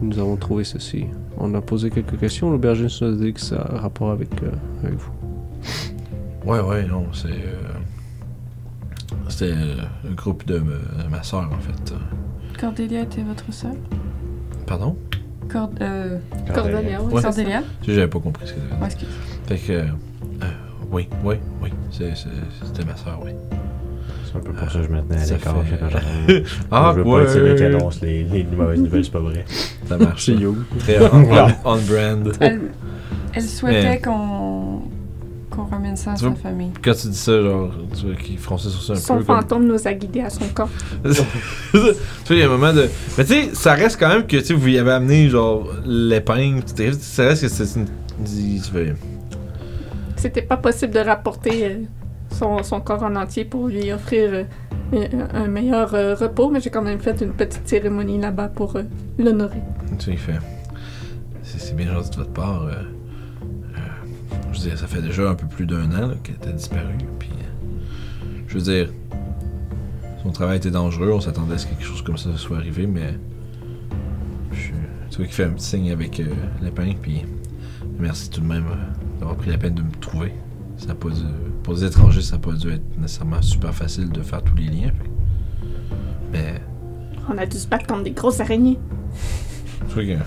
[0.00, 1.06] Nous avons trouvé ceci.
[1.38, 2.50] On a posé quelques questions.
[2.50, 4.50] L'aubergiste nous a dit que ça a rapport avec, euh,
[4.84, 5.12] avec vous.
[6.46, 7.28] Ouais, ouais, non, c'est.
[7.28, 7.74] euh,
[9.28, 9.76] C'était euh,
[10.08, 11.94] le groupe de, me- de ma soeur, en fait.
[12.58, 13.72] Cordélia était votre sœur?
[14.66, 14.96] Pardon?
[15.52, 15.70] Cord...
[15.80, 16.18] Euh...
[16.54, 17.06] Cordelia, ouais.
[17.06, 17.10] Ouais.
[17.16, 17.22] c'est ça.
[17.28, 17.62] Cordélia?
[17.86, 19.08] J'avais pas compris ce que Ouais, excuse.
[19.46, 19.72] Fait que.
[19.72, 19.82] euh,
[20.42, 20.46] euh,
[20.92, 21.70] oui, oui, oui.
[21.90, 22.28] C'est- c'est-
[22.66, 23.32] C'était ma soeur, oui.
[24.24, 25.56] C'est un peu pour ça que je me tenais à Ça l'écart.
[26.26, 26.44] fait-.
[26.70, 29.44] Ah, je veux pas être celui qui annonce les, les mauvaises nouvelles, c'est pas vrai.
[29.86, 30.26] Ça marche.
[30.26, 30.32] ça.
[30.32, 30.56] You.
[30.78, 32.32] Très on, on- on brand.
[32.40, 32.60] Elle,
[33.34, 34.82] elle souhaitait Mais- qu'on
[35.50, 36.70] qu'on ramène ça à Tu sa famille.
[36.82, 39.24] Quand tu dis ça, genre, tu vois qu'il fronçait sur ça un Son peu.
[39.24, 39.36] Comme...
[39.36, 40.68] fantôme nous a guidés à son corps.
[41.04, 41.92] tu vois,
[42.30, 42.88] il y a un moment de.
[43.18, 45.68] Mais tu sais, ça reste quand même que tu sais, vous y avez amené, genre,
[45.84, 46.62] l'épingle.
[46.64, 47.86] tu sais, Ça reste que c'est une.
[48.62, 48.94] fais-
[50.16, 51.74] C'était pas possible de rapporter euh,
[52.30, 54.44] son, son corps en entier pour lui offrir euh,
[54.92, 58.76] un, un meilleur euh, repos, mais j'ai quand même fait une petite cérémonie là-bas pour
[58.76, 58.82] euh,
[59.18, 59.62] l'honorer.
[59.98, 60.38] Tu sais, il fait.
[61.42, 62.66] C'est c'est bien gentil de votre part.
[64.52, 66.96] Je veux dire, ça fait déjà un peu plus d'un an qu'elle était disparue.
[67.18, 67.30] Puis.
[67.30, 68.92] euh, je veux dire.
[70.22, 72.86] Son travail était dangereux, on s'attendait à ce que quelque chose comme ça soit arrivé,
[72.86, 73.14] mais.
[74.52, 74.72] Je,
[75.10, 76.26] tu vois qu'il fait un petit signe avec euh,
[76.62, 77.22] l'épingle, puis.
[77.98, 80.32] Merci tout de même euh, d'avoir pris la peine de me trouver.
[80.78, 81.20] Ça a pas dû,
[81.62, 84.64] pour les étrangers, ça n'a pas dû être nécessairement super facile de faire tous les
[84.68, 84.92] liens.
[86.32, 86.60] Mais.
[87.28, 88.78] On a dû se battre contre des grosses araignées.
[89.88, 90.22] Tu vois que.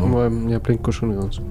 [0.00, 0.06] Oh.
[0.08, 1.42] Ouais, il y a plein de cochonneries en dessous.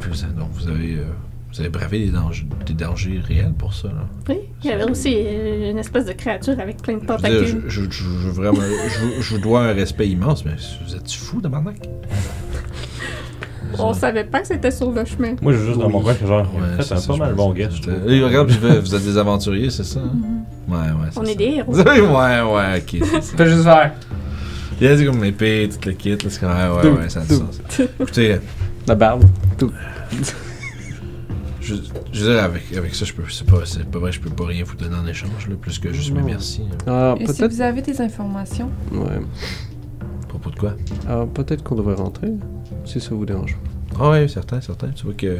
[0.00, 1.04] Vous, donc vous avez, euh,
[1.52, 3.88] vous avez bravé des dangers, des dangers réels pour ça.
[3.88, 4.06] Là.
[4.28, 7.16] Oui, il y avait aussi euh, une espèce de créature avec plein de Je veux,
[7.18, 7.62] dire, tentacules.
[7.66, 10.52] je, je- je- je- vraiment, je, vous- je vous dois un respect immense, mais
[10.86, 11.76] vous êtes fou de Marnac?
[13.78, 15.34] On savait pas que c'était sur le chemin.
[15.40, 17.34] Moi, je veux juste dans mon coin que genre, Ouais, c'est un ça, pas mal
[17.34, 17.72] bon guess.
[18.08, 20.00] Et regarde, puis vous êtes- vous êtes des aventuriers, c'est ça?
[20.00, 20.10] hein?
[20.68, 21.08] Ouais, ouais.
[21.12, 21.30] c'est On ça.
[21.30, 21.74] est des héros.
[21.76, 23.36] ouais, ouais, ok, c'est ça.
[23.36, 23.92] Fais juste faire.
[24.80, 27.24] Il a dit comme l'épée, tout le kit, c'est comme, ouais, ouais, ouais, ça a
[27.24, 27.60] du sens.
[28.00, 28.36] Écoutez,
[28.86, 29.24] La barbe.
[31.74, 34.20] je, je veux dire, avec, avec ça, je peux, c'est pas, c'est pas vrai, je
[34.20, 36.62] peux pas rien vous donner en échange, là, plus que juste mes merci.
[36.62, 36.76] hein.
[36.86, 37.52] Ah, Et si peut-être.
[37.52, 39.20] vous avez des informations, Ouais.
[40.22, 40.74] À propos de quoi?
[41.08, 42.28] Ah, peut-être qu'on devrait rentrer.
[42.84, 43.56] Si ça vous dérange.
[43.98, 44.88] Ah ouais, certain, certain.
[44.90, 45.38] Tu vois que.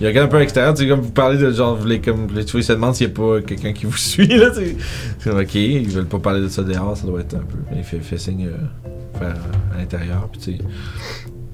[0.00, 2.00] Il regarde un peu à l'extérieur, tu sais, comme vous parlez de genre, vous voulez
[2.00, 2.26] comme.
[2.28, 4.56] Tu vois, il se demande s'il n'y a pas quelqu'un qui vous suit, là, tu
[4.56, 4.76] sais.
[5.18, 7.58] C'est comme, ok, ils veulent pas parler de ça dehors, ça doit être un peu.
[7.76, 8.88] Il fait, fait signe euh,
[9.18, 10.58] faire euh, à l'intérieur, puis tu sais.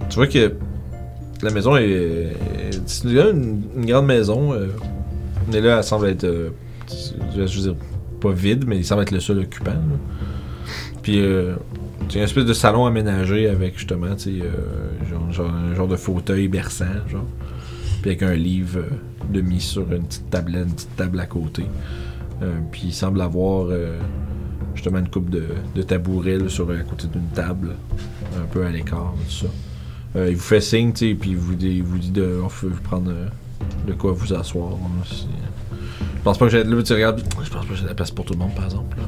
[0.08, 0.54] Tu vois que
[1.42, 2.32] la maison est.
[2.86, 4.52] C'est une, grande maison.
[4.52, 4.68] Euh,
[5.50, 6.24] mais là, elle semble être.
[6.24, 6.50] euh,
[7.34, 7.74] je veux dire,
[8.20, 9.76] pas vide, mais il semble être le seul occupant.
[11.02, 11.54] Puis, euh,
[12.08, 16.48] as une espèce de salon aménagé avec justement, tu euh, genre, un genre de fauteuil
[16.48, 17.26] berçant, genre.
[18.02, 21.26] Puis avec un livre euh, de mis sur une petite tablette, une petite table à
[21.26, 21.64] côté.
[22.42, 23.68] Euh, puis il semble avoir
[24.74, 25.44] justement une coupe de,
[25.74, 27.76] de tabourets sur, à côté d'une table,
[28.36, 29.46] un peu à l'écart, tout ça.
[30.16, 32.40] Euh, il vous fait signe, tu sais, puis il vous dit, il vous dit de
[32.44, 33.26] on peut vous prendre euh,
[33.86, 34.70] de quoi vous asseoir.
[34.70, 35.26] là, si-
[36.16, 37.94] Je pense pas que j'ai là, tu regardes, je pense pas que j'ai de la
[37.94, 38.96] place pour tout le monde, par exemple.
[38.98, 39.04] là.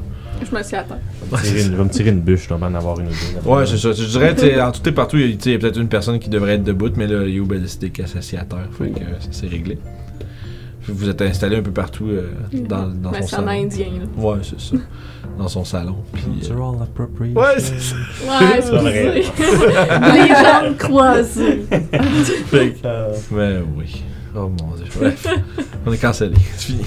[0.49, 0.97] Je me suis à terre.
[1.43, 3.49] Je vais me tirer une bûche, je en avoir une ou deux.
[3.49, 3.91] Ouais, c'est ça.
[3.93, 6.29] Je dirais, tu sais, en tout et partout, il y a, peut-être une personne qui
[6.29, 8.67] devrait être debout, mais là, Youb a décidé qu'elle s'assied à terre.
[8.77, 9.77] Fait que euh, s'est réglé.
[10.87, 12.29] Vous êtes installé un peu partout euh,
[12.67, 13.47] dans, dans Ben, son c'est salon.
[13.47, 14.21] indien, là.
[14.21, 14.75] Ouais, c'est ça.
[15.37, 15.95] Dans son salon.
[16.11, 17.39] Puis, euh, Cultural appropriation.
[17.41, 17.95] Ouais, c'est ça.
[18.25, 19.17] Ouais, vrai.
[19.19, 19.49] excusez.
[20.13, 21.65] Les jambes croisées.
[22.47, 24.03] Fait que- Ben oui.
[24.35, 24.85] Oh mon dieu.
[24.99, 25.27] Bref.
[25.85, 26.35] On est cancellé.
[26.57, 26.83] C'est fini.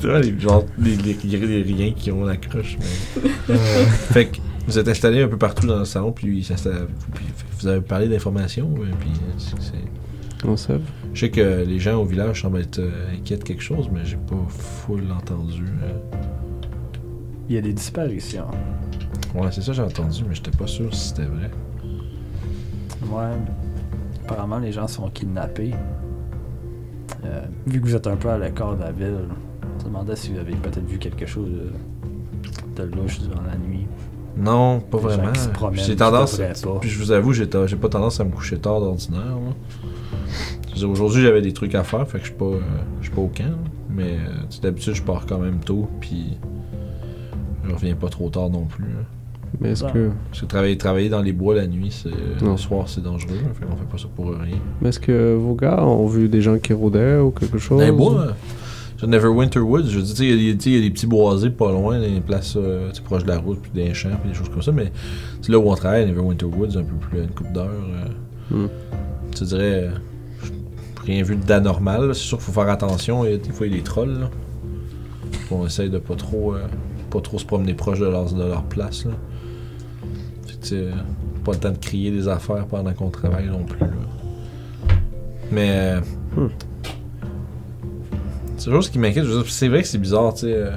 [0.00, 2.76] C'est vrai, les, genre, les, les, les riens qui ont la croche.
[2.80, 6.42] mais- fait que vous êtes installé un peu partout dans le salon, puis.
[6.44, 7.24] Puis
[7.60, 9.72] vous avez parlé d'informations, euh, puis euh, c'est-
[11.14, 14.00] Je sais que les gens au village semblent être euh, inquiets de quelque chose, mais
[14.04, 15.64] j'ai pas full entendu.
[15.82, 16.18] euh.
[17.48, 18.46] Il y a des disparitions.
[19.34, 21.50] Ouais, c'est ça j'ai entendu, mais j'étais pas sûr si c'était vrai.
[23.10, 23.30] Ouais.
[24.24, 25.72] Apparemment, les gens sont kidnappés.
[27.24, 29.18] Euh, vu que vous êtes un peu à l'écart de la ville,
[29.78, 33.56] je me demandais si vous avez peut-être vu quelque chose de, de louche durant la
[33.56, 33.86] nuit.
[34.36, 35.32] Non, pas Des vraiment.
[35.72, 36.40] J'ai tendance.
[36.80, 39.20] Puis je vous avoue, j'ai pas tendance à me coucher tard d'ordinaire.
[39.20, 39.81] là.
[40.84, 42.60] Aujourd'hui, j'avais des trucs à faire, fait que je suis pas, euh,
[43.00, 43.44] je suis pas au camp.
[43.44, 43.50] là.
[43.94, 46.38] Mais euh, d'habitude, je pars quand même tôt, puis
[47.68, 48.84] je reviens pas trop tard non plus.
[48.84, 49.00] là.
[49.60, 49.92] Mais est-ce Ouais.
[49.92, 52.52] que, Parce que travailler, travailler dans les bois la nuit, c'est, Non.
[52.52, 53.34] le soir, c'est dangereux.
[53.34, 54.56] là, Fait qu'on fait pas ça pour rien.
[54.80, 57.84] mais est-ce que vos gars ont vu des gens qui rôdaient ou quelque chose Dans
[57.86, 58.30] les bois, euh,
[58.96, 60.90] sur Neverwinter Woods, je dis, il y a des- tu sais, il y, a des
[60.90, 64.30] petits boisés pas loin, des places euh, proches de la route, puis des champs, puis
[64.30, 64.72] des choses comme ça.
[64.72, 64.90] Mais
[65.42, 67.68] sais, là où on travaille, Neverwinter Woods, un peu plus à une coupe d'heure,
[68.50, 68.68] euh, Hmm.
[69.34, 69.90] tu dirais, euh,
[71.04, 72.14] rien vu d'anormal.
[72.14, 73.24] C'est sûr qu'il faut faire attention.
[73.24, 74.20] Et, des fois, il y a des trolls.
[74.20, 74.30] Là.
[75.50, 76.66] On essaye de pas trop, euh,
[77.10, 79.04] pas trop se promener proche de leur, de leur place.
[79.04, 79.12] Là.
[80.46, 80.88] Fait sais,
[81.44, 83.80] pas le temps de crier des affaires pendant qu'on travaille non plus.
[83.80, 84.96] là.
[85.50, 85.70] Mais.
[85.70, 86.00] euh,
[86.36, 86.48] Hmm.
[88.56, 89.26] C'est toujours ce qui m'inquiète.
[89.48, 90.54] C'est vrai que c'est bizarre, tu sais.
[90.54, 90.70] euh,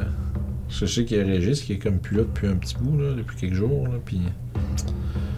[0.69, 2.97] je sais qu'il y a Régis qui est comme plus là depuis un petit bout,
[2.97, 3.87] là, depuis quelques jours.
[3.87, 4.19] Là, puis...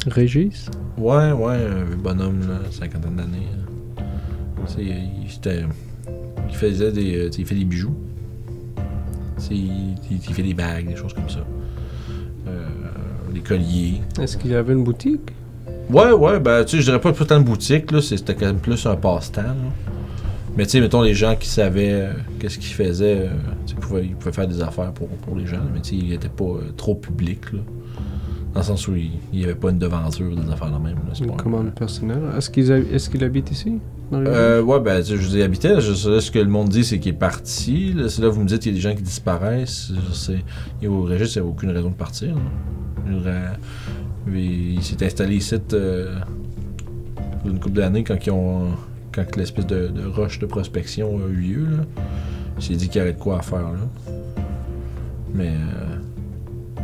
[0.07, 0.69] Régis?
[0.97, 3.47] Ouais, ouais, un bonhomme, là, cinquantaine d'années.
[3.57, 3.66] là.
[4.79, 7.17] Il, faisait des.
[7.17, 7.95] euh, il fait des bijoux.
[9.51, 11.45] Il, il- fait des bagues, des choses comme ça.
[12.47, 12.67] Euh,
[13.33, 14.01] des colliers.
[14.19, 15.31] Est-ce qu'il avait une boutique?
[15.89, 18.59] Ouais, ouais, ben, tu sais, je dirais pas tant de boutique, là, c'était quand même
[18.59, 19.53] plus un passe-temps, là.
[20.57, 23.33] Mais tu sais, mettons, les gens qui savaient euh, qu'est-ce qu'ils faisaient, euh,
[23.69, 26.11] ils pouvaient, ils pouvaient faire des affaires pour, pour les gens, mais tu sais, il
[26.13, 27.59] était pas euh, trop public, là.
[28.53, 31.13] Dans le sens où il n'y avait pas une devanture, des affaires de même, là.
[31.19, 33.77] Une commande personnelle Est-ce qu'il habite ici?
[34.11, 35.69] Dans Euh, ouais, ben, tu sais, je vous ai habité.
[35.69, 37.93] là, Je ce que le monde dit, c'est qu'il est parti.
[37.93, 39.91] Là, c'est là, vous me dites qu'il y a des gens qui disparaissent.
[40.09, 40.43] Je sais.
[40.81, 42.35] Et au Régis, il n'y a aucune raison de partir.
[44.27, 46.19] il, il s'est installé ici euh,
[47.45, 48.69] une couple d'années quand ils ont.
[49.13, 51.65] Quand l'espèce de, de rush de prospection a eu lieu.
[51.77, 51.83] Là.
[52.57, 53.71] Il s'est dit qu'il y avait de quoi à faire.
[53.71, 54.13] Là.
[55.33, 55.49] Mais.
[55.49, 56.81] euh,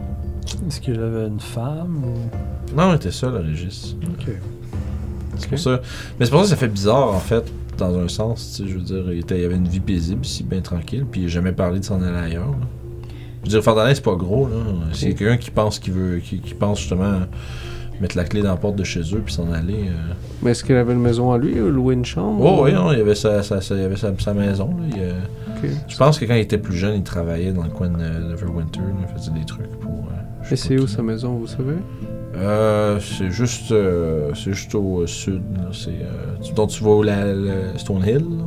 [0.68, 2.76] Est-ce qu'il avait une femme ou...
[2.76, 3.96] non, il était seul, le Régis.
[4.04, 4.32] Ok.
[5.38, 5.82] C'est pour ça.
[6.20, 7.44] Mais c'est pour ça que ça fait bizarre, en fait,
[7.78, 8.54] dans un sens.
[8.58, 10.62] tu sais, Je veux dire, il, était- il y avait une vie paisible ici, bien
[10.62, 12.48] tranquille, puis il n'a jamais parlé de s'en aller ailleurs.
[12.50, 12.68] là.
[13.46, 14.56] Je veux dire, Fardalin, c'est pas gros, là.
[14.94, 16.20] C'est quelqu'un qui pense qu'il veut.
[16.20, 17.20] Qui, qui pense justement
[18.02, 19.86] mettre la clé dans la porte de chez eux puis s'en aller.
[19.88, 20.14] euh.
[20.42, 22.92] Mais est-ce qu'il avait une maison à lui ou loué une chambre Oh, oui, non,
[22.92, 24.84] il y avait sa, sa, sa- il y avait sa, sa maison, là.
[24.96, 25.70] Il, euh.
[25.88, 28.80] Je pense que quand il était plus jeune, il travaillait dans le coin de Neverwinter,
[29.02, 29.92] il faisait des trucs pour.
[30.10, 31.76] euh, Et c'est où sa maison, vous savez?
[32.36, 35.42] Euh, c'est juste, euh, c'est juste au sud.
[35.56, 35.70] là.
[35.72, 38.18] C'est, euh, donc tu vas au la, la- Stonehill.
[38.20, 38.46] là.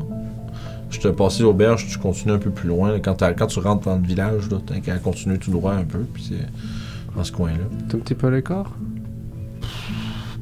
[0.91, 2.93] Je te passé l'auberge, tu continues un peu plus loin.
[2.93, 3.01] là.
[3.01, 6.25] Quand, tu rentres dans le village, là, t'as qu'à continuer tout droit un peu, puis
[6.31, 7.65] c'est dans ce coin-là.
[7.89, 8.71] C'est un petit peu à l'écart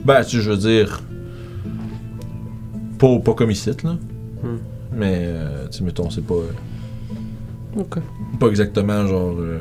[0.04, 1.02] Ben, tu je veux dire,
[2.98, 3.92] pas, pas comme ici, là.
[4.42, 4.58] Hmm.
[4.92, 6.34] Mais, euh, tu mettons, c'est pas,
[7.76, 7.98] Ok.
[8.38, 9.58] pas exactement genre euh,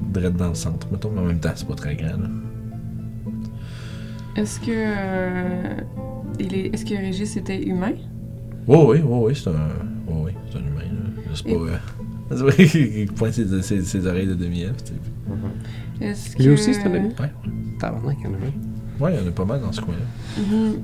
[0.00, 2.08] direct dans le centre, mettons, mais en même temps, c'est pas très grand.
[2.16, 2.28] là.
[4.36, 4.66] Est-ce que.
[4.70, 5.74] euh,
[6.38, 6.74] il est...
[6.74, 7.92] Est-ce que Régis était humain?
[8.68, 9.68] Oui, oui, oui, oui, c'est un,
[10.08, 10.80] oui, oui, c'est un humain.
[10.82, 11.32] là.
[11.34, 11.50] C'est pas.
[11.50, 11.76] Et- euh,
[12.30, 14.94] c'est vrai qu'il pointe ses, ses- ses oreilles de sais.
[16.00, 16.42] Est-ce que.
[16.42, 17.32] Lui aussi, c'est un ami Ouais,
[17.78, 18.52] Tabarnak, il y en avait.
[19.00, 20.42] ouais, il y en a pas mal dans ce coin-là.
[20.42, 20.74] Mhm.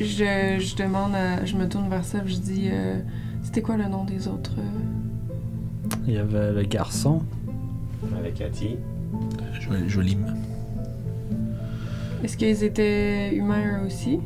[0.00, 1.44] Je, je demande à.
[1.44, 2.68] Je me tourne vers ça, je dis.
[2.70, 2.98] euh,
[3.42, 4.52] C'était quoi le nom des autres?
[4.58, 5.90] euh?
[6.06, 7.22] Il y avait le garçon.
[8.18, 8.76] Avec Cathy.
[9.60, 10.34] Joli- Jolime.
[12.24, 14.18] Est-ce qu'ils étaient humains eux aussi?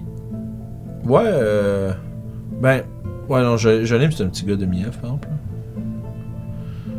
[1.04, 1.92] Ouais, euh.
[2.62, 2.82] Ben.
[3.28, 5.28] Ouais, non, Jo- Jolime, c'est un petit gars de demi-elfe, par exemple.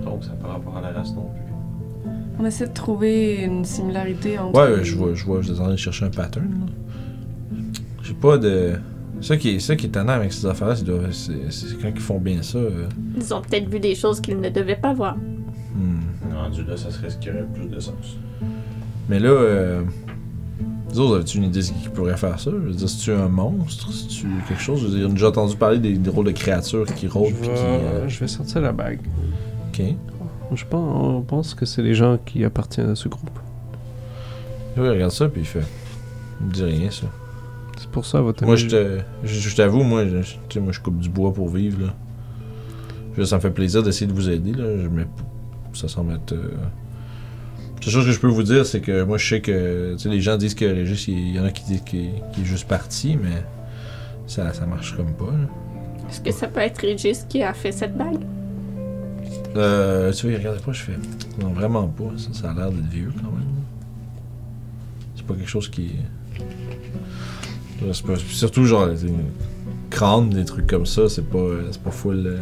[0.04, 2.12] Donc, ça par rapport à la race non plus.
[2.40, 4.60] On essaie de trouver une similarité entre.
[4.60, 7.58] Ouais, je vois, je vois, je suis en train de chercher un pattern, là.
[8.04, 8.74] J'ai pas de.
[9.22, 11.90] Ça qui est, ça qui est étonnant avec ces affaires-là, c'est, de- c'est, c'est quand
[11.94, 12.58] ils font bien ça.
[12.58, 15.16] euh, Ils ont peut-être vu des choses qu'ils ne devaient pas voir.
[15.18, 16.34] hmm.
[16.34, 18.18] Rendu là, ça serait ce qui aurait plus de sens.
[19.10, 19.82] Mais là, euh,
[20.92, 22.50] Vous autres, avez-tu une idée de qui pourrait faire ça?
[22.52, 23.92] Je veux dire, c'est-tu un monstre?
[23.94, 24.82] C'est-tu quelque chose?
[24.82, 27.12] Je veux dire, on a déjà entendu parler des, des rôles de créatures qui Je
[27.12, 27.48] rôdent qui.
[27.50, 29.00] vais, euh, je vais sortir la bague.
[29.70, 29.84] Ok.
[30.56, 33.30] Je pense, on pense que c'est les gens qui appartiennent à ce groupe.
[34.78, 35.64] Oui, regarde ça, puis il fait.
[36.42, 37.06] Il me dit rien, ça.
[37.78, 40.72] C'est pour ça, votre Moi, je te- je je t'avoue, moi, je, tu sais, moi,
[40.74, 41.94] je coupe du bois pour vivre, là.
[43.18, 44.66] Je ça me fait plaisir d'essayer de vous aider, là.
[44.82, 45.06] Je me-
[45.74, 46.34] ça semble être.
[46.34, 46.52] euh,
[47.80, 49.96] La seule chose que je peux vous dire, c'est que moi, je sais que.
[50.06, 53.18] Les gens disent que Régis, il y en a qui disent qu'il est juste parti,
[53.22, 53.44] mais
[54.28, 55.34] ça, ça marche comme pas.
[56.10, 58.20] Est-ce que ça peut être Régis qui a fait cette bague?
[59.56, 60.92] Euh, tu vois, regardez pas, je fais.
[61.42, 62.12] Non, vraiment pas.
[62.18, 63.44] Ça, ça a l'air d'être vieux quand même.
[65.16, 65.92] C'est pas quelque chose qui.
[68.06, 69.10] Pas- surtout genre des
[69.90, 72.38] crânes, des trucs comme ça, c'est pas, c'est pas full, euh,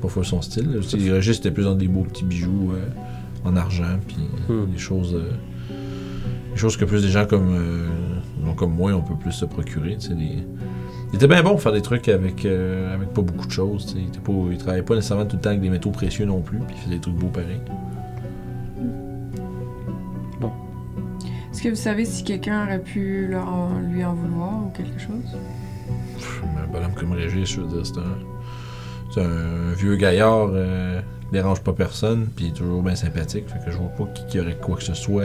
[0.00, 0.80] pas full son style.
[1.10, 2.86] Régis c'était plus dans des beaux petits bijoux euh,
[3.44, 4.16] en argent, puis
[4.48, 4.66] Hmm.
[4.70, 5.30] des choses, euh,
[6.52, 7.86] des choses que plus des gens comme, euh,
[8.42, 9.96] bon, comme moi on peut plus se procurer.
[9.96, 10.44] des-
[11.12, 13.94] Il était bien bon pour faire des trucs avec, euh, avec pas beaucoup de choses.
[13.96, 16.40] Il, était pas, il travaillait pas nécessairement tout le temps avec des métaux précieux non
[16.40, 17.60] plus, puis il faisait des trucs beaux pareils.
[21.52, 24.98] Est-ce que vous savez si quelqu'un aurait pu leur en- lui en vouloir ou quelque
[25.00, 25.36] chose?
[26.16, 28.18] Pff, Un bonhomme comme Régis, je veux dire, c'est un,
[29.12, 31.00] c'est un vieux gaillard euh,
[31.34, 33.44] dérange pas personne, puis il est toujours bien sympathique.
[33.48, 35.24] Fait que je vois pas qui, qui aurait quoi que ce soit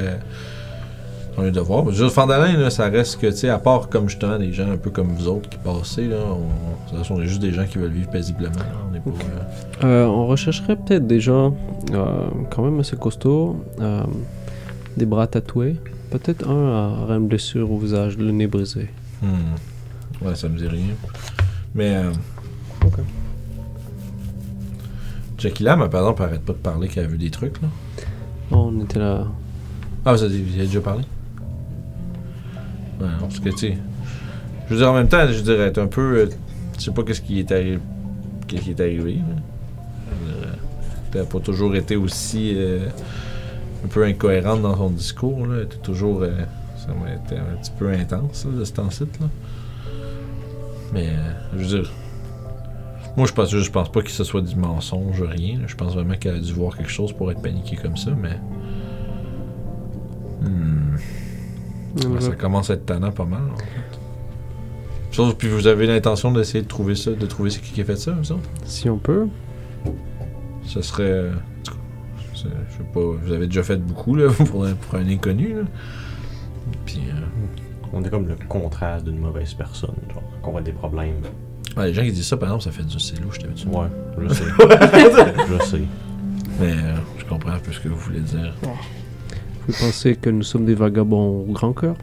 [1.37, 1.85] dans les devoirs.
[1.85, 4.51] Mais je dire, Fandalin, là, ça reste que, tu sais, à part comme justement des
[4.51, 7.51] gens un peu comme vous autres qui passaient, là, on, ça, on est juste des
[7.53, 8.55] gens qui veulent vivre paisiblement.
[8.59, 8.75] là.
[8.91, 9.09] On est pas.
[9.09, 11.55] euh, Euh, on rechercherait peut-être des gens
[11.93, 14.03] euh, quand même assez costauds, euh,
[14.97, 15.77] des bras tatoués.
[16.11, 18.89] Peut-être un aurait une blessure au visage, le nez brisé.
[19.21, 20.25] hmm.
[20.25, 20.95] Ouais, ça me dit rien.
[21.75, 21.95] Mais.
[21.95, 22.11] Euh,
[22.85, 22.93] Ok.
[25.39, 27.67] Jackie Lam, par exemple, arrête pas de parler qu'elle a vu des trucs, là.
[28.51, 29.25] On était là.
[30.05, 31.03] Ah, vous avez, vous avez déjà parlé?
[32.99, 33.77] Ouais, non, parce que, tu sais.
[34.67, 36.17] Je veux dire, en même temps, je dirais, être un peu.
[36.19, 36.29] euh,
[36.77, 37.79] tu sais pas qu'est-ce qui est arrivé.
[38.47, 39.17] Qu'est-ce qui est arrivé.
[40.11, 40.51] Je euh,
[41.11, 42.53] T'as pas toujours été aussi.
[42.55, 42.87] euh,
[43.85, 45.63] un peu incohérente dans son discours, là.
[45.65, 46.23] T'es toujours.
[46.23, 46.31] euh,
[46.77, 49.27] ça m'a été un petit peu intense, là, de ce temps-ci, là.
[50.93, 51.91] Mais, euh, je veux dire.
[53.19, 55.59] Moi, je pense, je pense pas que ce soit du mensonge, rien.
[55.67, 58.39] Je pense vraiment qu'elle a dû voir quelque chose pour être paniquée comme ça, mais.
[60.41, 60.95] Hmm.
[62.21, 63.41] Ça commence à être tannant pas mal.
[63.53, 63.99] en fait.
[65.11, 67.83] Sauf puis vous avez l'intention d'essayer de trouver ça, de trouver c'est qui qui a
[67.83, 68.37] fait ça, autres?
[68.63, 69.27] Si on peut.
[70.63, 71.03] Ce serait.
[71.03, 71.33] euh,
[72.35, 72.49] je sais
[72.93, 75.55] pas, vous avez déjà fait beaucoup là, pour, un, pour un inconnu.
[75.55, 75.63] Là.
[76.85, 77.19] Puis euh,
[77.91, 81.21] On est comme le contraire d'une mauvaise personne, genre, qu'on a des problèmes.
[81.79, 83.67] Ouais, les gens qui disent ça, par exemple, ça fait du c'est louche, t'avais-tu?
[83.67, 83.87] Ouais,
[84.21, 84.43] je sais.
[85.49, 85.81] je sais.
[86.59, 88.53] Mais euh, je comprends un peu ce que vous voulez dire.
[89.67, 91.95] Vous pensez que nous sommes des vagabonds au grand cœur?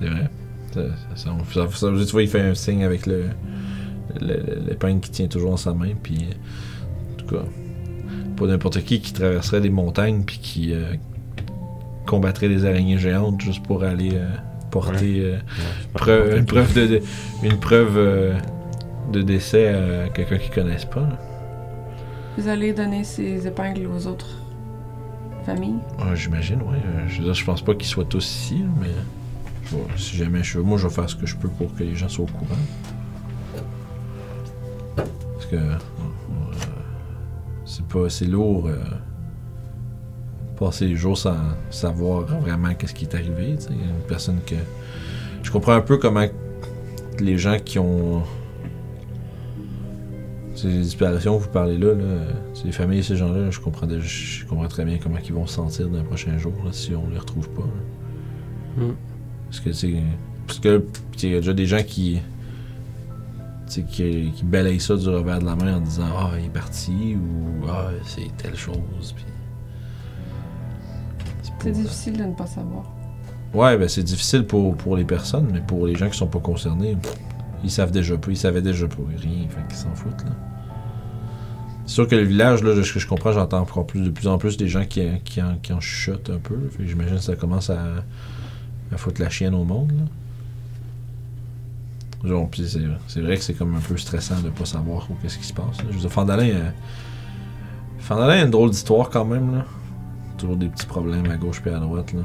[0.00, 0.30] C'est vrai.
[0.74, 0.80] Ça,
[1.14, 3.26] ça, ça- ça- ça- tu vois, il fait un signe avec le
[4.20, 5.90] le- l'épingle qui tient toujours dans sa main.
[6.02, 7.42] Puis, euh, en tout cas,
[8.36, 10.94] pas n'importe qui qui traverserait des montagnes puis qui euh,
[12.06, 14.26] combattrait des araignées géantes juste pour aller euh,
[14.72, 15.38] porter euh,
[15.94, 17.02] preuve- une preuve de, de-
[17.44, 18.34] une preuve euh,
[19.12, 21.00] de décès à quelqu'un qu'ils connaissent pas.
[21.02, 21.18] là.
[22.38, 24.38] Vous allez donner ces épingles aux autres
[25.44, 25.78] familles?
[25.98, 26.78] Ouais, J'imagine, ouais.
[26.84, 28.88] Euh, Je veux dire, je pense pas qu'ils soient tous ici, mais
[29.96, 31.82] je si jamais je veux, moi je vais faire ce que je peux pour que
[31.82, 32.60] les gens soient au courant.
[34.96, 35.74] Parce que euh,
[37.64, 38.76] c'est pas c'est lourd euh,
[40.64, 41.36] passer les jours sans
[41.70, 43.56] savoir vraiment qu'est-ce qui est arrivé.
[43.56, 43.68] tu sais.
[43.72, 44.54] Il y a Une personne que
[45.42, 46.26] je comprends un peu comment
[47.20, 48.22] les gens qui ont
[50.54, 51.92] ces disparitions que vous parlez là,
[52.64, 55.54] les familles, ces gens-là, je comprends, déjà- je comprends très bien comment ils vont se
[55.54, 57.62] sentir dans les prochains jours là, si on les retrouve pas.
[57.62, 58.84] là.
[58.84, 58.94] Mm.
[59.46, 59.94] Parce que c'est.
[60.46, 60.84] Parce que
[61.22, 62.20] il y a déjà des gens qui.
[63.68, 67.16] qui, qui balayent ça du revers de la main en disant Ah, il est parti
[67.16, 69.14] ou Ah, c'est telle chose.
[69.16, 69.24] Puis...
[71.62, 72.84] C'est pour- difficile de ne pas savoir.
[73.54, 76.38] Ouais, ben c'est difficile pour, pour les personnes, mais pour les gens qui sont pas
[76.40, 76.96] concernés,
[77.62, 80.30] ils savent déjà pas, ils savaient déjà pas rien, fait qu'ils s'en foutent là.
[81.84, 84.10] C'est sûr que le village, là, de ce que je comprends, j'entends encore plus, de
[84.10, 86.56] plus en plus des gens qui, qui, en, qui en chuchotent un peu.
[86.70, 87.82] Fait que j'imagine que ça commence à,
[88.92, 89.92] à foutre la chienne au monde.
[89.92, 90.04] Là.
[92.28, 95.14] Genre, pis c'est, c'est vrai que c'est comme un peu stressant de pas savoir où
[95.20, 95.78] qu'est-ce qui se passe.
[95.78, 95.84] là.
[95.90, 96.70] Je veux dire, Fandalin, euh,
[97.98, 99.56] Fandalin a une drôle d'histoire quand même.
[99.56, 99.64] Là.
[100.38, 102.12] Toujours des petits problèmes à gauche et à droite.
[102.12, 102.22] Là.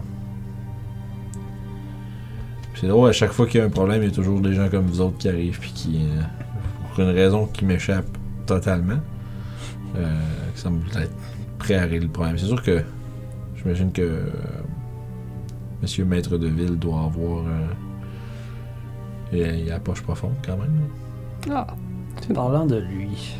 [2.73, 4.39] Puis C'est drôle, à chaque fois qu'il y a un problème, il y a toujours
[4.41, 6.21] des gens comme vous autres qui arrivent puis qui, euh,
[6.93, 8.05] pour une raison qui m'échappe
[8.45, 8.99] totalement,
[9.95, 10.19] euh,
[10.55, 11.13] qui semblent être
[11.59, 12.37] prêts à régler le problème.
[12.37, 12.81] C'est sûr que
[13.55, 14.29] j'imagine que euh,
[15.81, 17.45] Monsieur Maître de Ville doit avoir.
[17.45, 17.67] euh,
[19.33, 20.81] il, a, il a la poche profonde quand même.
[21.47, 21.67] là.
[21.69, 21.75] Ah.
[22.33, 23.35] Parlant de lui,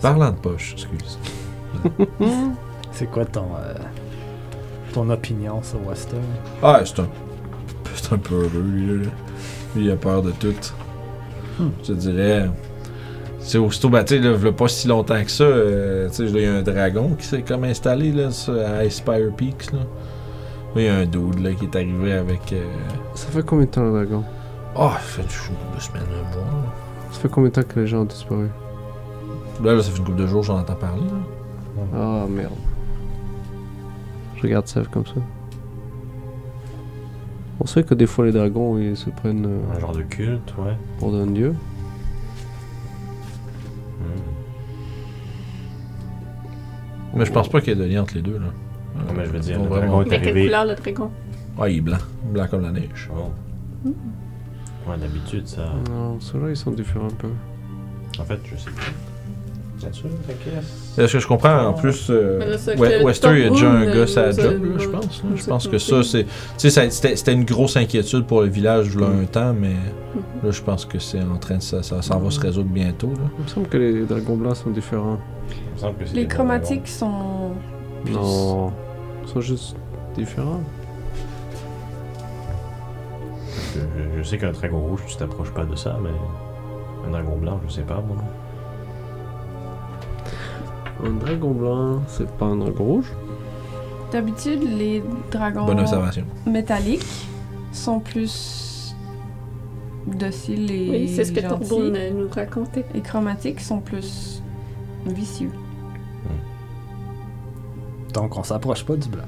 [0.00, 1.18] Parlant de poche, excuse.
[2.96, 3.74] c'est quoi ton, euh,
[4.92, 6.16] ton opinion sur Wester?
[6.62, 7.08] Ah, c'est un.
[7.94, 9.10] C'est un peu heureux, lui, là.
[9.74, 10.54] Lui, il a peur de tout.
[11.58, 11.68] Hmm.
[11.82, 12.48] Je te dirais.
[13.38, 16.46] C'est aussitôt, bah, tu sais, pas si longtemps que ça, euh, tu sais, il y
[16.46, 19.78] a un dragon qui s'est comme installé, là, sur- à Aspire Peaks, là.
[19.78, 22.52] Là, il y a un dude, là, qui est arrivé avec.
[22.52, 22.64] euh,
[23.14, 24.24] Ça fait combien de temps le dragon?
[24.74, 26.72] Oh, ça fait deux semaines, un mois.
[27.12, 28.48] Ça fait combien de temps que les gens ont disparu?
[29.62, 31.82] Là, là, ça fait une couple de jours, j'en entends parler, là.
[31.94, 32.52] Ah merde.
[34.36, 35.14] Je regarde ça comme ça.
[37.60, 40.54] On sait que des fois les dragons ils se prennent euh, Un genre de culte,
[40.58, 40.76] ouais.
[40.98, 41.54] pour un dieu.
[43.98, 44.20] Hmm.
[47.14, 48.46] Mais je pense pas qu'il y ait de lien entre les deux, là.
[48.96, 50.44] Non, mais je veux dire, le vraiment- dragon est Mais quelle arrivé.
[50.46, 51.10] couleur le dragon?
[51.58, 51.96] Ah, il est blanc.
[52.32, 53.10] Blanc comme la neige.
[53.14, 53.30] Oh.
[54.88, 55.72] Ouais, d'habitude, ça.
[55.90, 57.30] Non, ceux-là ils sont différents un peu.
[58.18, 58.82] En fait, je sais pas.
[60.98, 62.56] Est-ce que je comprends en plus euh, là,
[63.04, 64.90] Wester il y a déjà un gars à la nous a- job là, je a-
[64.90, 65.30] pense là.
[65.36, 68.96] je pense que ça c'est tu sais ça- c'était une grosse inquiétude pour le village
[68.96, 69.74] là un temps mais
[70.42, 73.08] là je pense que c'est en train de ça ça, ça va se résoudre bientôt
[73.08, 73.28] là.
[73.38, 75.18] Il me semble que les dragons blancs sont différents.
[75.50, 77.50] Il me semble que c'est Les chromatiques sont.
[78.10, 78.72] Non,
[79.24, 79.76] ils sont juste
[80.16, 80.60] différents.
[84.16, 86.08] Je, sais qu'un dragon rouge, tu t'approches pas de ça, mais.
[87.06, 88.16] Un dragon blanc, je sais pas, moi.
[91.04, 93.12] Un dragon blanc, c'est pas un dragon rouge
[94.12, 96.24] D'habitude, les dragons Bonne observation.
[96.46, 97.26] métalliques
[97.72, 98.94] sont plus
[100.06, 101.92] dociles et Oui, c'est ce que gentils.
[102.14, 102.84] Nous racontait.
[102.94, 104.42] Les chromatiques sont plus
[105.04, 105.50] vicieux.
[108.14, 109.24] Donc on s'approche pas du blanc.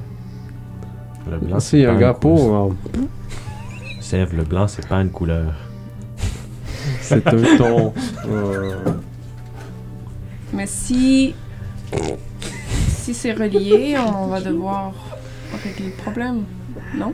[1.30, 1.56] Le blanc.
[1.56, 2.74] Ah, c'est un pas gars une pour.
[4.00, 5.52] Sèvres, le blanc, c'est pas une couleur.
[7.02, 7.92] C'est un ton.
[8.28, 8.74] euh,
[10.54, 11.34] Mais si
[12.88, 14.92] si c'est relié, on va devoir
[15.64, 16.42] régler le problème.
[16.96, 17.12] Non?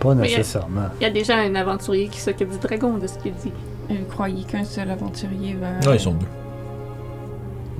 [0.00, 0.88] Pas Mais- nécessairement.
[1.00, 3.52] Il y a déjà un aventurier qui s'occupe du dragon, de ce qu'il dit.
[3.90, 5.70] Et vous croyez qu'un seul aventurier va.
[5.86, 6.26] Non, ils sont deux.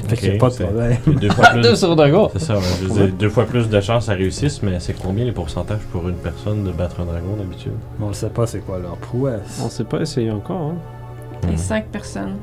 [0.09, 0.97] Fait qu'il pas de problème.
[1.20, 1.77] Deux fois Deux plus.
[1.77, 4.62] sur dragon C'est ça, ouais, je veux dire, deux fois plus de chances à réussisse,
[4.62, 7.73] mais c'est combien les pourcentages pour une personne de battre un dragon d'habitude?
[8.01, 9.60] On ne sait pas c'est quoi leur prouesse.
[9.62, 10.73] On sait pas essayer encore.
[10.73, 11.48] Hein.
[11.52, 12.36] Et cinq personnes.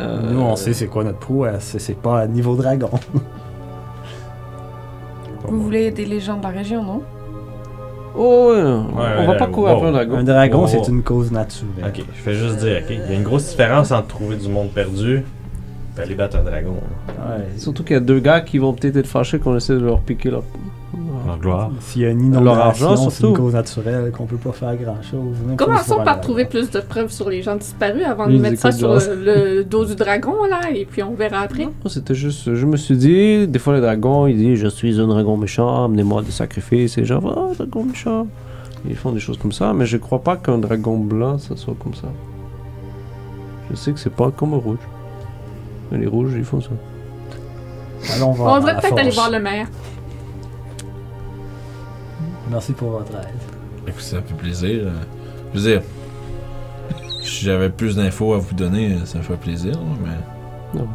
[0.00, 1.76] Euh, Nous, on sait c'est quoi notre prouesse.
[1.78, 2.90] C'est pas à niveau dragon.
[5.44, 7.02] Vous voulez aider les gens de la région, non?
[8.14, 10.16] Oh, ouais, on ouais, va pas courir après un dragon.
[10.16, 11.86] Un dragon, c'est une cause naturelle.
[11.86, 14.48] Ok, je fais juste dire, ok, il y a une grosse différence entre trouver du
[14.48, 15.24] monde perdu
[15.96, 16.74] et aller battre un dragon.
[17.08, 17.44] Ouais.
[17.56, 20.00] Surtout qu'il y a deux gars qui vont peut-être être fâchés qu'on essaie de leur
[20.00, 20.42] piquer leur.
[21.32, 21.70] Leur gloire.
[21.80, 24.76] S'il y a une Leur argent, inondation, c'est une cause naturelle qu'on peut pas faire
[24.76, 25.36] grand-chose.
[25.56, 26.20] Commençons par dragon.
[26.20, 29.64] trouver plus de preuves sur les gens disparus avant de mettre ça sur le, le
[29.64, 31.68] dos du dragon, là, et puis on verra après?
[31.86, 32.54] C'était juste.
[32.54, 35.84] Je me suis dit, des fois les dragons, ils disent Je suis un dragon méchant,
[35.84, 36.98] amenez-moi des sacrifices.
[36.98, 38.26] Et genre, oh, dragon méchant.
[38.88, 41.76] Ils font des choses comme ça, mais je crois pas qu'un dragon blanc, ça soit
[41.82, 42.08] comme ça.
[43.70, 44.78] Je sais que c'est pas comme un rouge.
[45.90, 46.70] Mais les rouges, ils font ça.
[48.16, 48.54] Allons voir.
[48.54, 49.68] On devrait peut-être aller voir le maire.
[52.52, 53.28] Merci pour votre aide.
[53.88, 54.82] Écoute, ça fait plaisir.
[54.84, 54.90] euh,
[55.54, 55.82] Je veux dire,
[57.22, 59.74] si j'avais plus d'infos à vous donner, euh, ça me ferait plaisir,
[60.04, 60.86] mais Non.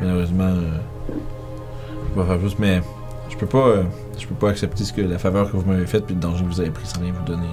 [0.00, 0.78] malheureusement, euh,
[1.08, 2.58] je peux pas faire plus.
[2.58, 2.82] Mais
[3.30, 3.82] je peux pas, euh,
[4.18, 6.44] je peux pas accepter ce que la faveur que vous m'avez faite puis le danger
[6.44, 7.46] que vous avez pris sans rien vous donner.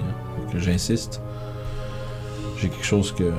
[0.52, 1.22] que j'insiste.
[2.58, 3.32] J'ai quelque chose que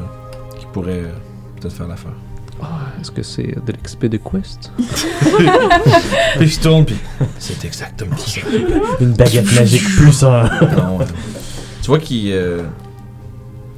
[0.57, 1.11] qui pourrait euh,
[1.59, 2.11] peut-être faire l'affaire.
[2.63, 4.71] Ah, Est-ce que c'est de l'XP de Quest?
[6.37, 6.95] Puis je tourne, puis
[7.39, 8.41] c'est exactement ça.
[9.01, 10.43] Une baguette magique plus un.
[10.77, 10.99] Non,
[11.81, 12.31] tu vois qu'il.
[12.31, 12.63] euh,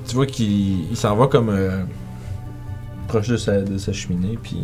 [0.07, 1.49] tu vois qu'il il s'en va comme.
[1.49, 1.83] euh,
[3.07, 4.57] proche de sa, de sa cheminée, puis.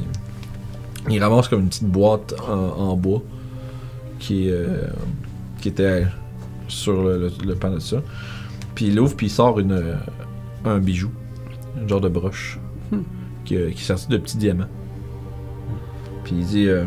[1.10, 2.53] Il ramasse comme une petite boîte en,
[2.91, 3.22] en bois.
[4.19, 4.84] Qui, euh,
[5.60, 6.06] qui était
[6.68, 7.98] sur le, le- le pan de ça.
[8.76, 9.95] Puis il ouvre, puis il sort une,
[10.64, 11.10] un bijou.
[11.84, 12.60] Un genre de broche.
[12.91, 12.99] Hmm.
[13.52, 14.69] Qui, euh, qui est sorti de petits diamants.
[16.23, 16.69] Puis il dit.
[16.69, 16.86] euh,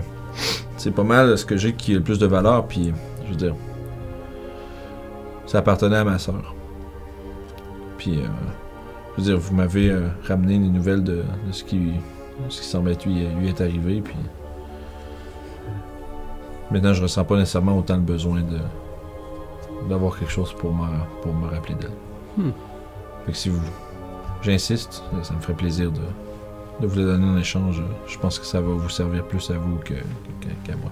[0.78, 2.92] c'est pas mal ce que j'ai qui a le plus de valeur, puis.
[3.24, 3.54] Je veux dire.
[5.46, 6.54] Ça appartenait à ma soeur.
[7.98, 8.26] Puis, euh,
[9.12, 11.92] je veux dire, vous m'avez euh, ramené les nouvelles de, de ce qui,
[12.48, 14.00] ce qui semble être lui, lui est arrivé.
[14.00, 14.16] Puis,
[16.70, 18.58] maintenant, je ressens pas nécessairement autant le besoin de
[19.88, 20.86] d'avoir quelque chose pour me,
[21.20, 21.90] pour me rappeler d'elle.
[22.38, 22.52] Hmm.
[23.26, 23.60] Fait que si vous,
[24.40, 26.00] j'insiste, ça me ferait plaisir de,
[26.80, 27.82] de vous le donner en échange.
[28.06, 30.90] Je pense que ça va vous servir plus à vous que, que- qu'à moi.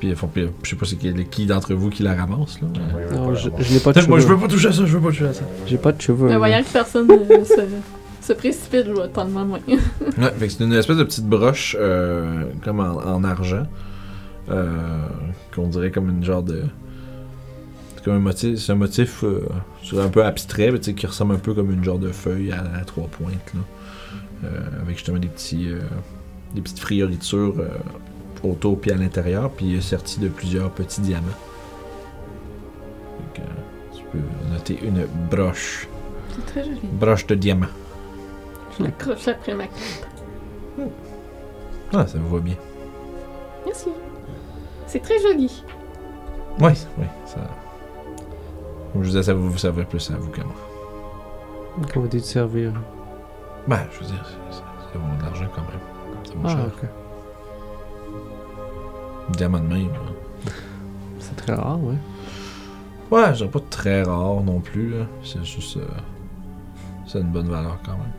[0.00, 2.66] Puis, font- puis, je sais pas c'est qui, qui d'entre vous qui la ramasse, là.
[2.74, 4.08] mais- Non, je, je n'ai pas de cheveux.
[4.08, 5.44] Moi, je veux pas toucher à ça, je veux pas toucher à ça.
[5.66, 6.28] J'ai pas de cheveux.
[6.28, 9.58] Mais voyant que personne euh, se, se précipite, je vais tendre ma main.
[9.68, 13.62] Ouais, fait que c'est une espèce de petite broche, euh, comme en, en argent,
[14.50, 14.66] euh,
[15.54, 16.64] qu'on dirait comme une genre de.
[18.02, 19.46] C'est comme un motif, c'est un motif euh,
[19.96, 22.84] un peu abstrait, mais qui ressemble un peu comme une genre de feuille à, à
[22.84, 23.60] trois pointes, là.
[24.44, 25.78] Euh, avec justement des petits, euh,
[26.52, 27.68] des petites frioritures euh,
[28.42, 31.28] autour puis à l'intérieur, puis serti de plusieurs petits diamants.
[33.38, 33.42] Euh,
[33.96, 34.18] tu peux
[34.52, 35.86] noter une broche,
[36.34, 36.80] C'est très joli.
[36.94, 37.66] broche de diamant.
[38.78, 40.90] Je l'accroche après ma cape.
[41.92, 42.56] Ah, ça vous va bien.
[43.64, 43.90] Merci.
[44.88, 45.62] C'est très joli.
[46.60, 47.38] Oui, oui, ça.
[48.92, 50.54] Comme je vous disais, ça vous servirait plus à vous qu'à moi.
[51.92, 52.72] Comment te servir
[53.66, 54.62] Ben, je veux dire, ça,
[54.94, 55.80] vaut de l'argent quand même.
[56.24, 56.66] Ça vaut Ah, cher.
[56.66, 56.88] ok.
[59.36, 59.88] Diamant de même.
[59.92, 60.52] là.
[61.18, 61.94] C'est très rare, ouais.
[63.10, 64.94] Ouais, je dirais pas très rare non plus.
[65.22, 65.76] C'est juste.
[65.78, 65.86] euh,
[67.06, 68.12] c'est une bonne valeur quand même.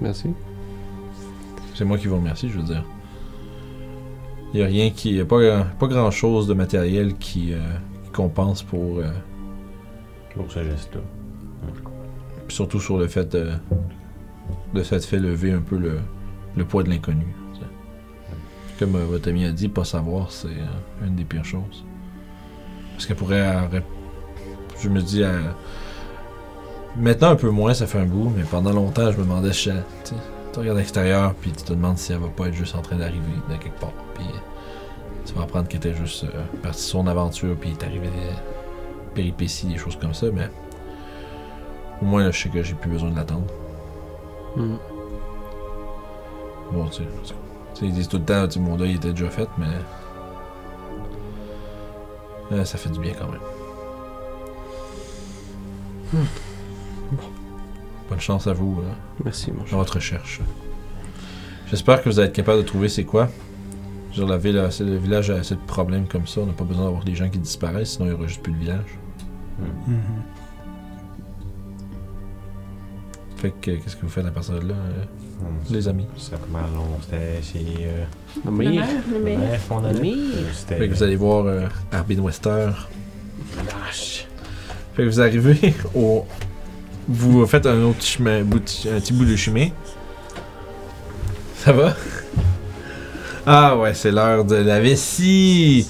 [0.00, 0.30] Merci.
[1.74, 2.84] C'est moi qui vous remercie, je veux dire.
[4.54, 5.12] Il y a rien qui.
[5.14, 7.58] y a pas, pas grand chose de matériel qui, euh,
[8.04, 8.98] qui compense pour.
[8.98, 9.10] euh,
[10.36, 11.00] Pour ce geste-là.
[12.46, 13.52] Puis surtout sur le fait de,
[14.74, 15.98] de ça fait lever un peu le,
[16.56, 17.26] le poids de l'inconnu.
[18.78, 21.84] Comme euh, votre ami a dit, pas savoir, c'est euh, une des pires choses.
[22.92, 23.68] Parce qu'elle pourrait.
[24.80, 25.22] je me dis.
[26.96, 29.70] maintenant un peu moins, ça fait un bout, mais pendant longtemps, je me demandais si
[30.52, 32.96] tu regardes l'extérieur, puis tu te demandes si elle va pas être juste en train
[32.96, 33.92] d'arriver de quelque part.
[34.14, 34.24] Puis
[35.26, 38.55] tu vas apprendre qu'elle était juste euh, partie de son aventure, puis est arrivé des
[39.16, 40.48] péripéties, des choses comme ça, mais.
[42.00, 43.46] Au moins, là, je sais que j'ai plus besoin de l'attendre.
[44.54, 44.76] Hmm.
[46.72, 47.86] Bon, tu sais.
[47.86, 49.66] ils disent tout le temps, tu mon deuil était déjà fait, mais.
[52.52, 53.40] Euh, ça fait du bien quand même.
[58.08, 58.92] Bonne chance à vous euh,
[59.24, 60.40] Merci, mon dans votre recherche.
[61.68, 63.28] J'espère que vous allez être capable de trouver c'est quoi.
[64.12, 66.40] Je veux dire, la ville, assez- le village a assez de problèmes comme ça.
[66.42, 68.52] On n'a pas besoin d'avoir des gens qui disparaissent, sinon il n'y aura juste plus
[68.52, 68.98] de village.
[69.58, 69.98] Mhm.
[73.36, 75.04] Fait que, qu'est-ce que vous faites à partir de là, euh,
[75.70, 76.06] les amis?
[76.16, 77.84] Ça comment long c'était chez.
[77.84, 78.04] Euh,
[78.44, 79.60] Le maire, le maire.
[79.70, 79.82] on.
[80.66, 82.70] Fait que vous allez voir euh, Arbin Wester.
[83.56, 84.26] Lâche.
[84.94, 86.24] Fait que vous arrivez au.
[87.08, 88.44] Vous faites un autre chemin, un
[89.00, 89.68] petit bout de chemin.
[91.58, 91.94] Ça va?
[93.46, 95.86] Ah ouais, c'est l'heure de la vessie!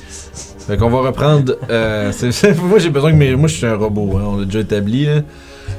[0.67, 1.57] Fait qu'on va reprendre.
[1.71, 2.13] Euh,
[2.65, 3.37] moi j'ai besoin que mes.
[3.37, 5.07] Moi je suis un robot, hein, on l'a déjà établi.
[5.07, 5.23] Là.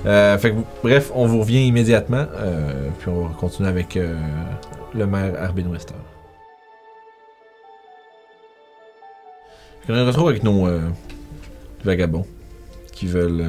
[0.06, 2.26] Euh, fait que, bref, on vous revient immédiatement.
[2.38, 4.16] euh, puis on va continuer avec euh,
[4.94, 5.94] le maire Arbin Wester.
[9.90, 10.68] On se retrouve avec nos
[11.84, 12.26] vagabonds
[12.92, 13.46] qui veulent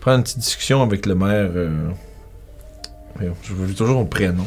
[0.00, 1.50] prendre une petite discussion avec le maire.
[3.20, 4.44] je veux toujours son prénom.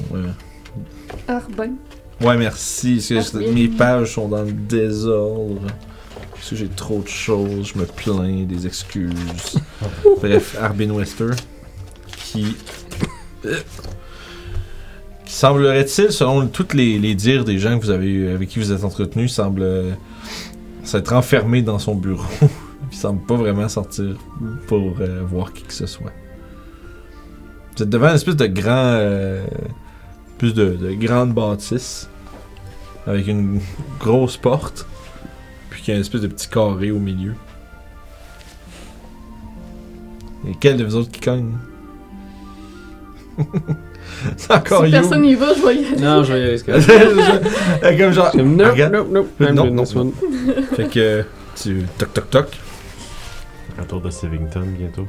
[1.28, 1.74] Arbin.
[2.22, 3.04] Ouais, merci.
[3.14, 3.52] parce que Arbin.
[3.54, 5.62] mes pages sont dans le désordre.
[6.34, 9.60] Parce que j'ai trop de choses, je me plains, des excuses.
[10.22, 11.32] Bref, Arbin Wester,
[12.08, 12.56] qui.
[13.46, 13.58] euh,
[15.26, 18.72] qui semblerait-il, selon tous les, les dires des gens que vous avez, avec qui vous
[18.72, 19.92] êtes entretenus, semble euh,
[20.84, 22.24] s'être enfermé dans son bureau.
[22.92, 24.16] Il semble pas vraiment sortir
[24.68, 26.12] pour euh, voir qui que ce soit.
[27.78, 28.72] Vous êtes devant une espèce de grand.
[28.96, 29.46] euh,
[30.40, 32.10] plus de, de grande bâtisse.
[33.06, 33.60] Avec une
[34.00, 34.88] grosse porte.
[35.70, 37.36] Puis qu'il y a une espèce de petit carré au milieu.
[40.48, 41.54] Et quel de vous autres qui cogne?
[44.38, 45.00] C'est encore si You.
[45.00, 46.02] personne n'y va, je vais y aller.
[46.02, 46.58] Non, je vais y aller.
[46.58, 48.36] c'est Comme genre.
[48.36, 49.28] Nope, nope, nope.
[49.40, 50.02] Non, I'm non, doing this non.
[50.02, 50.12] one.
[50.76, 51.26] Fait que
[51.56, 52.48] tu toc toc toc.
[53.78, 55.08] Retour de Sivington bientôt.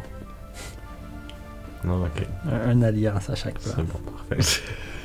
[1.85, 2.27] Non, ok.
[2.51, 3.73] Un, un alliance à chaque fois.
[3.77, 3.99] C'est bon,
[4.29, 4.61] parfait.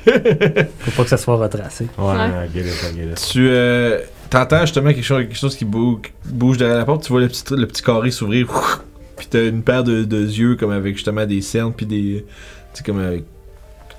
[0.78, 1.88] Faut pas que ça soit retracé.
[1.98, 2.48] Ouais, Ouais.
[2.54, 3.28] Get it, I get it.
[3.30, 4.00] Tu euh,
[4.30, 7.02] t'entends justement quelque chose, quelque chose qui bouge, bouge derrière la porte.
[7.04, 8.46] Tu vois le petit, le petit carré s'ouvrir.
[9.16, 12.26] Puis t'as une paire de, de yeux comme avec justement des cernes puis des,
[12.74, 13.24] tu sais comme avec,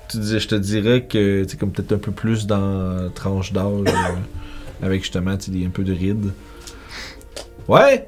[0.08, 3.64] tu disais, je te dirais que tu comme peut-être un peu plus dans tranche d'âge
[3.88, 6.30] euh, avec justement des un peu de rides.
[7.66, 8.06] Ouais.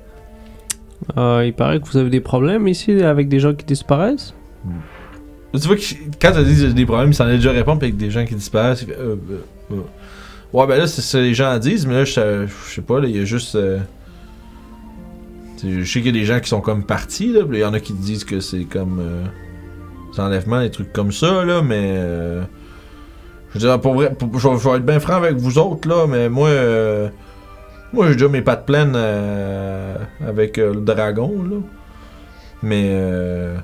[1.16, 4.34] Euh, il paraît que vous avez des problèmes ici avec des gens qui disparaissent?
[5.52, 5.82] Tu vois que
[6.20, 8.86] quand t'as dit des problèmes, il s'en est déjà répondre avec des gens qui disparaissent.
[8.88, 9.76] euh, euh, euh.
[10.52, 13.08] Ouais, ben là, c'est ça que les gens disent, mais là, je sais- pas, là,
[13.08, 13.56] il y a juste.
[15.62, 17.72] je sais qu'il y a des gens qui sont comme partis, là, il y en
[17.74, 19.02] a qui disent que c'est comme.
[20.12, 21.94] Des enlèvements, des trucs comme ça, là, mais.
[23.50, 26.28] je veux dire, pour vrai, je vais- être bien franc avec vous autres, là, mais
[26.28, 26.50] moi.
[27.92, 28.96] Moi, j'ai déjà mes pattes pleines
[30.26, 31.56] avec le dragon, là.
[32.62, 33.54] Mais.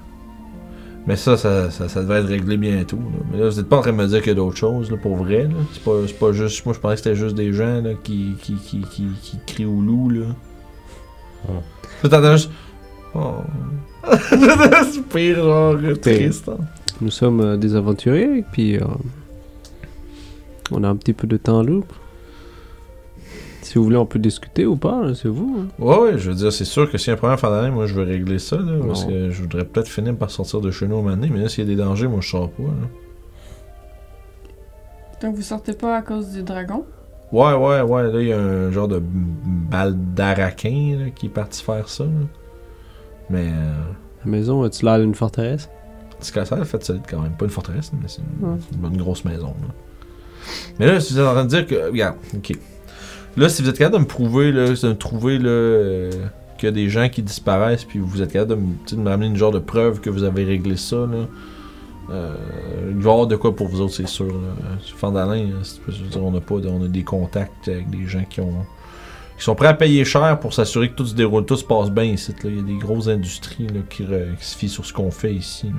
[1.06, 2.96] Mais ça ça, ça, ça devrait être réglé bientôt.
[2.96, 3.24] Là.
[3.30, 4.90] Mais là, vous êtes pas en train de me dire qu'il y a d'autres choses,
[4.90, 5.48] là, pour vrai.
[5.72, 6.64] C'est, pas, c'est pas juste.
[6.66, 9.66] Moi, je pensais que c'était juste des gens là, qui, qui, qui, qui, qui crient
[9.66, 10.26] au loup, là.
[12.02, 12.50] T'entends juste.
[13.14, 13.34] Oh.
[14.92, 16.48] c'est pire, genre, triste.
[16.48, 16.58] hein.
[17.00, 18.84] Nous sommes euh, des aventuriers, puis euh,
[20.70, 21.86] on a un petit peu de temps libre.
[23.66, 25.56] Si vous voulez, on peut discuter ou pas, là, c'est vous.
[25.59, 25.66] hein.
[25.84, 27.72] Ouais, ouais, je veux dire, c'est sûr que s'il y a un problème fin d'année,
[27.72, 28.74] moi, je veux régler ça, là.
[28.86, 31.64] Parce que je voudrais peut-être finir par sortir de chez nous donné, mais là, s'il
[31.64, 32.88] y a des dangers, moi, je sors pas, là.
[35.20, 36.84] Donc vous sortez pas à cause du dragon?
[37.32, 38.12] Ouais, ouais, ouais.
[38.12, 42.05] Là, il y a un genre de balle d'araquin qui est parti faire ça.
[42.05, 42.10] là.
[43.30, 43.48] Mais.
[43.48, 43.72] Euh,
[44.24, 45.68] La maison, as-tu l'air d'une forteresse?
[46.20, 48.56] C'est quand ça, en fait, c'est quand même pas une forteresse, mais c'est une, Ouais.
[48.72, 49.48] une bonne grosse maison.
[49.48, 49.74] là.
[50.78, 51.86] Mais là, si vous êtes en train de dire que.
[51.90, 52.56] Regarde, ok.
[53.36, 56.10] Là, si vous êtes capable de me prouver, là, de me trouver, euh,
[56.56, 59.36] qu'il y a des gens qui disparaissent, puis vous êtes capable de me, ramener une
[59.36, 61.26] genre de preuve que vous avez réglé ça, là.
[62.08, 62.36] Euh,
[62.90, 64.32] il va y avoir de quoi pour vous autres, c'est sûr.
[64.80, 68.64] Sur Fandalin, dire, on a pas, on a des contacts avec des gens qui ont,
[69.36, 71.90] qui sont prêts à payer cher pour s'assurer que tout se déroule, tout se passe
[71.90, 72.32] bien ici.
[72.44, 74.06] Il y a des grosses industries qui,
[74.40, 75.72] se fient sur ce qu'on fait ici.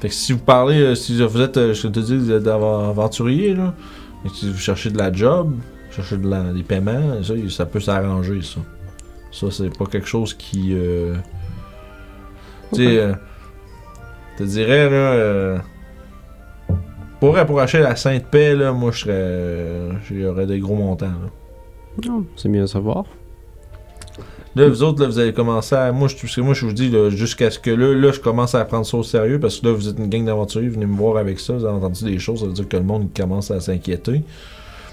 [0.00, 2.46] Fait que si vous parlez, euh, si vous êtes, euh, je te dis, vous êtes
[2.48, 3.74] av- aventurier, là,
[4.24, 5.54] et si vous cherchez de la job,
[6.02, 8.60] de la, des paiements, ça, ça peut s'arranger, ça.
[9.32, 10.72] Ça, c'est pas quelque chose qui.
[10.72, 11.14] euh,
[12.72, 13.14] Tu sais, euh,
[14.38, 14.96] je te dirais, là.
[14.96, 15.58] euh,
[17.20, 19.88] pour approcher la Sainte-Paix, là, moi, je serais.
[20.10, 22.12] J'aurais des gros montants, là.
[22.36, 23.04] C'est bien à savoir.
[24.54, 25.92] Là, vous autres, là, vous avez commencé à.
[25.92, 28.54] Moi, je, parce que moi, je vous dis, jusqu'à ce que là, là, je commence
[28.54, 30.96] à prendre ça au sérieux, parce que là, vous êtes une gang d'aventuriers, venez me
[30.96, 33.50] voir avec ça, vous avez entendu des choses, ça veut dire que le monde commence
[33.50, 34.22] à s'inquiéter.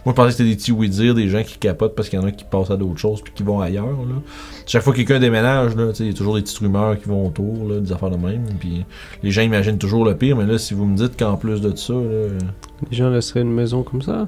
[0.06, 2.22] Moi, je pensais que c'était des petits oui-dire, des gens qui capotent parce qu'il y
[2.22, 4.22] en a qui passent à d'autres choses puis qui vont ailleurs, là.
[4.66, 7.68] Chaque fois que quelqu'un déménage, il y a toujours des petites rumeurs qui vont autour,
[7.70, 8.86] là, des affaires de même, puis
[9.22, 11.76] les gens imaginent toujours le pire, mais là, si vous me dites qu'en plus de
[11.76, 12.28] ça, là,
[12.90, 14.28] Les gens laisseraient une maison comme ça?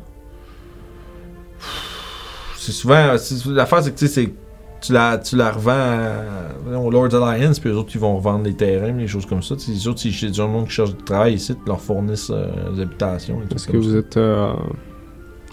[2.57, 3.15] C'est souvent.
[3.47, 4.34] L'affaire, c'est que tu sais,
[4.81, 8.43] tu la, tu la revends à, au Lord's Alliance, puis eux autres, ils vont revendre
[8.45, 9.56] les terrains, les choses comme ça.
[9.68, 12.81] Les autres, c'est gens monde qui cherchent du travail ici, ils leur fournissent euh, des
[12.81, 13.41] habitations.
[13.53, 13.97] Est-ce que vous ça.
[13.97, 14.53] êtes euh,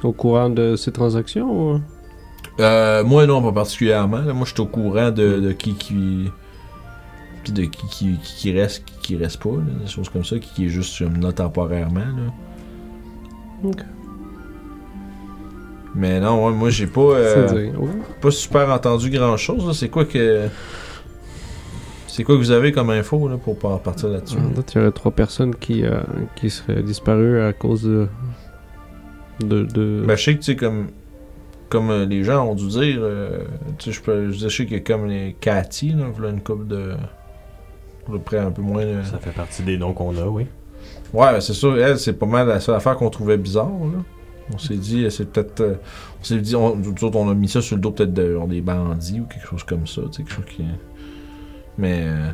[0.04, 1.80] au courant de ces transactions ou...
[2.60, 4.18] Euh, moi, non, pas particulièrement.
[4.18, 4.32] là.
[4.34, 6.30] Moi, je suis au courant de, de qui qui.
[7.42, 10.24] Puis de qui qui, qui, qui reste, qui, qui reste pas, là, des choses comme
[10.24, 12.00] ça, qui, qui est juste comme là temporairement.
[12.00, 12.32] Là.
[13.64, 13.82] Ok.
[15.94, 17.00] Mais non, ouais, moi, j'ai pas.
[17.00, 17.88] euh, ouais.
[18.20, 19.76] pas super entendu grand chose.
[19.78, 20.46] C'est quoi que.
[22.06, 24.36] C'est quoi que vous avez comme info là, pour par- partir là-dessus?
[24.36, 26.00] En fait, il y aurait trois personnes qui, euh,
[26.36, 28.08] qui seraient disparues à cause de.
[29.42, 29.64] De.
[29.64, 30.04] de...
[30.06, 30.88] Ben, je sais que, tu sais, comme.
[31.68, 33.38] Comme euh, les gens ont dû dire, euh,
[33.78, 36.42] tu sais, je peux- je sais qu'il y a comme les Cathy, là, voilà une
[36.42, 36.90] couple de.
[38.06, 38.82] À peu près un peu moins.
[38.82, 40.46] euh, Ça fait partie des noms qu'on a, oui.
[41.14, 44.02] Ouais, c'est sûr, elle, c'est pas mal la seule affaire qu'on trouvait bizarre, là.
[44.52, 45.60] On s'est dit, euh, c'est peut-être.
[45.60, 45.74] euh,
[46.20, 48.46] on s'est dit, on, autres, on a mis ça sur le dos peut-être de genre,
[48.48, 50.64] des bandits ou quelque chose comme ça, tu sais, quelque chose qui.
[51.78, 52.02] Mais.
[52.04, 52.28] Euh,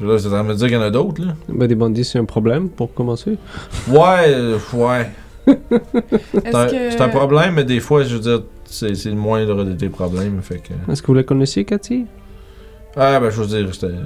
[0.00, 1.34] là, c'est en train de me dire qu'il y en a d'autres, là.
[1.48, 3.38] Ben, des bandits, c'est un problème pour commencer.
[3.88, 5.10] Ouais, ouais.
[5.48, 6.90] C'est un, Est-ce que...
[6.90, 9.88] c'est un problème, mais des fois, je veux dire, c'est c'est le moindre de tes
[9.88, 10.72] problèmes, fait que.
[10.90, 12.06] Est-ce que vous la connaissez, Cathy?
[12.96, 13.86] Ah, ben, je veux dire, c'était.
[13.86, 14.04] euh,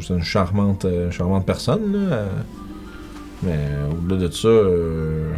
[0.00, 2.24] c'était une charmante, euh, charmante personne, là.
[3.42, 3.58] mais
[3.90, 5.32] au-delà de ça, euh,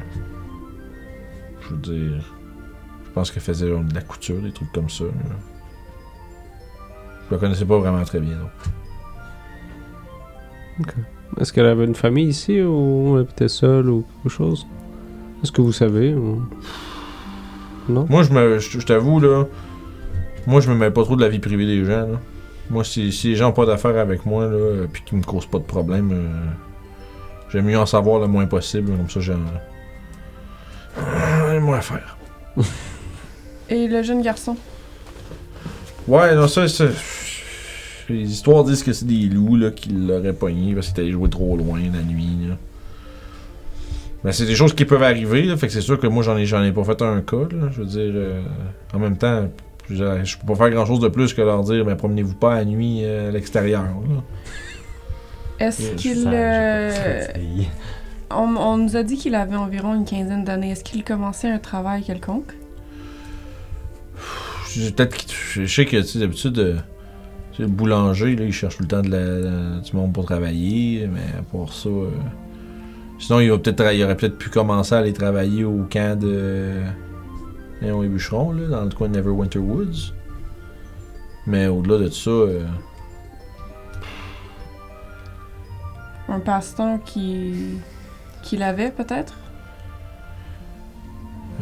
[1.63, 2.25] je veux dire.
[3.07, 5.05] Je pense qu'elle faisait genre, de la couture, des trucs comme ça.
[5.05, 5.11] là.
[7.29, 8.49] Je la connaissais pas vraiment très bien, non.
[11.41, 14.67] Est-ce qu'elle avait une famille ici ou elle était seule ou quelque chose?
[15.43, 16.43] Est-ce que vous savez ou...
[17.89, 18.07] Non?
[18.09, 19.45] Moi, je me, je, je t'avoue, là,
[20.47, 22.21] moi, je me mets pas trop de la vie privée des gens, là.
[22.71, 25.23] Moi, si, si les gens ont pas d'affaires avec moi, là, euh, puis qu'ils me
[25.23, 26.51] causent pas de problème, euh,
[27.51, 29.35] j'aime mieux en savoir le moins possible, comme ça, j'ai
[30.97, 32.17] euh, moins à faire.
[33.69, 34.57] Et le jeune garçon?
[36.07, 36.87] Ouais, non, ça, ça.
[38.09, 41.31] Les histoires disent que c'est des loups, là, qui l'auraient pogné parce qu'il était joué
[41.31, 42.57] trop loin la nuit, là.
[44.23, 46.37] Ben, c'est des choses qui peuvent arriver, là, fait que c'est sûr que moi, j'en
[46.37, 47.69] ai, j'en ai pas fait un cas, là.
[47.73, 48.43] Je veux dire, euh,
[48.95, 49.49] en même temps,
[49.91, 52.55] je, je peux pas faire grand chose de plus que leur dire, ben, promenez-vous pas
[52.55, 54.23] à nuit euh, à l'extérieur, là.
[55.67, 56.25] Est-ce qu'il...
[56.27, 56.91] Euh.
[58.31, 60.71] On, on nous a dit qu'il avait environ une quinzaine d'années.
[60.73, 62.53] Est-ce qu'il commençait un travail quelconque?
[64.73, 66.77] Je- Peut-être que je sais que tu sais, d'habitude euh,
[67.63, 71.21] le boulanger là, il cherche tout le temps de la, du monde pour travailler, mais
[71.53, 71.89] part ça.
[71.89, 72.11] euh,
[73.19, 76.19] Sinon il va peut-être tra- il aurait peut-être pu commencer à aller travailler au camp
[76.19, 76.73] de.
[77.83, 80.13] Léon et Bûcheron, là, dans le coin de Neverwinter Woods.
[81.47, 82.65] Mais au-delà de ça, euh,
[86.29, 87.79] Un passe-temps qui
[88.43, 89.35] qu'il avait peut-être?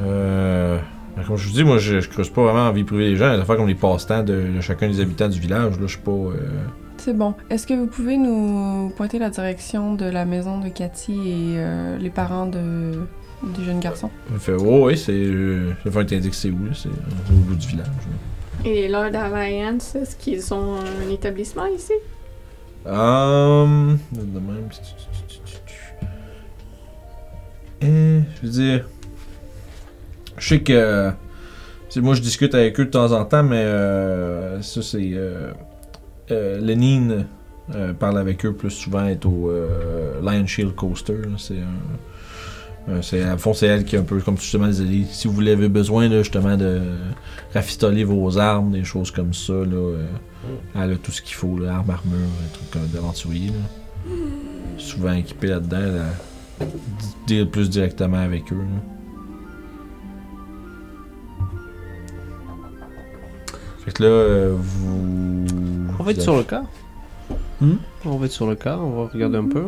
[0.00, 0.78] euh,
[1.16, 3.16] ben, comme je vous dis, moi je, je creuse pas vraiment en vie privée des
[3.16, 5.92] gens, les affaires comme les passe-temps de, de chacun des habitants du village, là, je
[5.92, 6.10] suis pas.
[6.10, 6.36] euh,
[6.96, 7.34] C'est bon.
[7.50, 11.98] Est-ce que vous pouvez nous pointer la direction de la maison de Cathy et euh,
[11.98, 13.06] les parents de
[13.56, 14.08] du jeune garçon?
[14.32, 15.12] Il fait, oh, oui, c'est.
[15.12, 17.86] Euh, je vais faire t'indique c'est où, là, c'est euh, au bout du village.
[17.86, 18.70] là.
[18.70, 21.92] Et Lord Alliance, est-ce qu'ils ont un établissement ici?
[22.86, 23.98] Hum.
[24.12, 24.68] de même.
[27.84, 28.88] Euh, je veux dire.
[30.42, 31.10] Je sais que.
[31.96, 35.12] moi, je discute avec eux de temps en temps, mais euh, ça, c'est.
[35.14, 35.52] Euh,
[36.30, 37.26] euh, Lénine
[37.74, 41.14] euh, parle avec eux plus souvent, est au euh, Lion Shield Coaster.
[41.14, 41.58] là, C'est
[42.88, 43.02] un.
[43.02, 45.68] c'est, à fond, c'est elle qui est un peu comme justement disait, si vous avez
[45.68, 46.80] besoin là, justement de
[47.54, 50.06] rafistoler vos armes, des choses comme ça, là, euh,
[50.74, 53.48] elle a tout ce qu'il faut, là, armes, armure, des trucs comme d'aventurier.
[53.50, 54.14] là.
[54.78, 55.98] Souvent équipé là-dedans, elle
[56.64, 56.66] a-
[57.28, 58.56] deal plus directement avec eux.
[58.56, 59.01] là.
[63.84, 65.46] Fait que là, euh, vous.
[65.98, 66.62] On va être sur le cas.
[67.60, 67.74] Hmm?
[68.04, 69.64] On va être sur le cas, on va regarder un peu.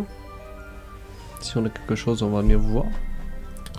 [1.40, 2.86] Si on a quelque chose, on va venir vous voir.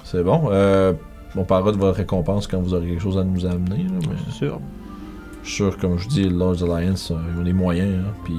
[0.03, 0.49] C'est bon.
[0.51, 0.93] Euh,
[1.35, 3.83] on parlera de votre récompense quand vous aurez quelque chose à nous amener.
[3.83, 4.59] là, mais C'est sûr.
[5.43, 8.05] je suis sûr, comme je dis, Lords Alliance, euh, ils ont les moyens.
[8.05, 8.35] hein, Puis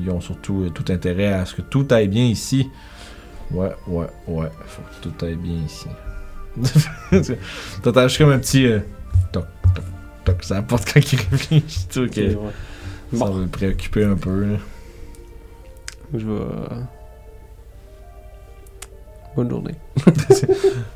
[0.00, 2.68] ils ont surtout euh, tout intérêt à ce que tout aille bien ici.
[3.50, 4.48] Ouais, ouais, ouais.
[4.66, 5.86] Faut que tout aille bien ici.
[7.12, 8.66] Juste comme un petit.
[10.24, 10.42] Toc.
[10.44, 11.86] Ça apporte quand il réfléchit.
[11.92, 12.36] tout, que Ok, ouais.
[13.12, 13.30] Ça Bon.
[13.30, 14.44] va le préoccuper un peu.
[14.44, 14.56] là.
[16.14, 16.32] Je vais.
[16.32, 16.80] euh,
[19.36, 19.74] Bonne journée.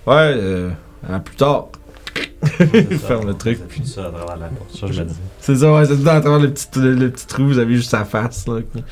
[0.07, 0.71] Ouais, euh,
[1.09, 1.69] à plus tard.
[2.43, 3.59] Ferme le truc.
[3.69, 4.71] Puis ça à travers la porte.
[4.77, 5.15] Ça, je me dis.
[5.41, 7.75] C'est ça, ouais, c'est dedans à travers le petit, le, le petit trou, vous avez
[7.77, 8.85] juste sa face, là, qui,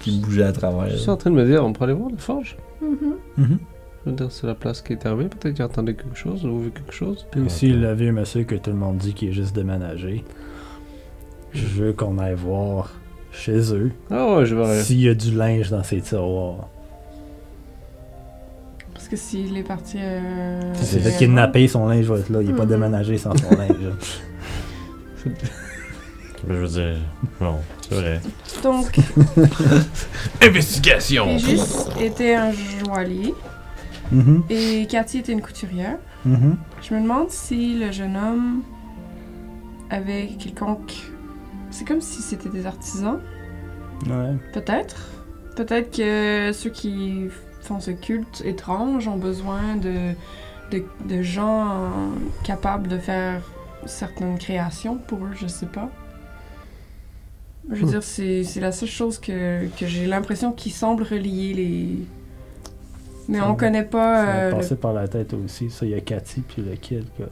[0.00, 0.88] qui bougeait à travers.
[0.90, 2.56] Je suis en train de me dire, on pourrait aller voir la forge.
[2.80, 2.98] Mhm.
[3.36, 3.58] Je veux dire,
[4.30, 5.28] c'est la place qui est arrivée.
[5.28, 7.26] Peut-être qu'il entendait quelque chose ou vu quelque chose.
[7.30, 10.24] Puis aussi le vieux monsieur que tout le monde dit qui est juste déménagé.
[11.52, 12.92] Je veux qu'on aille voir
[13.30, 14.82] chez eux Ah ouais, je vais.
[14.82, 16.68] s'il y a du linge dans ces tiroirs.
[18.92, 19.98] Parce que s'il est parti.
[20.00, 22.40] Euh, Si c'est euh, fait kidnapper, son linge va être là.
[22.42, 22.68] Il est pas Mhm.
[22.70, 23.92] déménagé sans son linge.
[26.48, 26.96] je veux dire,
[27.40, 27.56] non,
[27.88, 28.20] c'est vrai.
[28.62, 28.96] Donc,
[30.42, 31.26] Investigation!
[31.26, 33.34] Régis était un joaillier
[34.12, 35.98] Mhm, et Cathy était une couturière.
[36.24, 36.56] mhm.
[36.82, 38.62] Je me demande si le jeune homme
[39.90, 40.94] avait quelconque.
[41.70, 43.18] C'est comme si c'était des artisans.
[44.06, 44.36] Ouais.
[44.52, 45.08] Peut-être.
[45.56, 47.28] Peut-être que ceux qui
[47.62, 50.12] font ce culte étrange ont besoin de,
[50.70, 51.90] de, de gens
[52.44, 53.42] capables de faire
[53.86, 55.88] certaines créations pour eux, je sais pas.
[57.70, 57.90] Je veux Hmm.
[57.90, 61.88] dire, c'est c'est la seule chose que, que j'ai l'impression qui semble relier les.
[63.32, 64.24] Mais Ça on connaît pas.
[64.26, 65.70] Ça euh, m'a le- passé par la tête aussi.
[65.70, 67.04] Ça, il y a Cathy puis le kid.
[67.16, 67.26] quoi.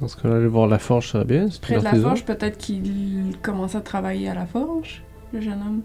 [0.00, 1.48] Dans ce cas-là, aller voir la forge, ça va bien.
[1.50, 5.02] C'est Près de la forge, peut-être qu'il commençait à travailler à la forge,
[5.32, 5.82] le jeune homme.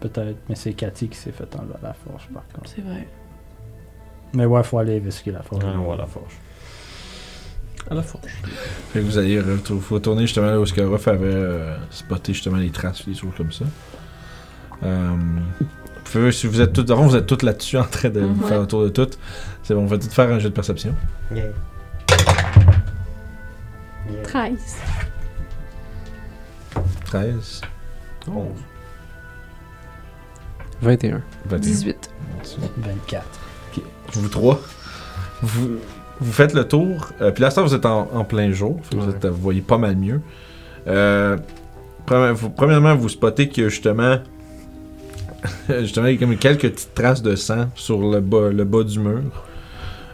[0.00, 2.70] Peut-être, mais c'est Cathy qui s'est fait enlever à la forge par contre.
[2.74, 3.06] C'est vrai.
[4.32, 5.62] Mais ouais, faut aller investiguer la forge.
[5.62, 6.32] Ouais, on va à la forge.
[7.90, 8.32] À la forge.
[8.92, 12.32] Fait que vous allez retou- retourner justement là où ce que Ruff avait euh, spoté
[12.32, 13.64] justement les traces, des choses comme ça.
[14.84, 15.16] Euh,
[16.12, 18.42] vous pouvez- si vous êtes tous, avant vous êtes tous là-dessus en train de Mhm.
[18.44, 19.08] faire le tour de tout.
[19.62, 20.94] C'est bon, on va tout faire un jeu de perception.
[24.24, 24.76] 13.
[27.04, 27.60] 13,
[28.28, 28.46] 11,
[30.82, 31.22] 21.
[31.46, 31.58] 21.
[31.58, 32.10] 18.
[32.78, 33.24] 24.
[34.12, 34.60] Vous trois,
[35.42, 35.76] vous,
[36.20, 37.10] vous faites le tour.
[37.20, 38.80] euh, puis là, ça, vous êtes en, en plein jour.
[38.92, 40.20] Vous, êtes- vous voyez pas mal mieux.
[40.86, 41.36] Euh,
[42.06, 44.18] première- vous- premièrement, vous spottez que justement,
[45.80, 48.82] justement, il y a comme quelques petites traces de sang sur le bas, le bas
[48.82, 49.22] du mur.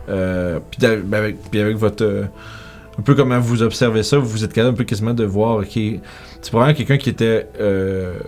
[0.08, 2.04] Euh, puis, ben avec, puis avec votre.
[2.04, 2.24] euh,
[2.98, 5.66] un peu comment vous observez ça, vous êtes capable un peu quasiment de voir, ok,
[5.74, 8.18] c'est probablement quelqu'un qui était, euh,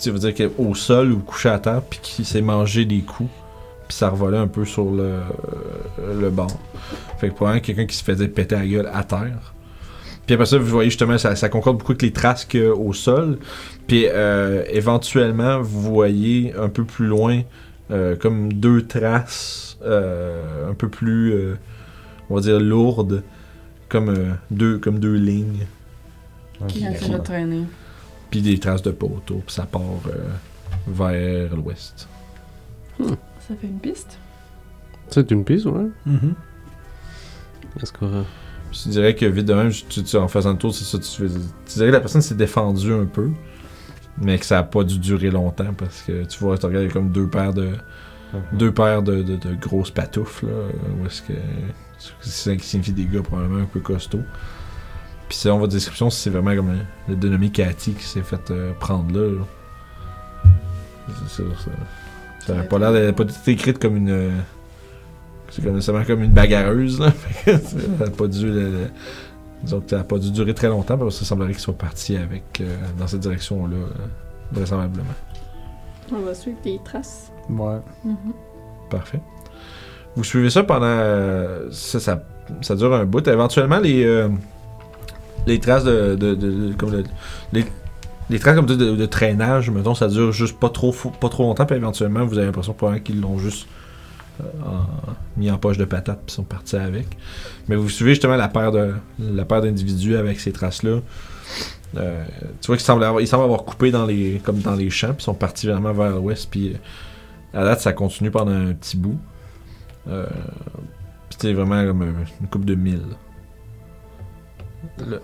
[0.00, 3.28] tu dire, au sol ou couché à terre, puis qui s'est mangé des coups,
[3.88, 5.18] puis ça revolait un peu sur le,
[6.18, 6.58] le bord.
[7.18, 9.52] Fait que probablement quelqu'un qui se faisait péter la gueule à terre.
[10.26, 12.66] Puis après ça, vous voyez justement, ça, ça concorde beaucoup avec les traces qu'il y
[12.66, 13.38] a au sol.
[13.86, 17.42] Puis euh, éventuellement, vous voyez un peu plus loin,
[17.92, 21.54] euh, comme deux traces euh, un peu plus, euh,
[22.28, 23.22] on va dire, lourdes,
[23.88, 25.66] comme, euh, deux, comme deux lignes.
[26.66, 26.84] Qui
[27.22, 27.62] traîné.
[28.30, 30.28] Puis des traces de pas autour, puis ça part euh,
[30.88, 32.08] vers l'ouest.
[32.98, 34.18] Ça fait une piste.
[35.08, 35.86] C'est une piste, ouais.
[36.04, 36.34] Mhm.
[37.80, 38.06] Est-ce que...
[38.72, 41.08] Je dirais que vite de même, tu, tu- en faisant le tour, c'est ça, tu,
[41.28, 41.34] fais-
[41.66, 43.30] tu dirais que la personne s'est défendue un peu,
[44.20, 46.88] mais que ça a pas dû durer longtemps parce que tu vois, tu regardes, il
[46.88, 47.70] y a comme deux paires de,
[48.52, 50.52] deux paires de, de, de grosses patoufles, là,
[51.00, 51.32] où est-ce que
[52.20, 54.20] c'est ça qui signifie des gars probablement un peu costauds.
[55.28, 56.78] Puis selon votre description, c'est vraiment comme le,
[57.08, 59.28] le dénommé Cathy qui s'est fait euh, prendre là.
[59.38, 59.44] là.
[61.28, 61.70] C'est ça, ça.
[62.46, 64.10] Ça n'a pas l'air d'être écrite comme une.
[64.10, 64.30] euh,
[65.56, 67.12] C'est comme nécessairement comme une bagarreuse, là.
[67.46, 67.54] Ça
[68.04, 68.46] n'a pas dû.
[68.46, 68.90] le- le-
[69.62, 71.72] disons que ça n'a pas dû durer très longtemps, parce que ça semblerait qu'il soit
[71.78, 72.60] parti avec.
[72.60, 73.88] euh, dans cette direction-là, euh,
[74.52, 75.06] vraisemblablement.
[76.14, 77.32] On va suivre les traces.
[77.48, 77.78] Ouais.
[78.90, 79.20] Parfait.
[80.14, 80.84] Vous suivez ça pendant.
[80.86, 82.22] euh, ça, ça,
[82.60, 83.26] ça dure un bout.
[83.26, 84.04] Éventuellement, les.
[84.04, 84.28] euh,
[85.46, 86.14] les traces de.
[86.16, 87.04] de- de- de- comme le-
[87.52, 87.64] les,
[88.28, 91.44] les traces comme de, de, de traînage, mettons, ça dure juste pas trop, pas trop
[91.44, 93.68] longtemps, puis éventuellement, vous avez l'impression probablement qu'ils l'ont juste euh,
[95.36, 97.06] mis en poche de patate, puis sont partis avec.
[97.68, 100.98] Mais vous suivez justement la paire de la paire d'individus avec ces traces-là.
[101.96, 102.24] Euh,
[102.60, 105.14] tu vois qu'ils semblent avoir, ils semblent avoir coupé dans les, comme dans les champs,
[105.14, 108.96] puis sont partis vraiment vers l'ouest, puis euh, à date, ça continue pendant un petit
[108.96, 109.18] bout.
[110.08, 110.26] Euh,
[111.28, 113.02] puis c'était vraiment comme un- une coupe de mille.
[114.98, 115.20] Le-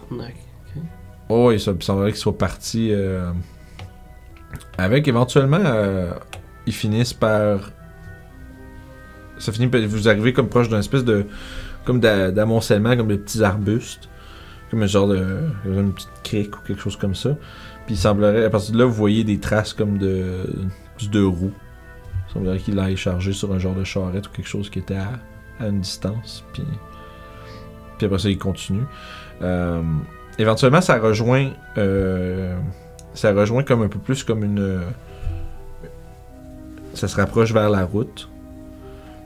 [1.28, 3.30] Oh, oui, ça il semblerait qu'ils soient partis euh,
[4.78, 5.08] avec.
[5.08, 6.12] Éventuellement, euh,
[6.66, 7.70] ils finissent par.
[9.42, 9.66] Ça finit.
[9.66, 11.26] Vous arrivez comme proche d'une espèce de.
[11.84, 14.08] Comme d'a- d'amoncellement, comme de petits arbustes.
[14.70, 15.40] Comme un genre de.
[15.66, 17.30] une petite crique ou quelque chose comme ça.
[17.86, 18.44] Puis il semblerait.
[18.44, 20.44] À partir de là, vous voyez des traces comme de.
[21.10, 21.52] du roues.
[22.28, 24.94] Il semblerait qu'il aille charger sur un genre de charrette ou quelque chose qui était
[24.96, 26.44] à, une distance.
[26.52, 26.62] Puis.
[27.98, 28.84] Puis après ça, il continue.
[29.42, 29.82] Euh,
[30.38, 31.50] éventuellement, ça rejoint.
[31.78, 32.56] euh,
[33.14, 34.82] ça rejoint comme un peu plus comme une.
[36.94, 38.28] ça se rapproche vers la route.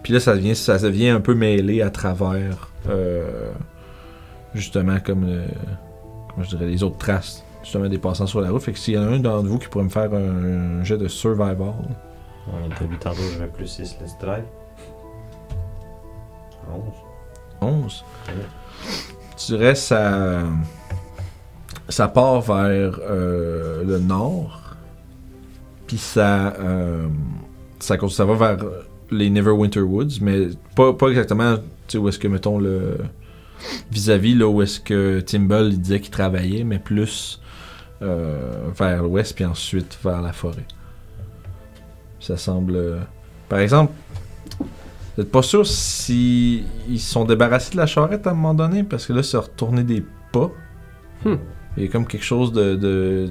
[0.06, 2.68] Puis là, ça devient, ça devient un peu mêlé à travers.
[2.88, 3.50] euh,
[4.54, 5.26] justement, comme.
[5.26, 5.42] le-
[6.30, 7.42] comment je dirais, les autres traces.
[7.64, 8.62] Justement, des passants sur la route.
[8.62, 10.84] Fait que s'il y en a un d'entre vous qui pourrait me faire un, un
[10.84, 11.58] jet de survival.
[12.46, 14.44] On était 8 tantôt, j'avais plus 6, le strike.
[16.72, 16.82] 11.
[17.60, 18.04] 11.
[19.36, 20.42] Tu dirais ça.
[21.88, 24.76] Ça part vers euh, le nord.
[25.88, 26.52] Puis ça.
[26.60, 27.08] euh,
[27.80, 28.64] ça, ça va vers
[29.10, 31.56] les Neverwinter Woods, mais pas, pas exactement
[31.94, 32.98] où est-ce que, mettons, le.
[33.90, 37.40] Vis-à-vis là où est-ce que Timbal il disait qu'il travaillait, mais plus
[38.02, 40.66] euh, vers l'ouest, puis ensuite vers la forêt.
[42.20, 42.76] Ça semble.
[42.76, 43.00] euh,
[43.48, 43.92] Par exemple,
[44.58, 44.66] vous
[45.22, 48.82] n'êtes pas sûr si ils sont débarrassés de la charrette à un moment donné?
[48.82, 50.50] Parce que là c'est retourné des pas.
[51.24, 51.36] Hmm.
[51.76, 53.30] Il y a comme quelque chose de, de-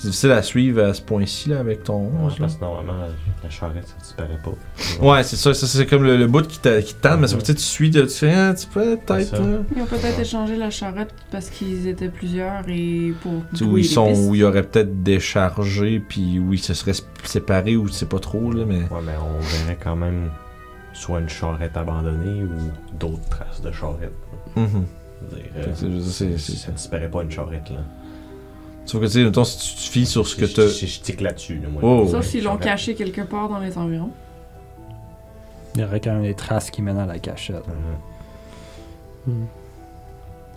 [0.00, 2.36] c'est difficile à suivre à ce point-ci là avec ton 11 là.
[2.40, 2.94] Parce que normalement,
[3.42, 5.04] la, charrette, ça disparaît pas.
[5.06, 7.40] Ouais, c'est ça, ça c'est comme le, le bout qui te tente, mais c'est que
[7.40, 9.36] tu sais, tu suis, de- tu fais, ah, tu peux C'est peut-être.
[9.36, 9.38] ça.
[9.38, 9.58] là.
[9.76, 13.84] Ils ont peut-être échangé la charrette parce qu'ils étaient plusieurs et pour Tu où ils
[13.84, 14.22] sont, pistes.
[14.28, 16.92] où il y aurait peut-être déchargé, puis où ils se seraient
[17.24, 18.78] séparés, ou tu sais pas trop là, mais.
[18.80, 20.30] Ouais, mais on verrait quand même
[20.92, 24.12] soit une charrette abandonnée ou d'autres traces de charrette.
[24.56, 27.76] Je euh, c'est- je c'est- c'est- ça disparaît pas une charrette là.
[28.90, 30.66] Sauf que tu sais, mettons, si tu te fies sur ce que t'as.
[30.66, 31.60] Je, je tique là-dessus.
[31.60, 31.80] Là, moi.
[31.84, 34.10] Oh, Sauf s'ils l'ont caché quelque part dans les environs.
[35.76, 37.62] Il y aurait quand même des traces qui mènent à la cachette.
[39.28, 39.46] Mhm.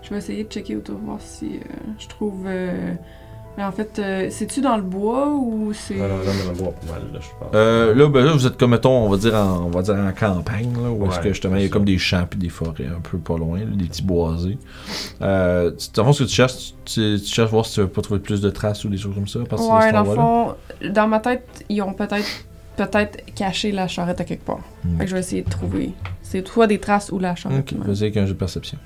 [0.02, 2.46] Je vais essayer de checker autour, voir si euh, je trouve.
[2.48, 2.94] euh,
[3.58, 5.96] Mais en fait, euh, c'est-tu dans le bois ou c'est.
[5.96, 7.50] Non, non, non, mais on voit pas mal, là, je pense.
[7.54, 9.96] Euh, là, ben là, vous êtes comme, mettons, on va dire en, on va dire
[9.96, 12.50] en campagne, là, où est-ce que justement, il y a comme des champs puis des
[12.50, 14.58] forêts un peu pas loin, là, des petits boisés.
[15.22, 17.88] Euh, dans le fond, ce que tu cherches, tu, tu cherches voir si tu veux
[17.88, 20.56] pas trouver plus de traces ou des choses comme ça de Ouais, dans le fond,
[20.90, 22.26] dans ma tête, ils ont peut-être
[22.76, 24.62] peut-être caché la charrette à quelque part.
[24.84, 24.98] Hmm.
[24.98, 25.92] Fait que je vais essayer de trouver.
[26.24, 27.72] C'est soit des traces ou la charrette.
[27.72, 28.80] Ok, vas-y avec un jeu de perception.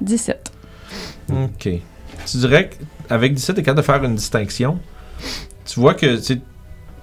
[0.00, 0.52] 17.
[1.30, 1.68] Ok.
[2.26, 2.70] Tu dirais
[3.08, 4.78] qu'avec 17, t'es capable de faire une distinction.
[5.64, 6.40] Tu vois que c'est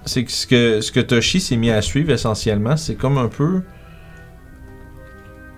[0.06, 3.62] ce que ce que Toshi s'est mis à suivre essentiellement, c'est comme un peu.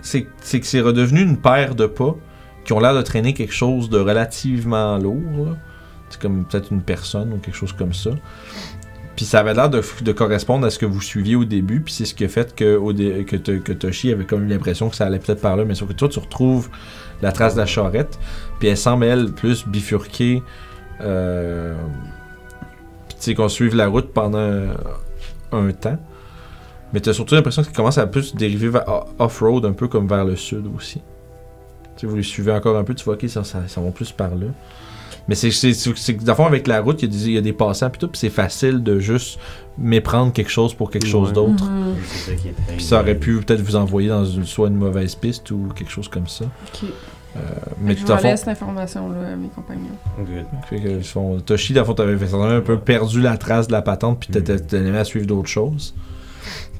[0.01, 2.15] C'est que c'est redevenu une paire de pas
[2.65, 5.55] qui ont l'air de traîner quelque chose de relativement lourd.
[6.09, 8.11] C'est comme peut-être une personne ou quelque chose comme ça.
[9.15, 12.05] Puis ça avait l'air de, correspondre à ce que vous suiviez au début, puis c'est
[12.05, 15.05] ce qui a fait que, au que, que Toshi avait comme eu l'impression que ça
[15.05, 16.69] allait peut-être par là, mais sauf que toi tu retrouves
[17.21, 18.19] la trace de la charrette,
[18.63, 20.41] puis elle semble, elle, plus bifurquée.
[21.01, 21.75] Euh...
[23.09, 24.69] Puis tu sais, qu'on suive la route pendant un,
[25.51, 25.97] un temps.
[26.93, 28.85] Mais t'as surtout l'impression qu'il commence à plus dériver vers
[29.19, 31.01] off-road, un peu comme vers le sud aussi.
[31.97, 33.91] Tu sais, vous les suivez encore un peu, tu vois, ok, ça, ça, ça va
[33.91, 34.45] plus par là.
[35.27, 37.37] Mais c'est, que, dans le fond, avec la route, il y a des, il y
[37.37, 39.39] a des passants, puis tout, puis c'est facile de juste
[39.77, 41.33] méprendre quelque chose pour quelque chose Ouais.
[41.33, 41.65] d'autre.
[41.65, 41.95] Mhm.
[42.37, 45.67] Très- Puis ça aurait pu peut-être vous envoyer dans une, soit une mauvaise piste ou
[45.75, 46.45] quelque chose comme ça.
[46.45, 46.89] Ok.
[47.35, 47.39] Euh,
[47.81, 49.97] mais je tout vais fond, laisse cette information-là à mes compagnons.
[50.19, 50.45] Good.
[50.69, 53.71] Fait que, sont- Toshi, dans le fond, t'avais fait- un peu perdu la trace de
[53.71, 54.95] la patente, puis t'étais Mm.
[54.95, 55.95] à suivre d'autres choses.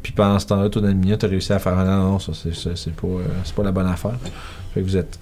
[0.04, 2.94] Puis pendant ce temps-là, toi, milieu, t'as réussi à faire un non, non, ça, c'est,
[2.94, 4.14] pas, euh, c'est pas la bonne affaire.
[4.74, 5.18] Fait que vous êtes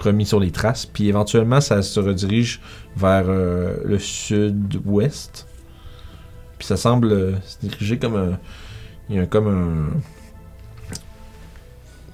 [0.00, 2.60] remis sur les traces, puis éventuellement, ça se redirige
[2.96, 5.46] vers euh, le sud-ouest.
[6.58, 8.38] Puis ça semble euh, se diriger comme un.
[9.08, 10.00] Il y a comme un.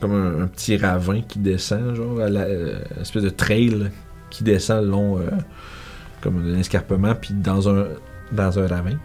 [0.00, 3.90] Comme un, petit ravin qui descend, genre, la, euh, espèce de trail
[4.30, 5.18] qui descend le long.
[5.18, 5.30] euh,
[6.20, 7.86] comme un escarpement, puis dans un,
[8.32, 8.96] dans un ravin.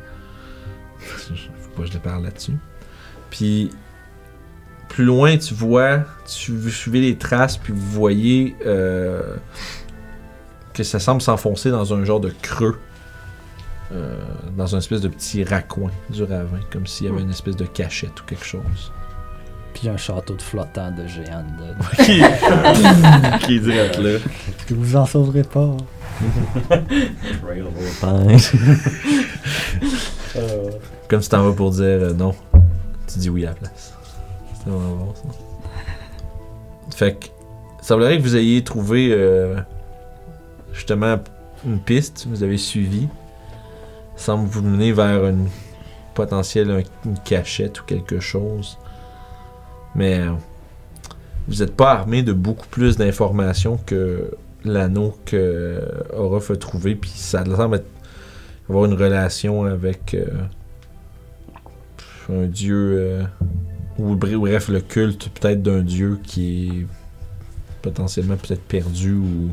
[0.97, 2.57] Faut pas que je te parle là-dessus.
[3.29, 3.69] Puis,
[4.89, 9.35] plus loin, tu vois, tu vous les traces, puis vous voyez euh,
[10.73, 12.79] que ça semble s'enfoncer dans un genre de creux.
[14.57, 17.65] dans un espèce de petit raccoin du ravin, comme s'il y avait une espèce de
[17.65, 18.91] cachette ou quelque chose.
[19.73, 21.43] Puis un château de flottant de géants
[21.97, 22.21] qui,
[23.45, 24.19] qui est direct là.
[24.67, 25.75] Que vous en sauverez pas.
[27.45, 27.73] Railroad
[31.09, 32.33] Comme si t'en vas pour dire euh, non,
[33.11, 33.93] tu dis oui à la place.
[34.63, 35.23] C'est vraiment bon ça.
[36.95, 37.25] Fait que,
[37.81, 39.55] il semblerait que vous ayez trouvé euh,
[40.73, 41.17] justement
[41.65, 43.07] une piste, vous avez suivi.
[44.15, 45.49] Semble vous mener vers une
[46.13, 48.77] potentielle un- une cachette ou quelque chose.
[49.95, 50.31] Mais euh,
[51.47, 54.31] vous n'êtes pas armé de beaucoup plus d'informations que
[54.65, 55.81] l'anneau que
[56.13, 57.83] Orof a trouvé, puis ça semble
[58.69, 60.25] avoir une relation avec euh,
[62.29, 63.23] un dieu euh,
[63.99, 66.87] ou br- bref le culte peut-être d'un dieu qui est
[67.81, 69.49] potentiellement peut-être perdu ou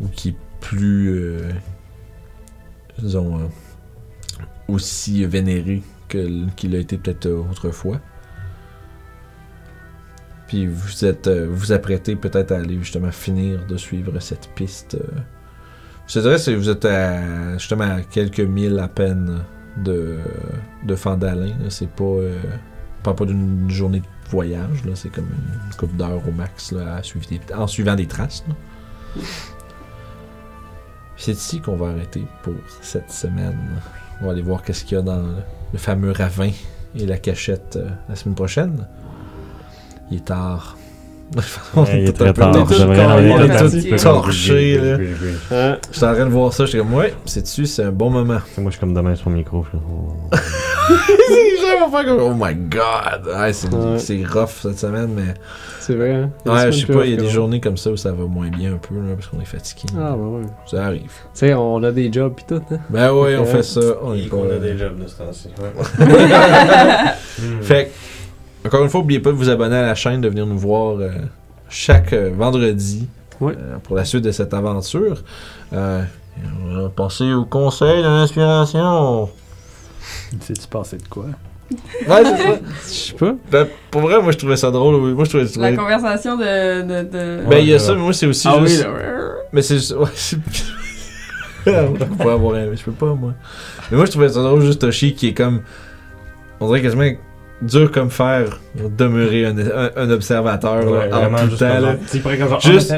[0.00, 1.50] ou qui est plus euh,
[2.98, 3.46] disons euh,
[4.68, 8.00] aussi vénéré qu'il a été peut-être euh, autrefois.
[10.46, 14.94] Puis vous êtes euh, vous apprêtez peut-être à aller justement finir de suivre cette piste.
[14.94, 15.20] euh.
[16.06, 19.40] Je dirais que vous êtes à, justement à quelques milles à peine
[19.76, 20.18] de,
[20.84, 21.52] de Fandalin.
[21.68, 22.04] C'est pas.
[22.04, 22.38] Euh,
[23.02, 24.82] parle pas d'une journée de voyage.
[24.94, 26.72] C'est comme une couple d'heures au max
[27.54, 28.44] en suivant des traces.
[31.16, 33.58] C'est ici qu'on va arrêter pour cette semaine.
[34.20, 35.22] On va aller voir qu'est-ce qu'il y a dans
[35.72, 36.50] le, fameux ravin
[36.94, 37.78] et la cachette
[38.08, 38.86] la semaine prochaine.
[40.10, 40.76] Il est tard.
[41.74, 42.52] On Ouais, est tout un peu tard.
[42.52, 42.84] torché.
[42.84, 43.16] On là.
[45.52, 48.10] Euh, J'étais en train de voir ça, j'étais comme, ouais, c'est dessus, c'est un bon
[48.10, 48.38] moment.
[48.58, 49.64] Moi, je suis comme demain sur le micro.
[49.64, 50.36] je suis comme, oh.
[51.28, 53.26] Les gens vont faire comme, oh my god!
[53.26, 53.98] Ouais, c'est, Ouais.
[53.98, 55.34] c'est rough cette semaine, mais.
[55.80, 56.30] c'est vrai, hein?
[56.46, 58.48] Ouais, je sais pas, il y a des journées comme ça où ça va moins
[58.48, 59.92] bien un peu, là, parce qu'on est fatigué.
[59.98, 60.42] Ah, bah ouais.
[60.70, 61.02] Ça arrive.
[61.02, 62.78] Tu sais, on a des jobs pis tout, hein?
[62.88, 63.80] Ben ouais, on fait ça.
[64.04, 64.36] On est Et pas.
[64.36, 65.48] qu'on a des jobs de ce temps-ci.
[67.62, 67.90] Fait que,
[68.66, 70.98] encore une fois, n'oubliez pas de vous abonner à la chaîne, de venir nous voir
[70.98, 71.10] euh,
[71.68, 73.06] chaque euh, vendredi
[73.42, 73.52] euh,
[73.82, 75.22] pour la suite de cette aventure.
[75.72, 76.02] Euh,
[76.68, 79.28] on va passer au conseil de l'inspiration.
[80.40, 81.24] Sais-tu passé de quoi?
[82.08, 82.22] Ouais.
[82.86, 83.34] Je sais pas.
[83.50, 85.14] Ben, pour vrai, moi je trouvais ça drôle.
[85.14, 85.46] Moi je trouvais.
[85.46, 86.82] je La conversation de.
[86.82, 87.48] de, de...
[87.48, 88.84] Ben, il y a Ouais, ça, mais moi c'est aussi ah oui, juste.
[88.84, 88.90] là.
[89.52, 89.94] Mais c'est juste.
[89.96, 90.36] Ouais, c'est.
[91.66, 93.32] je peux avoir un- Je peux pas, moi.
[93.90, 95.62] Mais moi, je trouvais ça drôle, juste Toshi qui est comme.
[96.60, 97.02] On dirait quasiment
[97.62, 101.80] dur comme fer pour demeurer un, un- un observateur Ouais, là, en tout temps.
[101.80, 101.96] là.
[102.48, 102.92] genre, Juste-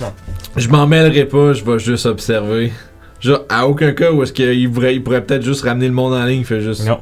[0.00, 0.12] ah,
[0.56, 2.72] Je m'en mêlerai pas, je vais juste observer.
[3.20, 6.12] Genre, à aucun cas où est-ce qu'il pourrait, il pourrait peut-être juste ramener le monde
[6.14, 6.86] en ligne, il fait juste.
[6.86, 6.98] Non.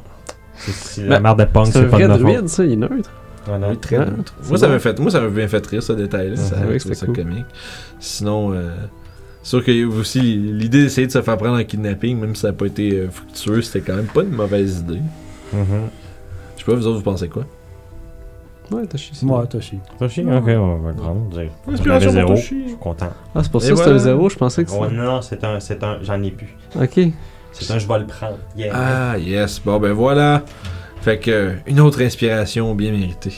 [0.57, 3.09] C'est- la merde de punk, C'est pas de vrai druide, ça, il est neutre.
[3.47, 3.69] Ouais, non.
[3.69, 4.05] Oui, très Ouais.
[4.05, 4.33] neutre.
[4.47, 6.35] Moi, ça m'a fait, moi, ça m'a bien fait rire, ce détail-là.
[6.37, 7.15] Ça, trouvais c'était ça cool.
[7.15, 7.45] comique.
[7.99, 8.69] Sinon, euh,
[9.43, 12.53] sûr a aussi l'idée d'essayer de se faire prendre en kidnapping, même si ça n'a
[12.53, 15.01] pas été euh, fructueux, c'était quand même pas une mauvaise idée.
[15.53, 15.63] Mhm.
[15.63, 16.04] Je
[16.65, 17.45] sais pas, vous autres, vous pensez quoi?
[18.71, 19.13] Ouais, t'as chié.
[19.21, 19.77] Moi, Toshi.
[19.99, 21.29] Toshi, ok, on va le prendre.
[21.29, 21.51] dire.
[21.71, 22.35] Inspiration J'en avais pour zéro.
[22.35, 22.63] Toshi.
[22.63, 23.09] Je suis content.
[23.35, 24.01] Ah, c'est pour Et ça que c'était voilà.
[24.01, 24.95] un zéro, je pensais que Oh, c'était.
[24.95, 26.55] non, non, c'est un, c'est un, j'en ai plus.
[26.75, 26.99] Ok.
[27.51, 28.37] C'est un, je vais le prendre.
[28.57, 28.71] Yeah.
[28.73, 29.61] Ah, yes.
[29.63, 30.41] Bon, ben voilà.
[31.01, 33.33] Fait que, euh, une autre inspiration bien méritée.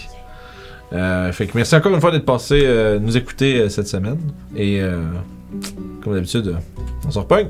[0.93, 4.19] Euh, fait que merci encore une fois d'être passé euh, nous écouter euh, cette semaine.
[4.55, 5.01] Et, euh,
[6.01, 6.53] comme d'habitude, euh,
[7.05, 7.49] on se repogne.